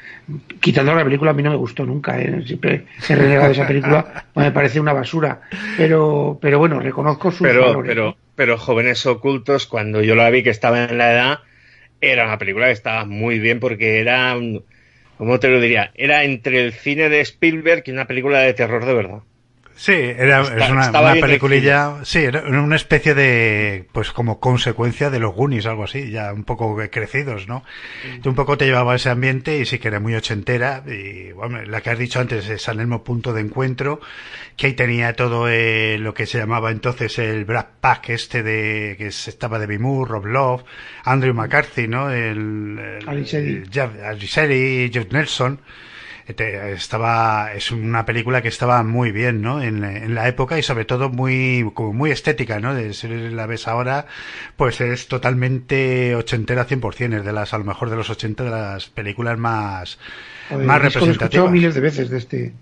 [0.60, 2.20] Quitando la película, a mí no me gustó nunca.
[2.20, 5.40] eh, Siempre he renegado de esa película, me parece una basura.
[5.78, 7.88] Pero, pero bueno, reconozco sus Pero, valores.
[7.88, 11.38] pero, pero Jóvenes Ocultos, cuando yo la vi que estaba en la edad,
[12.00, 14.64] era una película que estaba muy bien porque era, un-
[15.22, 15.92] ¿cómo te lo diría?
[15.94, 19.22] Era entre el cine de Spielberg y una película de terror de verdad.
[19.74, 25.10] Sí, era Está- es una, una peliculilla, sí, era una especie de, pues como consecuencia
[25.10, 27.64] de los Goonies, algo así, ya un poco crecidos, ¿no?
[28.24, 31.62] Un poco te llevaba a ese ambiente y sí que era muy ochentera y, bueno,
[31.64, 34.00] la que has dicho antes es San Elmo Punto de Encuentro,
[34.56, 38.94] que ahí tenía todo eh, lo que se llamaba entonces el Brad Pack este de,
[38.98, 40.64] que estaba de Moore, Rob Love,
[41.04, 42.10] Andrew McCarthy, ¿no?
[42.10, 44.84] El, el, Aliseri.
[44.84, 45.60] el Jeff Nelson,
[46.36, 50.62] te- estaba es una película que estaba muy bien no en, en la época y
[50.62, 54.06] sobre todo muy como muy estética no de si la ves ahora
[54.56, 58.50] pues es totalmente ochentera 100% es de las a lo mejor de los 80 de
[58.50, 59.98] las películas más
[60.50, 62.52] más lo he escuchado representativas miles de veces de este,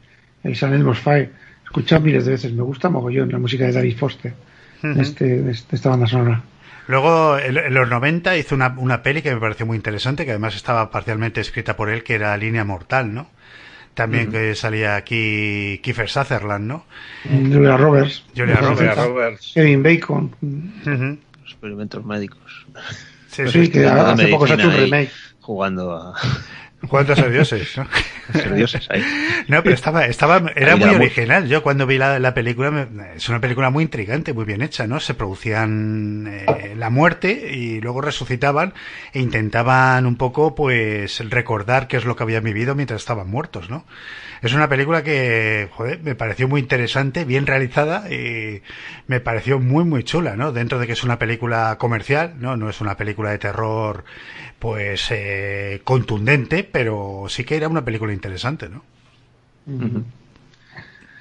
[0.44, 1.30] el San Elmo's Fire.
[1.62, 2.52] He escuchado miles de veces.
[2.52, 4.34] Me gusta mogollón la música de David Foster,
[4.82, 5.00] de, Ujú.
[5.00, 6.42] este, de este- esta banda sonora.
[6.86, 10.30] Luego, en en los 90 hizo una, una peli que me pareció muy interesante, que
[10.32, 13.28] además estaba parcialmente escrita por él, que era Línea Mortal, ¿no?
[13.94, 16.84] También que salía aquí Kiefer Sutherland, ¿no?
[17.28, 18.24] Julia Roberts.
[18.36, 18.80] Julia Roberts.
[18.98, 19.50] 80, Roberts.
[19.54, 20.34] Kevin Bacon.
[20.42, 21.18] Ujú.
[21.44, 22.66] experimentos médicos.
[23.28, 23.70] Sí, Sí, sí.
[23.70, 25.10] que hace poco se ha hecho un remake.
[25.40, 26.14] Jugando a...
[26.88, 27.86] Jugando a ser dioses, ¿no?
[28.90, 29.04] ahí.
[29.48, 31.46] No, pero estaba, estaba, era muy original.
[31.46, 32.86] Yo cuando vi la, la película, me,
[33.16, 34.98] es una película muy intrigante, muy bien hecha, ¿no?
[34.98, 38.72] Se producían eh, la muerte y luego resucitaban
[39.12, 43.68] e intentaban un poco, pues, recordar qué es lo que habían vivido mientras estaban muertos,
[43.68, 43.84] ¿no?
[44.42, 48.62] Es una película que, joder, me pareció muy interesante, bien realizada y
[49.06, 50.52] me pareció muy, muy chula, ¿no?
[50.52, 52.56] Dentro de que es una película comercial, ¿no?
[52.56, 54.04] No es una película de terror,
[54.58, 58.82] pues, eh, contundente, pero sí que era una película interesante, ¿no?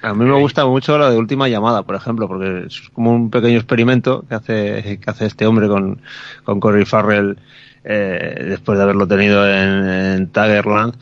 [0.02, 3.30] A mí me gusta mucho la de Última Llamada, por ejemplo, porque es como un
[3.30, 6.00] pequeño experimento que hace, que hace este hombre con,
[6.44, 7.38] con Corey Farrell
[7.84, 10.94] eh, después de haberlo tenido en, en Tigerland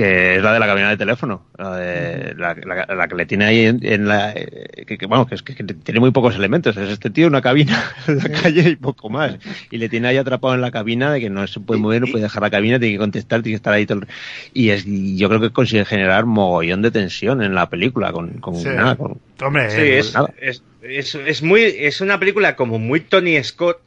[0.00, 3.26] que es la de la cabina de teléfono, la, de, la, la, la que le
[3.26, 4.32] tiene ahí en, en la...
[4.32, 6.74] Que, que, bueno, que, es, que, tiene muy pocos elementos.
[6.78, 9.36] Es este tío una cabina en la calle y poco más.
[9.70, 12.06] Y le tiene ahí atrapado en la cabina de que no se puede mover, no
[12.06, 14.08] puede dejar la cabina, tiene que contestar, tiene que estar ahí todo el...
[14.54, 18.56] Y es, yo creo que consigue generar mogollón de tensión en la película con, con
[18.56, 18.68] Sí.
[18.68, 18.96] nada.
[18.96, 20.32] Con, Hombre, Sí, es, nada.
[20.40, 23.80] es, es, es muy, es una película como muy Tony Scott,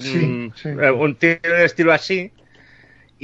[0.00, 0.68] mm, sí.
[0.68, 2.30] eh, un tiene un estilo así,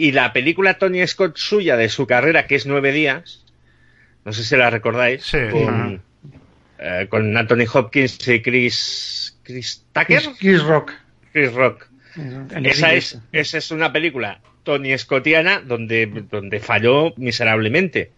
[0.06, 3.44] y la película Tony Scott suya de su carrera, que es Nueve Días,
[4.24, 5.38] no sé si la recordáis, Sí.
[5.50, 6.02] con,
[6.78, 10.92] eh, con Anthony Hopkins y Chris, Chris Tucker, Chris, Chris Rock.
[11.32, 11.86] Chris Rock.
[12.64, 18.10] Esa es, esa es una película Tony Scottiana donde, donde falló miserablemente.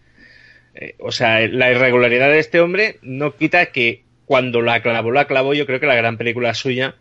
[0.75, 5.25] Eh, o sea, la irregularidad de este hombre no quita que cuando la clavó, la
[5.27, 6.95] clavó, yo creo que la gran película suya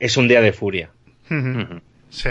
[0.00, 0.90] es Un día de furia.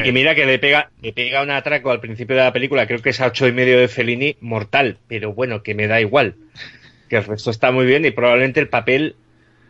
[0.03, 3.01] Y mira que le pega, le pega un atraco al principio de la película, creo
[3.01, 6.35] que es a ocho y medio de Fellini, mortal, pero bueno, que me da igual.
[7.09, 9.15] Que el resto está muy bien y probablemente el papel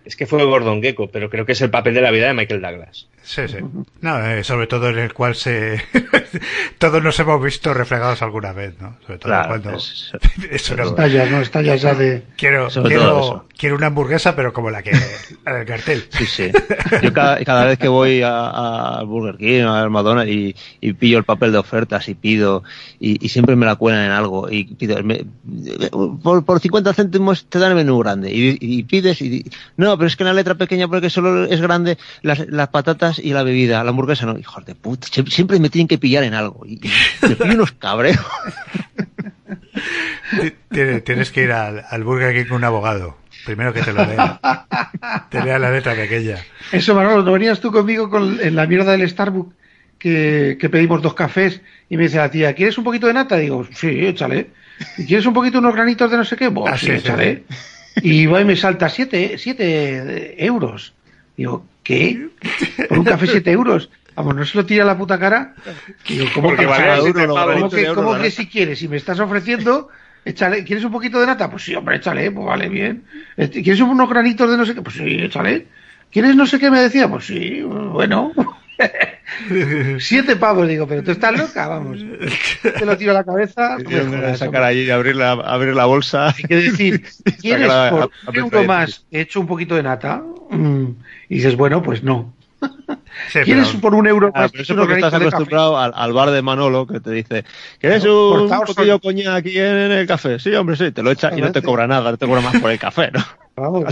[0.06, 2.34] es que fue Gordon Gecko, pero creo que es el papel de la vida de
[2.34, 3.08] Michael Douglas.
[3.24, 3.58] Sí, sí.
[4.02, 5.82] No, eh, sobre todo en el cual se
[6.78, 8.98] todos nos hemos visto reflejados alguna vez, ¿no?
[9.06, 10.12] Sobre todo Claro, cuando es-
[10.52, 11.40] eso no- Estallas, ¿no?
[11.42, 12.24] Estallas ya de...
[12.38, 14.92] quiero quiero, quiero una hamburguesa pero como la que
[15.46, 16.04] la del cartel.
[16.10, 16.52] Sí, sí.
[17.02, 20.94] Yo cada, cada vez que voy a, a- al Burger King, al Madonna y, y
[20.94, 22.64] pillo el papel de ofertas y pido,
[23.00, 25.26] y, y siempre me la cuelan en algo, y pido, me-
[26.22, 29.46] por, por 50 céntimos te dan el menú grande, y, y pides, y
[29.78, 33.13] no, pero es que en la letra pequeña porque solo es grande las, las patatas
[33.20, 36.24] y la bebida, la hamburguesa no, hijos de puta, sie- siempre me tienen que pillar
[36.24, 38.20] en algo, y, y me pillo unos cabreos.
[40.42, 43.18] Ti- Tienes, tienes que ir al, al Burger King con un abogado.
[43.46, 44.40] Primero que te lo lea.
[45.30, 46.38] Te lea la letra pequeña.
[46.72, 49.54] Eso, Manolo, ¿no venías tú conmigo con, en la mierda del Starbucks
[50.00, 53.36] que, que pedimos dos cafés y me dice la tía, ¿quieres un poquito de nata?
[53.38, 54.48] Digo, sí, échale.
[54.98, 56.50] ¿Y quieres un poquito unos granitos de no sé qué?
[56.50, 57.44] Pues Ah, sí, sí, sí, échale.
[58.02, 60.94] Y va y me salta siete, siete euros.
[61.38, 62.30] Digo, ¿qué?
[62.90, 63.90] ¿Por un café siete euros?
[64.16, 65.56] Vamos, ¿no se lo tira a la puta cara?
[66.08, 67.34] Digo, ¿cómo Porque que, vale no?
[67.34, 67.56] pavos.
[67.56, 68.80] ¿Cómo que, cómo que si quieres?
[68.80, 69.90] Si me estás ofreciendo,
[70.24, 70.64] échale.
[70.64, 71.50] ¿Quieres un poquito de nata?
[71.50, 73.04] Pues sí, hombre, échale, pues vale, bien.
[73.38, 74.82] Este, ¿Quieres unos granitos de no sé qué?
[74.82, 75.68] Pues sí, échale.
[76.12, 76.70] ¿Quieres no sé qué?
[76.70, 78.32] Me decía, pues sí, bueno.
[80.00, 82.00] Siete pavos, digo, pero tú estás loca, vamos.
[82.62, 83.78] Te lo tiro a la cabeza.
[83.84, 84.66] jodas, sacar hombre.
[84.66, 86.28] ahí, abrir la, abrir la bolsa.
[86.36, 87.04] Hay que decir,
[87.42, 90.24] ¿quieres por a- a un euro más he hecho un poquito de nata?
[90.50, 90.86] Mm.
[91.30, 92.34] Y dices, bueno, pues no.
[93.30, 96.14] Sí, ¿Quieres pero- por un euro Ah, más pero eso porque estás acostumbrado al, al
[96.14, 97.44] bar de Manolo que te dice
[97.80, 100.40] ¿Quieres Claro, un poquillo coñac aquí en el café?
[100.40, 102.58] Sí, hombre, sí, te lo echa y no te cobra nada, no te cobra más
[102.60, 103.22] por el café, ¿no?
[103.56, 103.84] Vamos,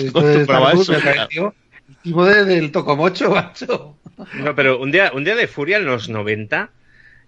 [2.04, 3.96] Tipo de- del tocomocho, macho.
[4.36, 6.70] No, pero un día, un día de furia en los 90,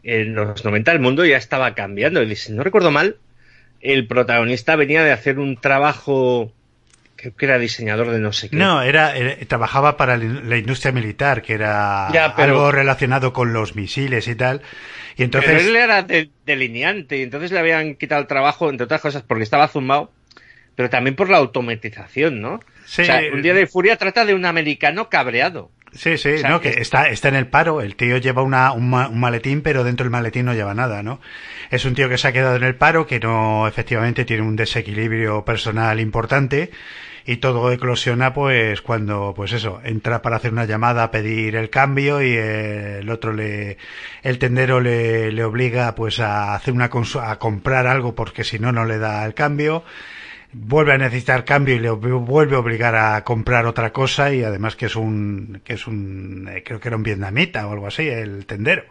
[0.04, 2.22] en los 90 el mundo ya estaba cambiando.
[2.24, 3.18] Y si no recuerdo mal,
[3.82, 6.52] el protagonista venía de hacer un trabajo,
[7.16, 8.56] creo que era diseñador de no sé qué.
[8.58, 13.54] No, era, era- trabajaba para la industria militar, que era Ya, pero- algo relacionado con
[13.54, 14.62] los misiles y tal.
[15.16, 18.86] Y Pero entonces él era de- delineante y entonces le habían quitado el trabajo, entre
[18.86, 20.12] otras cosas, porque estaba zumbado,
[20.76, 22.60] pero también por la automatización, ¿no?
[22.86, 23.04] Sí.
[23.04, 25.72] O sea, un día de furia trata de un americano cabreado.
[25.94, 27.80] Sí, sí, O sea, no, que está, está en el paro.
[27.82, 31.04] El tío lleva una, un, ma- un maletín, pero dentro del maletín no lleva nada,
[31.04, 31.22] ¿no?
[31.70, 34.56] Es un tío que se ha quedado en el paro, que no, efectivamente, tiene un
[34.56, 36.72] desequilibrio personal importante.
[37.26, 41.70] Y todo eclosiona, pues, cuando, pues eso, entra para hacer una llamada a pedir el
[41.70, 43.78] cambio y el otro le,
[44.24, 46.90] el tendero le, le obliga, pues, a hacer una
[47.22, 49.86] a comprar algo porque si no, no le da el cambio
[50.54, 54.76] vuelve a necesitar cambio y le vuelve a obligar a comprar otra cosa y además
[54.76, 58.08] que es un que es un eh, creo que era un vietnamita o algo así
[58.08, 58.84] el tendero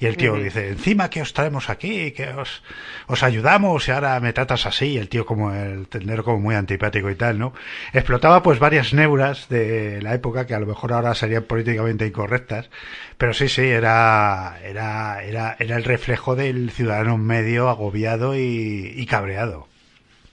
[0.00, 2.62] Y el tío dice, encima que os traemos aquí, que os,
[3.06, 4.86] os ayudamos y ahora me tratas así.
[4.86, 7.52] Y el tío como el tendero como muy antipático y tal, ¿no?
[7.92, 12.70] Explotaba pues varias neuras de la época que a lo mejor ahora serían políticamente incorrectas.
[13.18, 19.68] Pero sí, sí, era, era, era, era el reflejo del ciudadano medio agobiado y, cabreado.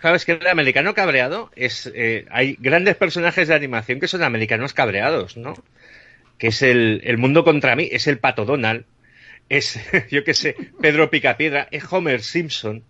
[0.02, 1.90] Claro, es que el americano cabreado es.
[1.94, 5.54] Eh, hay grandes personajes de animación que son americanos cabreados, ¿no?
[6.40, 8.86] Que es el, el mundo contra mí, es el pato Donald,
[9.48, 9.80] es,
[10.10, 12.84] yo qué sé, Pedro Picapiedra, es Homer Simpson,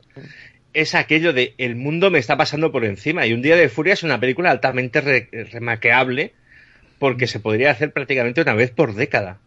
[0.73, 3.27] es aquello de el mundo me está pasando por encima.
[3.27, 5.01] Y Un Día de Furia es una película altamente
[5.51, 6.33] remaqueable
[6.97, 9.39] porque se podría hacer prácticamente una vez por década.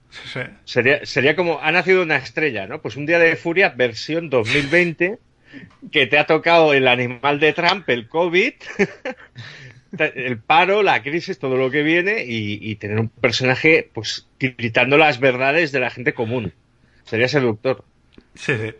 [0.64, 2.82] Sería, sería como, ha nacido una estrella, ¿no?
[2.82, 5.18] Pues Un Día de Furia, versión 2020,
[5.90, 8.52] que te ha tocado el animal de Trump, el COVID,
[9.98, 14.96] el paro, la crisis, todo lo que viene y, y tener un personaje, pues, gritando
[14.96, 16.52] las verdades de la gente común.
[17.04, 17.84] Sería seductor.
[18.34, 18.74] Sí, sí.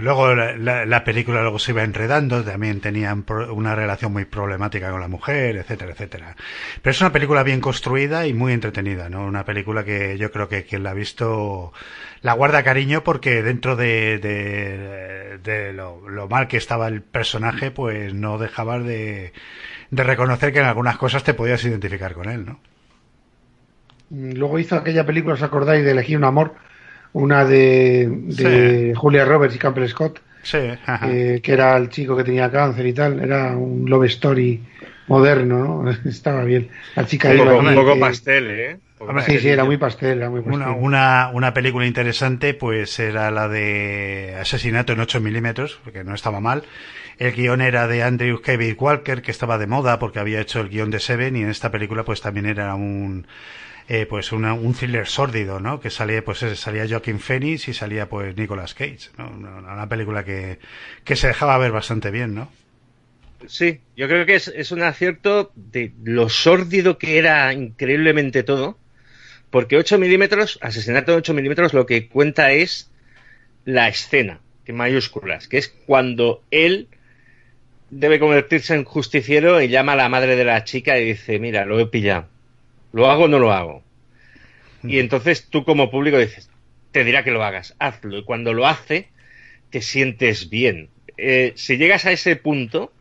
[0.00, 5.08] Luego la, película luego se iba enredando, también tenían una relación muy problemática con la
[5.08, 6.36] mujer, etcétera, etcétera.
[6.82, 9.24] Pero es una película bien construida y muy entretenida, ¿no?
[9.24, 11.72] Una película que yo creo que quien la ha visto
[12.22, 14.18] la guarda cariño porque dentro de,
[15.42, 19.32] de, lo, lo, mal que estaba el personaje, pues no dejabas de,
[19.90, 22.60] de reconocer que en algunas cosas te podías identificar con él, ¿no?
[24.10, 26.54] Luego hizo aquella película, ¿os acordáis de Elegir un amor?
[27.14, 30.20] Una de, Julia Roberts y Campbell Scott,
[30.52, 34.60] eh, que era el chico que tenía cáncer y tal, era un love story
[35.06, 35.90] moderno, ¿no?
[36.04, 36.68] Estaba bien.
[36.96, 38.76] La chica un poco, pastel, ¿eh?
[39.26, 40.18] sí, sí, era muy pastel.
[40.18, 45.78] Era muy Una, una, una, película interesante, pues era la de Asesinato en 8 milímetros,
[45.84, 46.64] porque no estaba mal.
[47.18, 50.68] El guion era de Andrew Kevin Walker, que estaba de moda porque había hecho el
[50.68, 53.26] guion de Seven, y en esta película, pues también era un
[53.86, 55.80] eh, pues un thriller sórdido, ¿no?
[55.80, 59.28] Que salía, pues salía Joaquin Phoenix y salía pues Nicolas Cage, ¿no?
[59.28, 60.58] Una, película que,
[61.04, 62.50] que se dejaba ver bastante bien, ¿no?
[63.46, 68.78] Sí, yo creo que es, es un acierto de lo sórdido que era increíblemente todo,
[69.50, 72.90] porque 8 milímetros, asesinato de 8 milímetros, lo que cuenta es
[73.66, 76.88] la escena, en mayúsculas, que es cuando él
[77.90, 81.66] debe convertirse en justiciero y llama a la madre de la chica y dice, mira,
[81.66, 82.33] lo he pillado
[82.94, 83.82] ¿Lo hago o no lo hago?
[84.84, 86.48] Y entonces tú como público dices,
[86.92, 88.18] te dirá que lo hagas, hazlo.
[88.18, 89.08] Y cuando lo hace,
[89.70, 90.90] te sientes bien.
[91.16, 92.92] Eh, si llegas a ese punto,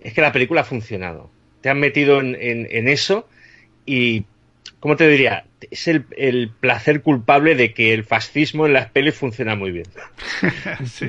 [0.00, 1.30] es que la película ha funcionado.
[1.60, 3.28] Te han metido en, en eso
[3.84, 4.24] y
[4.80, 5.45] ¿cómo te diría?
[5.70, 9.86] Es el, placer culpable de que el fascismo en las pelis funciona muy bien.
[10.84, 11.08] sí.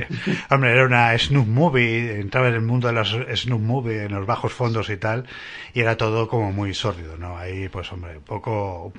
[0.50, 4.26] Hombre, era una snoop movie, entraba en el mundo de las snoop movie, en los
[4.26, 5.26] bajos fondos y tal,
[5.74, 7.38] y era todo como muy sórdido, ¿no?
[7.38, 8.94] Ahí, pues, hombre, un poco,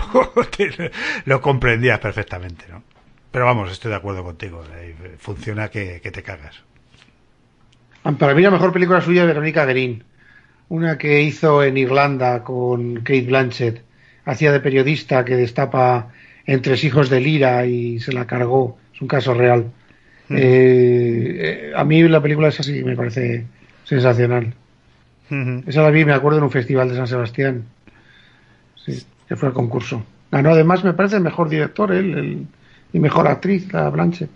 [1.25, 2.83] lo comprendías perfectamente, ¿no?
[3.31, 4.65] Pero vamos, estoy de acuerdo contigo,
[5.19, 6.63] funciona que, te cagas.
[8.19, 10.05] Para mí la mejor película suya es Verónica Green,
[10.69, 13.88] una que hizo en Irlanda con Kate Blanchett
[14.29, 16.09] hacía de periodista que destapa
[16.45, 18.77] entre hijos de Lira y se la cargó.
[18.95, 19.71] Es un caso real.
[20.29, 20.37] Mm.
[20.37, 23.47] Eh, eh, a mí la película es así, me parece
[23.85, 24.55] sensacional.
[25.67, 27.65] Esa la vi, me acuerdo, en un festival de San Sebastián.
[28.85, 30.03] Sí, que fue el concurso.
[30.31, 32.47] Ganó además, me parece, el mejor director, él,
[32.93, 34.31] y mejor actriz, la Blanchett.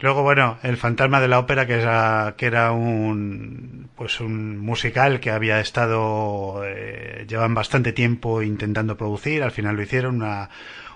[0.00, 5.20] Luego, bueno, El fantasma de la ópera, que era, que era un, pues un musical
[5.20, 10.50] que había estado, eh, llevan bastante tiempo intentando producir, al final lo hicieron, una,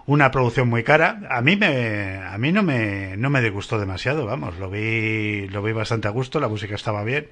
[0.06, 1.20] una producción muy cara.
[1.30, 5.62] A mí me, a mí no me, no me disgustó demasiado, vamos, lo vi, lo
[5.62, 7.28] vi bastante a gusto, la música estaba bien.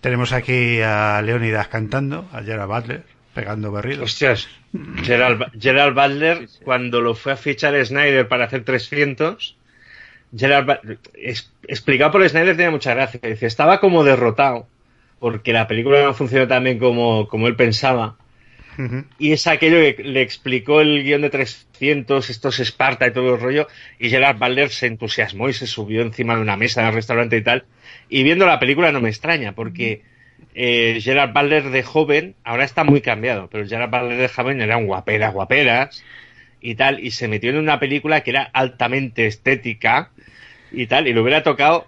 [0.00, 4.04] Tenemos aquí a Leonidas cantando, a Gerald Butler, pegando berridos.
[4.04, 4.48] Hostias,
[5.02, 9.56] Gerald, Gerald Butler, cuando lo fue a fichar Snyder para hacer 300,
[10.36, 10.80] Gerard,
[11.66, 13.20] explicado por Snyder tiene mucha gracia.
[13.22, 14.66] Dice, estaba como derrotado
[15.20, 18.16] porque la película no funcionó tan bien como, como él pensaba.
[19.18, 23.40] Y es aquello que le explicó el guion de 300, estos Esparta y todo el
[23.40, 26.94] rollo, y Gerard Butler se entusiasmó y se subió encima de una mesa en el
[26.94, 27.64] restaurante y tal.
[28.08, 30.00] Y viendo la película no me extraña, porque
[30.54, 34.86] eh, Gerard Butler de joven ahora está muy cambiado, pero Gerard Butler de joven eran
[34.86, 36.02] guaperas, guaperas
[36.62, 40.10] y tal, y se metió en una película que era altamente estética,
[40.72, 41.86] y tal, y lo hubiera tocado,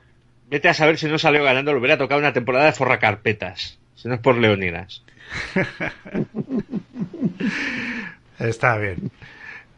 [0.51, 4.09] vete a saber si no salió ganando, lo hubiera tocado una temporada de forracarpetas, si
[4.09, 5.03] no es por Leonidas.
[8.39, 9.11] está bien.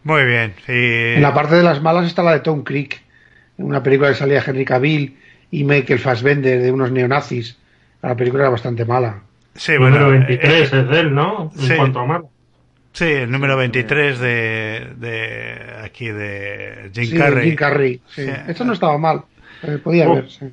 [0.03, 0.55] Muy bien.
[0.67, 3.03] En la parte de las malas está la de Tom Creek,
[3.57, 5.17] una película que salía Henry Cavill
[5.51, 7.59] y Michael Fassbender de unos neonazis.
[8.03, 9.23] La película era bastante mala.
[9.55, 11.51] Sí, bueno, 23 eh, es de él, ¿no?
[11.59, 12.31] En cuanto a malo.
[12.95, 17.47] Sí, el número 23 de, de aquí de Jim Sí, Carrey.
[17.49, 18.25] Jim Carrey, sí.
[18.27, 18.31] Sí.
[18.49, 19.25] Esto no estaba mal,
[19.63, 20.15] eh, podía Oh.
[20.15, 20.47] ver, sí.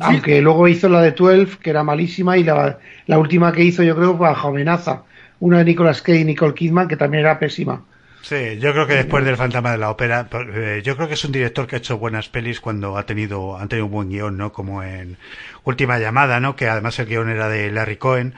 [0.00, 3.82] Aunque luego hizo la de 12, que era malísima, y la, la última que hizo
[3.82, 5.04] yo creo fue Jovenaza,
[5.40, 7.84] una de Nicolas Cage y Nicole Kidman, que también era pésima.
[8.20, 11.24] Sí, yo creo que después del Fantasma de la Ópera, eh, yo creo que es
[11.24, 14.36] un director que ha hecho buenas pelis cuando ha tenido, han tenido un buen guion,
[14.36, 14.52] ¿no?
[14.52, 15.16] Como en
[15.64, 16.56] Última Llamada, ¿no?
[16.56, 18.34] Que además el guion era de Larry Cohen,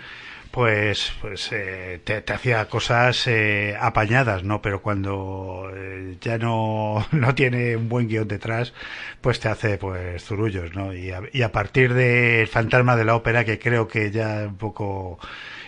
[0.58, 4.60] pues, pues eh, te, te hacía cosas eh, apañadas, ¿no?
[4.60, 8.72] Pero cuando eh, ya no, no tiene un buen guion detrás,
[9.20, 10.92] pues te hace, pues, zurullos, ¿no?
[10.92, 14.56] Y a, y a partir del Fantasma de la Ópera, que creo que ya un
[14.56, 15.20] poco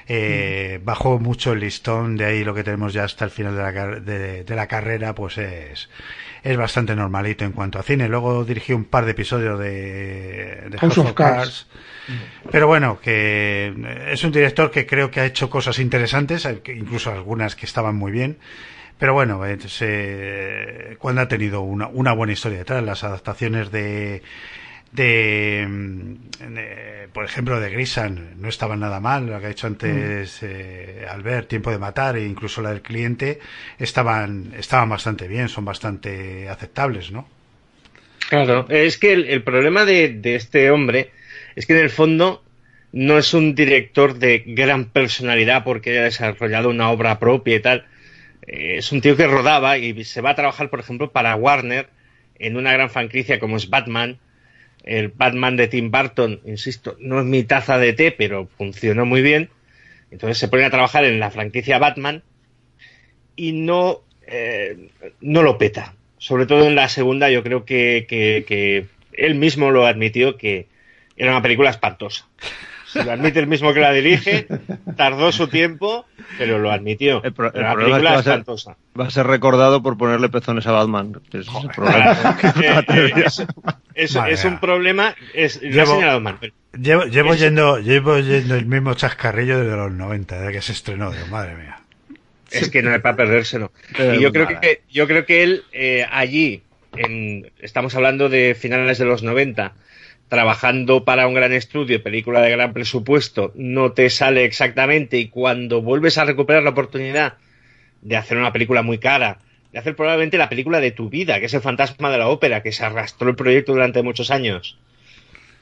[0.09, 3.63] eh, bajó mucho el listón, de ahí lo que tenemos ya hasta el final de
[3.63, 5.89] la, de, de la carrera, pues es,
[6.43, 8.09] es bastante normalito en cuanto a cine.
[8.09, 11.67] Luego dirigí un par de episodios de, de House of Cards.
[12.51, 13.73] Pero bueno, que
[14.09, 18.11] es un director que creo que ha hecho cosas interesantes, incluso algunas que estaban muy
[18.11, 18.39] bien.
[18.99, 24.23] Pero bueno, eh, cuando ha tenido una, una buena historia detrás, las adaptaciones de,
[24.93, 26.15] de, mm,
[26.55, 31.07] de, por ejemplo, de Grisan no estaban nada mal, lo que ha hecho antes eh,
[31.09, 33.39] Albert, Tiempo de Matar e incluso la del cliente
[33.79, 37.29] estaban, estaban bastante bien, son bastante aceptables, ¿no?
[38.29, 41.11] Claro, es que el, el problema de, de este hombre
[41.57, 42.45] es que en el fondo
[42.93, 47.87] no es un director de gran personalidad porque haya desarrollado una obra propia y tal.
[48.47, 51.89] Eh, es un tío que rodaba y se va a trabajar, por ejemplo, para Warner
[52.39, 54.19] en una gran franquicia como es Batman.
[54.85, 59.23] El Batman de Tim Burton, insisto, no es mi taza de té, pero funcionó muy
[59.23, 59.51] bien.
[60.11, 62.23] Entonces se pone a trabajar en la franquicia Batman
[63.37, 64.89] y no, eh,
[65.21, 65.95] no lo peta.
[66.19, 70.67] Sobre todo en la segunda, yo creo que, que, que él mismo lo admitió que
[71.17, 72.27] era una película espantosa.
[72.93, 74.47] Si lo admite el mismo que la dirige,
[74.97, 76.07] tardó su tiempo,
[76.39, 77.23] pero lo admitió.
[77.23, 78.77] El pro- el una problema es que película va a ser- espantosa.
[78.99, 81.21] Va a ser recordado por ponerle pezones a Batman.
[81.33, 82.35] es el problema.
[82.37, 83.45] Claro, eh, eh, es,
[83.95, 86.37] es- Madre es un problema, es, lo ha Llevo- señalado mal.
[86.41, 90.63] pero- Llevo, llevo Eso- yendo, llevo yendo el mismo chascarrillo desde los 90, desde que
[90.63, 91.79] se estrenó, digo, madre mía.
[92.51, 93.71] Es que no es para perdérselo.
[93.97, 96.63] Pero Y yo creo que, yo creo que él eh, allí,
[96.97, 99.73] en, estamos hablando de finales de los 90,
[100.31, 105.83] trabajando para un gran estudio, película de gran presupuesto, no te sale exactamente y cuando
[105.83, 107.35] vuelves a recuperar la oportunidad
[108.01, 109.41] de hacer una película muy cara,
[109.73, 112.63] de hacer probablemente la película de tu vida, que es el fantasma de la ópera,
[112.63, 114.79] que se arrastró el proyecto durante muchos años,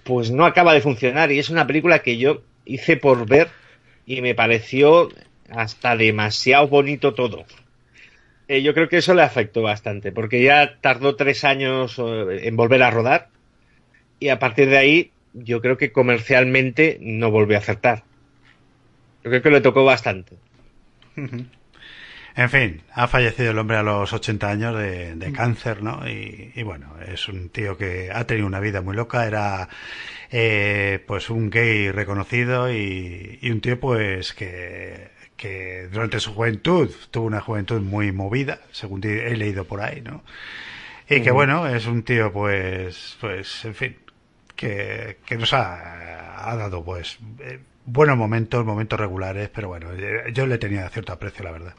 [0.04, 3.48] pues no acaba de funcionar y es una película que yo hice por ver
[4.04, 5.08] y me pareció
[5.48, 7.46] hasta demasiado bonito todo.
[8.48, 12.54] Eh, yo creo que eso le afectó bastante, porque ya tardó tres años eh, en
[12.54, 13.30] volver a rodar
[14.20, 18.04] y a partir de ahí yo creo que comercialmente no volvió a acertar.
[19.24, 20.36] Yo creo que le tocó bastante.
[22.36, 26.08] En fin, ha fallecido el hombre a los 80 años de, de cáncer, ¿no?
[26.08, 29.68] Y, y bueno, es un tío que ha tenido una vida muy loca, era
[30.30, 36.90] eh, pues un gay reconocido y, y un tío pues que, que durante su juventud
[37.10, 40.22] tuvo una juventud muy movida, según he leído por ahí, ¿no?
[41.08, 43.96] Y que bueno, es un tío pues, pues, en fin,
[44.58, 50.32] que, que nos ha, ha dado pues eh, buenos momentos, momentos regulares, pero bueno, eh,
[50.34, 51.74] yo le tenía cierto aprecio, la verdad.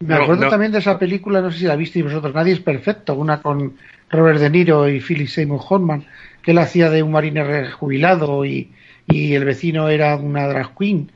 [0.00, 0.48] Me No, acuerdo no.
[0.48, 3.76] también de esa película, no sé si la visteis vosotros, Nadie es perfecto, una con
[4.10, 6.06] Robert De Niro y Philip Seymour Hoffman,
[6.42, 8.72] que él hacía de un marine jubilado y,
[9.06, 11.10] y el vecino era una drag queen.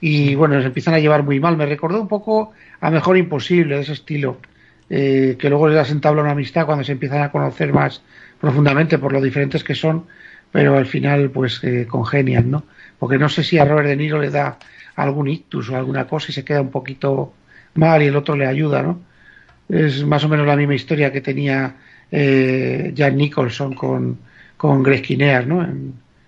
[0.00, 1.56] Y bueno, se empiezan a llevar muy mal.
[1.56, 4.40] Me recordó un poco a Mejor Imposible, de ese estilo,
[4.90, 8.02] eh, que luego les entabla una amistad cuando se empiezan a conocer más
[8.42, 10.06] profundamente por lo diferentes que son,
[10.50, 12.64] pero al final pues eh, congenian, ¿no?
[12.98, 14.58] Porque no sé si a Robert De Niro le da
[14.96, 17.32] algún ictus o alguna cosa y se queda un poquito
[17.74, 19.00] mal y el otro le ayuda, ¿no?
[19.68, 21.76] Es más o menos la misma historia que tenía
[22.10, 24.18] eh, Jack Nicholson con,
[24.56, 25.62] con Greg ¿no?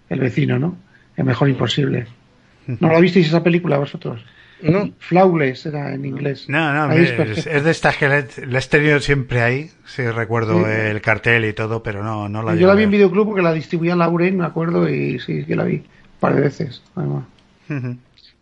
[0.09, 0.77] El vecino, ¿no?
[1.16, 2.07] El mejor imposible.
[2.78, 4.24] ¿No la visteis esa película vosotros?
[4.63, 4.93] No.
[4.99, 6.47] Flawless era en inglés.
[6.49, 7.51] No, no, es es, perfecto.
[7.51, 10.71] es de estas que la, la he tenido siempre ahí, sí recuerdo Sí.
[10.71, 13.53] el cartel y todo, pero no, no la Yo la vi en videoclub porque la
[13.53, 15.85] distribuían Lauren, me acuerdo, y sí, que la vi un
[16.21, 16.83] par de veces.
[16.95, 17.25] además.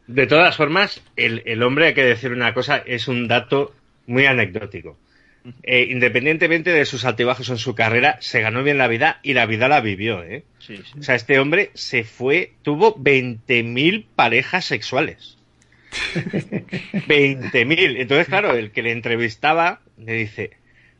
[0.06, 3.72] De todas formas, el, el hombre, hay que decir una cosa, es un dato
[4.06, 4.98] muy anecdótico.
[5.64, 9.46] Eh, independientemente de sus altibajos en su carrera, se ganó bien la vida y la
[9.46, 10.44] vida la vivió, ¿eh?
[10.60, 11.00] Sí, sí.
[11.00, 15.38] O sea, este hombre se fue, tuvo 20.000 parejas sexuales.
[16.14, 18.00] 20.000.
[18.00, 20.50] Entonces, claro, el que le entrevistaba le dice,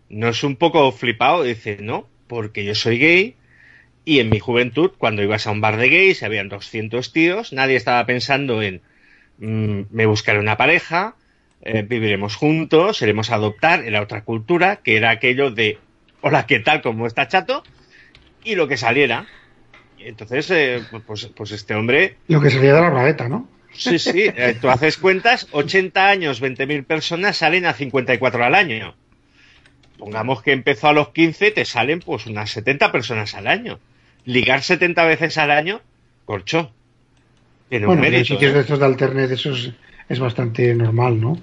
[0.08, 1.42] ¿no es un poco flipado?
[1.42, 3.36] Dice, no, porque yo soy gay
[4.04, 7.76] y en mi juventud, cuando ibas a un bar de gays, habían 200 tíos, nadie
[7.76, 8.82] estaba pensando en,
[9.38, 11.14] mm, me buscaré una pareja,
[11.62, 15.78] eh, viviremos juntos, seremos a adoptar, era otra cultura, que era aquello de,
[16.20, 16.82] hola, ¿qué tal?
[16.82, 17.62] ¿Cómo está chato?
[18.42, 19.26] Y lo que saliera.
[20.00, 22.16] Entonces, eh, pues, pues este hombre...
[22.26, 23.48] Lo que salía de la braveta, ¿no?
[23.74, 28.94] Sí, sí, eh, tú haces cuentas, 80 años, 20.000 personas salen a 54 al año.
[29.98, 33.78] Pongamos que empezó a los 15, te salen pues unas 70 personas al año.
[34.24, 35.80] Ligar 70 veces al año,
[36.24, 36.72] corcho.
[37.68, 38.54] Tiene bueno, un mérito, en sitios ¿eh?
[38.54, 39.72] de estos de Alternet eso es,
[40.08, 41.38] es bastante normal, ¿no?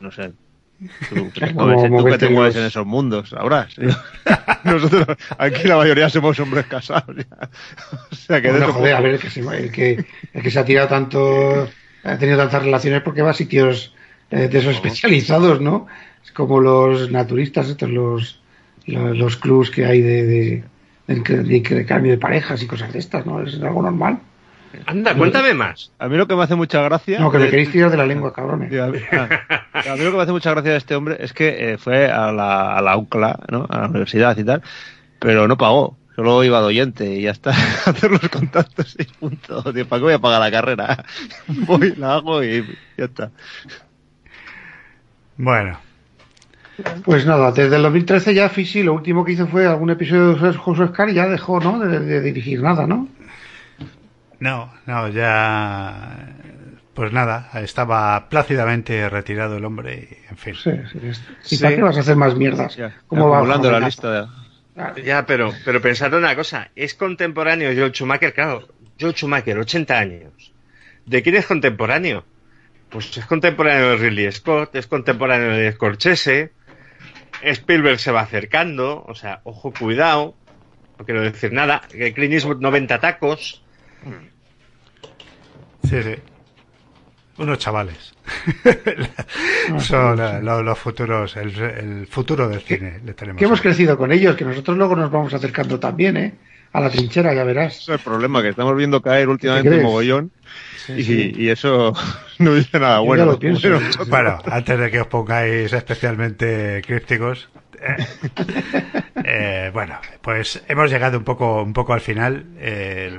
[0.00, 0.32] No sé,
[1.08, 3.74] Tú, tú que te mueves en esos mundos, sabrás.
[4.64, 7.16] Nosotros aquí la mayoría somos hombres casados.
[8.10, 10.58] O sea que bueno, joder, a ver, el que, se, el, que, el que se
[10.58, 11.68] ha tirado tanto,
[12.04, 13.92] ha tenido tantas relaciones porque va a sitios
[14.30, 15.86] eh, de esos especializados, ¿no?
[16.24, 18.40] Es como los naturistas, estos, los,
[18.86, 20.64] los, los clubs que hay de, de,
[21.08, 23.42] de, de, cambio de parejas y cosas de estas, ¿no?
[23.42, 24.20] Es algo normal.
[24.86, 25.92] Anda, cuéntame más.
[25.98, 27.18] A mí lo que me hace mucha gracia.
[27.20, 28.72] No, que me queréis tirar de la lengua, cabrones.
[28.72, 28.98] A mí,
[30.04, 32.76] lo que me hace mucha gracia de este hombre es que eh, fue a la,
[32.76, 33.66] a la UCLA, ¿no?
[33.68, 34.62] A la universidad y tal,
[35.18, 35.96] pero no pagó.
[36.18, 37.50] Solo iba de oyente y ya está.
[37.86, 39.62] Hacer los contactos y punto.
[39.62, 41.04] ¿Para qué voy a pagar la carrera?
[41.46, 42.64] Voy, la hago y
[42.96, 43.30] ya está.
[45.36, 45.78] Bueno.
[47.04, 50.52] Pues nada, desde el 2013 ya Fisi lo último que hizo fue algún episodio de
[50.54, 51.78] José Oscar y ya dejó, ¿no?
[51.78, 53.06] De, de dirigir nada, ¿no?
[54.40, 56.34] No, no, ya.
[56.94, 60.54] Pues nada, estaba plácidamente retirado el hombre y, en fin.
[60.54, 60.72] Sí,
[61.42, 61.56] sí.
[61.56, 62.76] ¿Y para qué vas a hacer más mierdas?
[63.06, 64.28] ¿Cómo va hablando la lista?
[65.04, 68.68] Ya, pero, pero pensad una cosa, es contemporáneo Joel Schumacher, claro,
[69.00, 70.52] Joel Schumacher, 80 años.
[71.04, 72.24] ¿De quién es contemporáneo?
[72.88, 76.52] Pues es contemporáneo de Ridley Scott, es contemporáneo de Scorsese,
[77.42, 80.34] Spielberg se va acercando, o sea, ojo, cuidado,
[80.98, 83.64] no quiero decir nada, Clint Eastwood 90 tacos,
[85.88, 86.14] Sí, sí.
[87.38, 88.14] Unos chavales.
[89.78, 93.00] Son los, futuros, el, futuro del cine.
[93.04, 96.34] Le tenemos que hemos crecido con ellos, que nosotros luego nos vamos acercando también, ¿eh?
[96.72, 97.80] A la trinchera, ya verás.
[97.80, 100.32] es el problema, que estamos viendo caer últimamente un mogollón.
[100.88, 101.94] y, y, eso
[102.38, 103.38] no dice nada bueno.
[104.08, 107.48] Bueno, antes de que os pongáis especialmente crípticos,
[107.80, 108.06] eh,
[109.24, 112.46] eh, bueno, pues hemos llegado un poco, un poco al final.
[112.58, 113.10] Eh,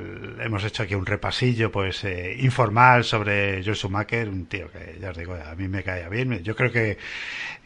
[0.42, 5.12] hemos hecho aquí un repasillo, pues eh, informal sobre Joel Schumacher, un tío que ya
[5.12, 6.42] os digo, a mí me caía bien.
[6.44, 6.98] Yo creo que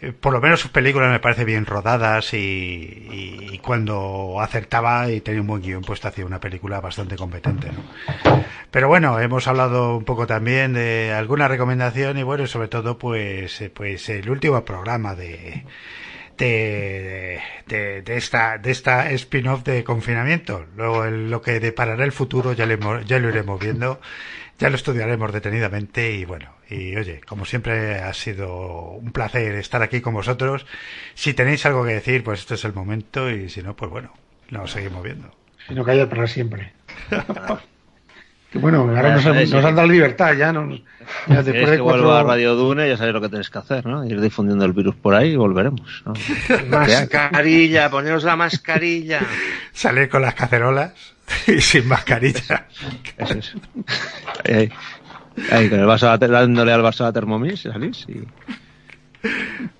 [0.02, 5.41] eh, por lo menos sus películas me parecen bien rodadas y, cuando acertaba y tenía
[5.41, 7.70] un buen guion, pues hacía una película bastante competente.
[7.72, 8.44] ¿no?
[8.70, 13.64] Pero bueno, hemos hablado un poco también de alguna recomendación y bueno, sobre todo, pues,
[13.74, 15.64] pues el último programa de
[16.38, 20.65] de, de, de esta, de esta spin-off de confinamiento.
[20.76, 23.99] Luego el, lo que deparará el futuro ya, le, ya lo iremos viendo,
[24.60, 29.81] ya lo estudiaremos detenidamente y bueno, y oye, como siempre ha sido un placer estar
[29.81, 30.65] aquí con vosotros.
[31.14, 34.14] Si tenéis algo que decir, pues este es el momento y si no, pues bueno,
[34.49, 35.35] nos seguimos viendo.
[35.68, 36.73] Si no calla para siempre.
[38.55, 40.53] bueno, ahora nos, nos, han dado libertad ya.
[40.53, 40.81] Nos,
[41.27, 42.03] ya después de que cuatro...
[42.03, 44.05] vuelva a Radio Dune, ya sabéis lo que tenéis que hacer, ¿no?
[44.05, 46.03] Ir difundiendo el virus por ahí y volveremos.
[46.05, 46.13] ¿no?
[46.69, 49.21] mascarilla, poneros la mascarilla.
[49.71, 50.93] Salir con las cacerolas
[51.47, 52.67] y sin mascarilla.
[53.17, 53.55] Eso es.
[54.45, 54.71] Ahí, ahí.
[55.51, 58.23] ahí con el vaso, dándole al vaso a Thermomix, salís y...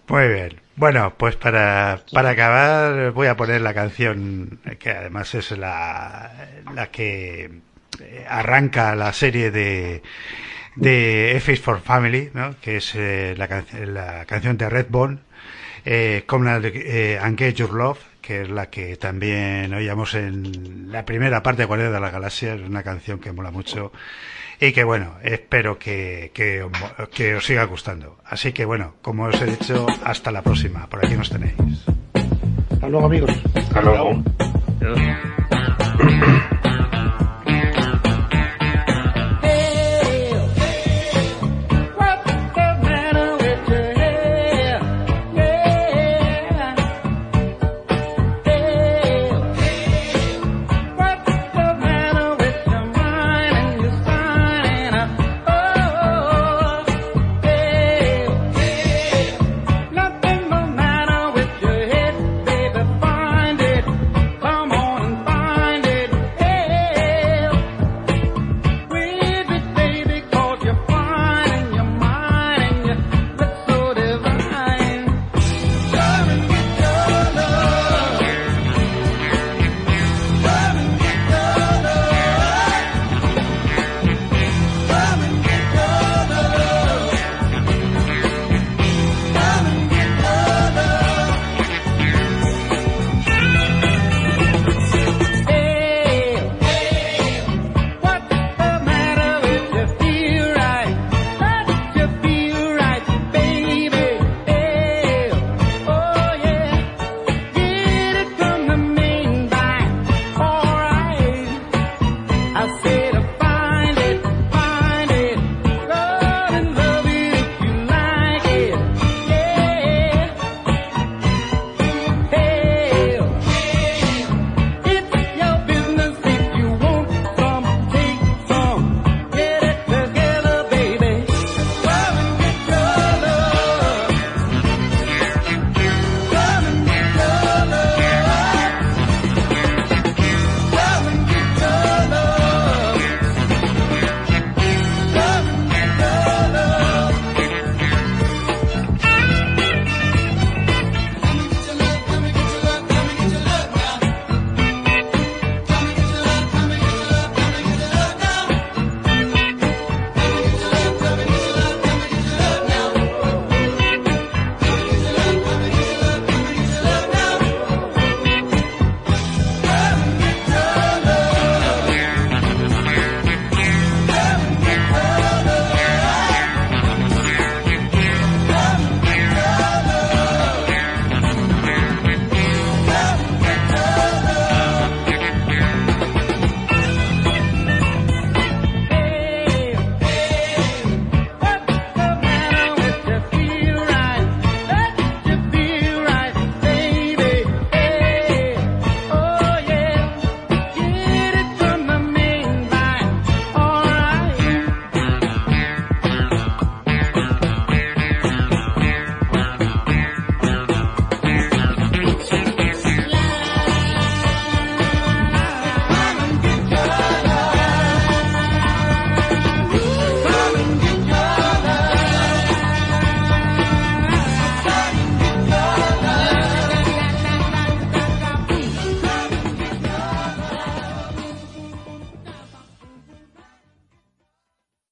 [0.07, 0.61] Muy bien.
[0.75, 6.31] Bueno, pues para, para acabar voy a poner la canción que además es la,
[6.73, 7.61] la que
[8.28, 10.02] arranca la serie de,
[10.76, 12.56] de F is for Family, ¿no?
[12.61, 15.20] que es eh, la, can la, canción de Redbone,
[15.86, 20.91] eh, como la de eh, Engage Your Love, que es la que también oíamos en
[20.91, 23.91] la primera parte de Guardia de la Galaxia, es una canción que mola mucho
[24.60, 26.65] y que bueno, espero que, que,
[27.14, 28.18] que os siga gustando.
[28.26, 31.56] Así que bueno, como os he dicho, hasta la próxima, por aquí nos tenéis.
[32.72, 33.32] Hasta luego amigos.
[33.56, 34.24] Hasta luego.
[34.40, 35.14] Hasta luego.